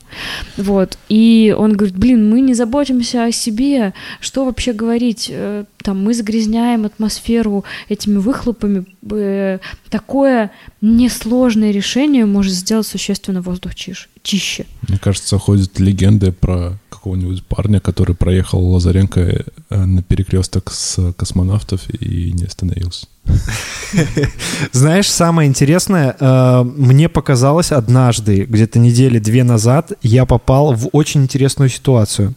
[0.57, 0.63] Да.
[0.65, 0.99] Вот.
[1.09, 6.15] И он говорит, блин, мы не заботимся о себе, что вообще говорить, э, там мы
[6.15, 9.59] загрязняем атмосферу этими выхлопами, э,
[9.89, 10.51] такое
[10.81, 14.09] несложное решение может сделать существенно воздух чище.
[14.25, 14.67] чище.
[14.89, 21.89] Мне кажется, ходят легенды про какого-нибудь парня, который проехал Лазаренко э, на перекресток с космонавтов
[21.91, 23.07] и не остановился.
[24.73, 26.17] Знаешь, самое интересное,
[26.63, 32.35] мне показалось однажды, где-то недели две назад, я попал в очень интересную ситуацию.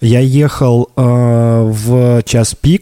[0.00, 2.79] Я ехал э, в час пик,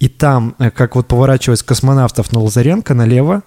[0.00, 3.42] и там, э, как вот поворачивать космонавтов на Лазаренко налево,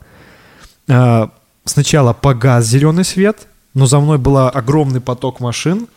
[0.87, 1.27] э,
[1.65, 5.87] сначала погас зеленый свет, но за мной был огромный поток машин,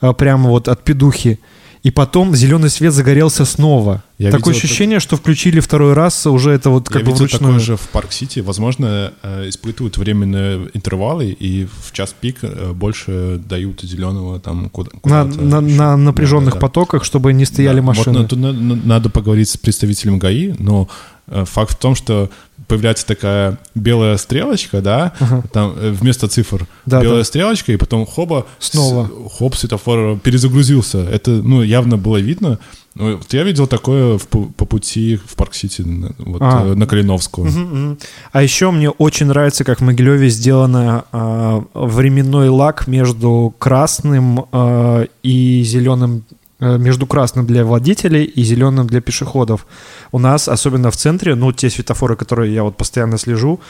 [0.00, 1.40] э, прямо вот от педухи
[1.84, 4.02] и потом зеленый свет загорелся снова.
[4.16, 5.04] Я Такое ощущение, это...
[5.04, 7.40] что включили второй раз, уже это вот как Я бы видел вручную.
[7.40, 8.40] такое же в Парк-Сити.
[8.40, 14.90] Возможно, э, испытывают временные интервалы, и в час пик э, больше дают зеленого там куда
[15.04, 16.66] на, на, на напряженных да, да, да.
[16.68, 17.82] потоках, чтобы не стояли да.
[17.82, 18.20] машины.
[18.20, 20.88] Вот, ну, тут надо поговорить с представителем ГАИ, но
[21.26, 22.30] э, факт в том, что
[22.66, 25.42] появляется такая белая стрелочка, да, ага.
[25.52, 27.24] там э, вместо цифр да, белая да.
[27.24, 30.98] стрелочка, и потом хоба, снова, с, хоп, светофор перезагрузился.
[30.98, 32.58] Это, ну, явно было видно.
[32.94, 35.84] Ну, вот я видел такое в, по пути в Парк-Сити,
[36.18, 36.64] вот, а.
[36.64, 37.48] Э, на Калиновскую.
[37.48, 37.98] Угу, угу.
[38.32, 45.06] А еще мне очень нравится, как в Могилеве сделано э, временной лаг между красным э,
[45.22, 49.66] и зеленым Э, между красным для водителей и зеленым для пешеходов.
[50.12, 53.60] У нас, особенно в центре, ну, те светофоры, которые я вот постоянно слежу,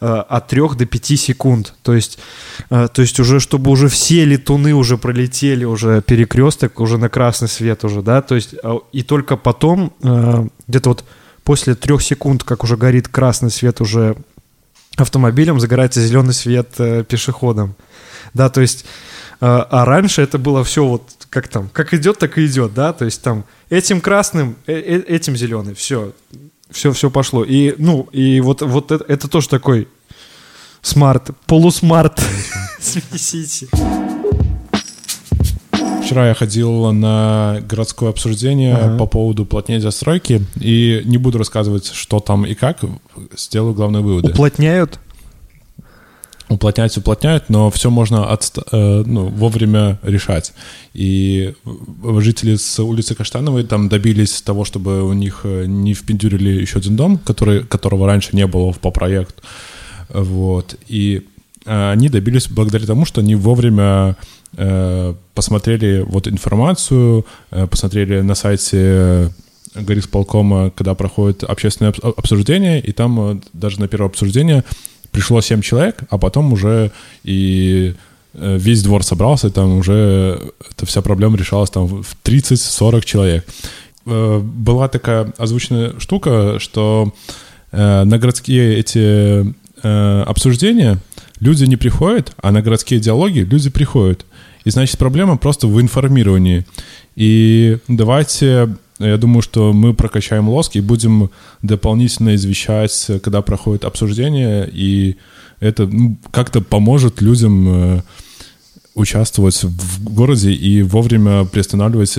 [0.00, 1.74] э, от 3 до 5 секунд.
[1.82, 2.18] То есть,
[2.70, 7.48] э, то есть уже, чтобы уже все летуны уже пролетели, уже перекресток, уже на красный
[7.48, 8.54] свет уже, да, то есть
[8.92, 9.92] и только потом,
[10.68, 11.04] где-то вот
[11.44, 14.16] после трех секунд, как уже горит красный свет уже
[14.96, 16.68] автомобилям, загорается зеленый свет
[17.08, 17.74] пешеходам.
[18.34, 18.84] Да, то есть,
[19.40, 21.02] а раньше это было все вот
[21.32, 25.02] как там, как идет, так и идет, да, то есть там этим красным, э -э
[25.06, 26.12] этим зеленый, все,
[26.70, 27.42] все, все пошло.
[27.42, 29.88] И, ну, и вот, вот это, это тоже такой
[30.82, 32.20] smart, полу smart
[32.80, 33.68] city.
[36.04, 38.98] Вчера я ходил на городское обсуждение ага.
[38.98, 42.80] по поводу уплотнения застройки, и не буду рассказывать, что там и как,
[43.38, 44.32] сделаю главные выводы.
[44.32, 44.98] Уплотняют?
[46.52, 50.52] Уплотнять, уплотняют, но все можно от, э, ну, вовремя решать.
[50.94, 51.54] И
[52.18, 56.96] жители с улицы Каштановой там добились того, чтобы у них э, не впендюрили еще один
[56.96, 59.42] дом, который, которого раньше не было по проекту.
[60.08, 60.76] Вот.
[60.88, 61.26] И
[61.64, 64.16] э, они добились благодаря тому, что они вовремя
[65.34, 67.24] посмотрели вот информацию,
[67.70, 69.32] посмотрели на сайте
[69.74, 74.64] горисполкома, когда проходит общественное обсуждение, и там даже на первое обсуждение
[75.12, 76.90] пришло 7 человек, а потом уже
[77.22, 77.94] и
[78.34, 80.40] э, весь двор собрался, и там уже
[80.70, 83.46] эта вся проблема решалась там в 30-40 человек.
[84.06, 87.14] Э, была такая озвученная штука, что
[87.70, 90.98] э, на городские эти обсуждения
[91.40, 94.24] люди не приходят, а на городские диалоги люди приходят.
[94.64, 96.64] И значит, проблема просто в информировании.
[97.16, 98.76] И давайте,
[99.06, 101.30] я думаю, что мы прокачаем лоск и будем
[101.62, 105.16] дополнительно извещать, когда проходит обсуждение, и
[105.60, 108.02] это ну, как-то поможет людям э,
[108.94, 112.18] участвовать в городе и вовремя приостанавливать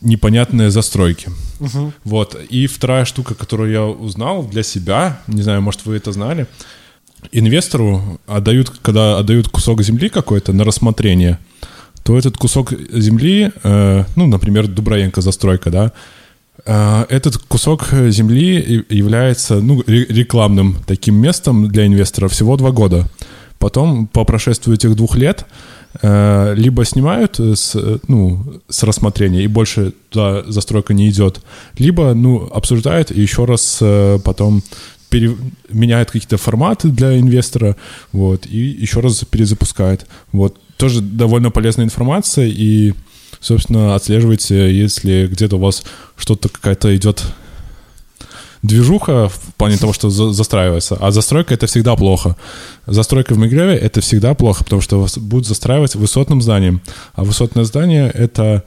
[0.00, 1.30] непонятные застройки.
[1.58, 1.92] Угу.
[2.04, 2.36] Вот.
[2.48, 6.46] И вторая штука, которую я узнал для себя, не знаю, может, вы это знали,
[7.32, 11.38] инвестору отдают, когда отдают кусок земли какой-то на рассмотрение,
[12.10, 15.92] то этот кусок земли, э, ну, например, Дубраенко застройка, да,
[16.66, 23.06] э, этот кусок земли является ну, рекламным таким местом для инвестора всего два года.
[23.60, 25.46] Потом, по прошествию этих двух лет,
[26.02, 27.76] э, либо снимают с,
[28.08, 31.40] ну, с рассмотрения, и больше туда застройка не идет,
[31.78, 33.80] либо ну, обсуждают и еще раз
[34.24, 34.62] потом
[35.10, 35.36] пере,
[35.68, 37.76] меняет какие-то форматы для инвестора,
[38.12, 40.06] вот, и еще раз перезапускает.
[40.32, 42.94] Вот, тоже довольно полезная информация, и,
[43.40, 45.82] собственно, отслеживайте, если где-то у вас
[46.16, 47.24] что-то какая-то идет
[48.62, 50.96] движуха в плане того, что за, застраивается.
[51.00, 52.36] А застройка— это всегда плохо.
[52.86, 56.82] Застройка в Мигреве— это всегда плохо, потому что вас будут застраивать высотным зданием.
[57.14, 58.64] А высотное здание— это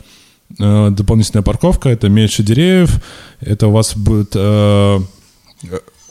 [0.59, 2.99] э, дополнительная парковка, это меньше деревьев,
[3.39, 4.99] это у вас будет э,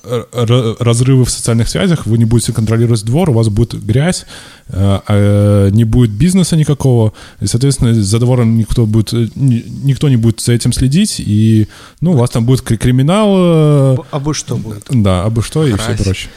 [0.05, 4.27] разрывы в социальных связях, вы не будете контролировать двор, у вас будет грязь,
[4.69, 10.17] э, а, не будет бизнеса никакого, и, соответственно, за двором никто, будет, э, никто не
[10.17, 11.69] будет за этим следить, и,
[12.01, 13.29] ну, у вас там будет криминал.
[13.37, 14.87] Э, а бы что будет.
[14.91, 16.31] Да, а бы что и все прочее.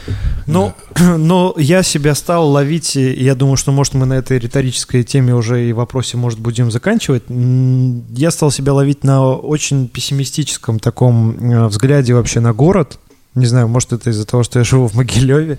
[0.46, 1.16] Ну, да.
[1.16, 5.34] но я себя стал ловить, и я думаю, что, может, мы на этой риторической теме
[5.34, 7.24] уже и вопросе, может, будем заканчивать.
[7.28, 12.98] Я стал себя ловить на очень пессимистическом таком взгляде вообще на город,
[13.36, 15.58] не знаю, может это из-за того, что я живу в Могилеве,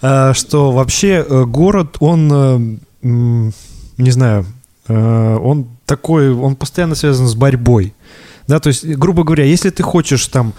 [0.00, 2.30] а, что вообще э, город, он,
[3.02, 3.50] э,
[3.98, 4.46] не знаю,
[4.86, 7.94] э, он такой, он постоянно связан с борьбой.
[8.46, 10.54] Да, то есть, грубо говоря, если ты хочешь там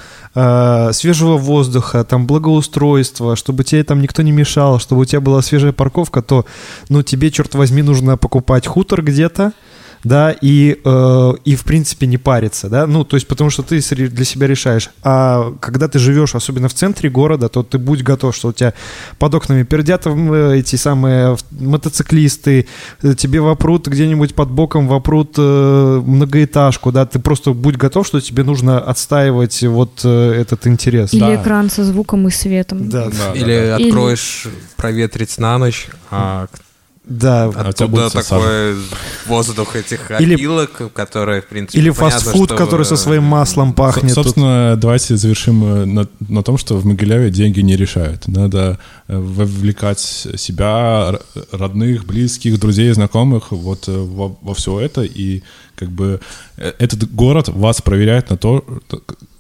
[0.94, 5.74] свежего воздуха, там благоустройства, чтобы тебе там никто не мешал, чтобы у тебя была свежая
[5.74, 6.46] парковка, то,
[6.90, 9.54] ну, тебе, черт возьми, нужно покупать хутор где-то,
[10.04, 13.80] да, и, э, и в принципе не париться, да, ну, то есть потому что ты
[13.80, 14.90] для себя решаешь.
[15.04, 18.74] А когда ты живешь, особенно в центре города, то ты будь готов, что у тебя
[19.18, 22.68] под окнами пердят э, эти самые мотоциклисты,
[23.02, 28.22] э, тебе вопрут где-нибудь под боком, вопрут э, многоэтажку, да, ты просто будь готов, что
[28.22, 31.14] тебе нужно отстаивать вот э, этот интерес.
[31.14, 31.36] Или да.
[31.36, 32.90] экран со звуком и светом.
[32.90, 34.54] Да, да, Или да, откроешь Или...
[34.78, 36.48] проветрить на ночь, а
[37.10, 38.76] да, оттуда такой
[39.26, 40.36] воздух этих Или...
[40.36, 42.56] опилок, которые, в принципе, Или фастфуд, что...
[42.56, 44.14] который со своим маслом пахнет.
[44.14, 44.82] Собственно, тут.
[44.82, 48.28] давайте завершим э, на, на том, что в Могилеве деньги не решают.
[48.28, 48.78] Надо
[49.08, 51.20] э, вовлекать себя,
[51.52, 55.02] родных, близких, друзей, знакомых вот э, во, во все это.
[55.02, 55.42] И
[55.76, 56.20] как бы
[56.58, 58.64] этот город вас проверяет на то,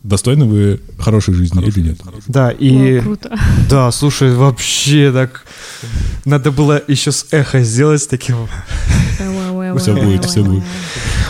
[0.03, 1.99] достойны вы хорошей жизни или нет.
[2.27, 2.99] Да, и...
[2.99, 3.37] О, круто.
[3.69, 5.45] Да, слушай, вообще так...
[6.25, 8.47] Надо было еще с эхо сделать с таким...
[9.77, 10.63] Все будет, все будет.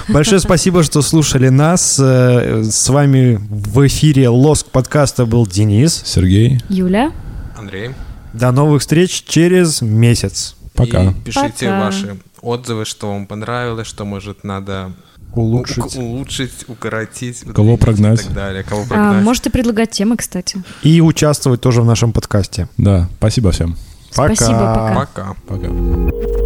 [0.07, 1.99] Большое спасибо, что слушали нас.
[1.99, 6.01] Э, с вами в эфире Лоск подкаста был Денис.
[6.05, 6.61] Сергей.
[6.69, 7.11] Юля.
[7.57, 7.91] Андрей.
[8.33, 10.55] До новых встреч через месяц.
[10.73, 11.11] Пока.
[11.11, 11.79] И пишите Пока.
[11.85, 14.93] ваши отзывы, что вам понравилось, что, может, надо
[15.33, 18.63] улучшить, у- улучшить, укоротить, кого прогнать и так далее.
[18.63, 19.21] Кого а, прогнать.
[19.21, 20.61] А, можете предлагать темы, кстати.
[20.83, 22.67] И участвовать тоже в нашем подкасте.
[22.77, 23.75] Да, спасибо всем.
[24.15, 24.35] Пока.
[24.35, 24.95] Спасибо, пока.
[24.95, 25.35] Пока.
[25.47, 26.38] Пока.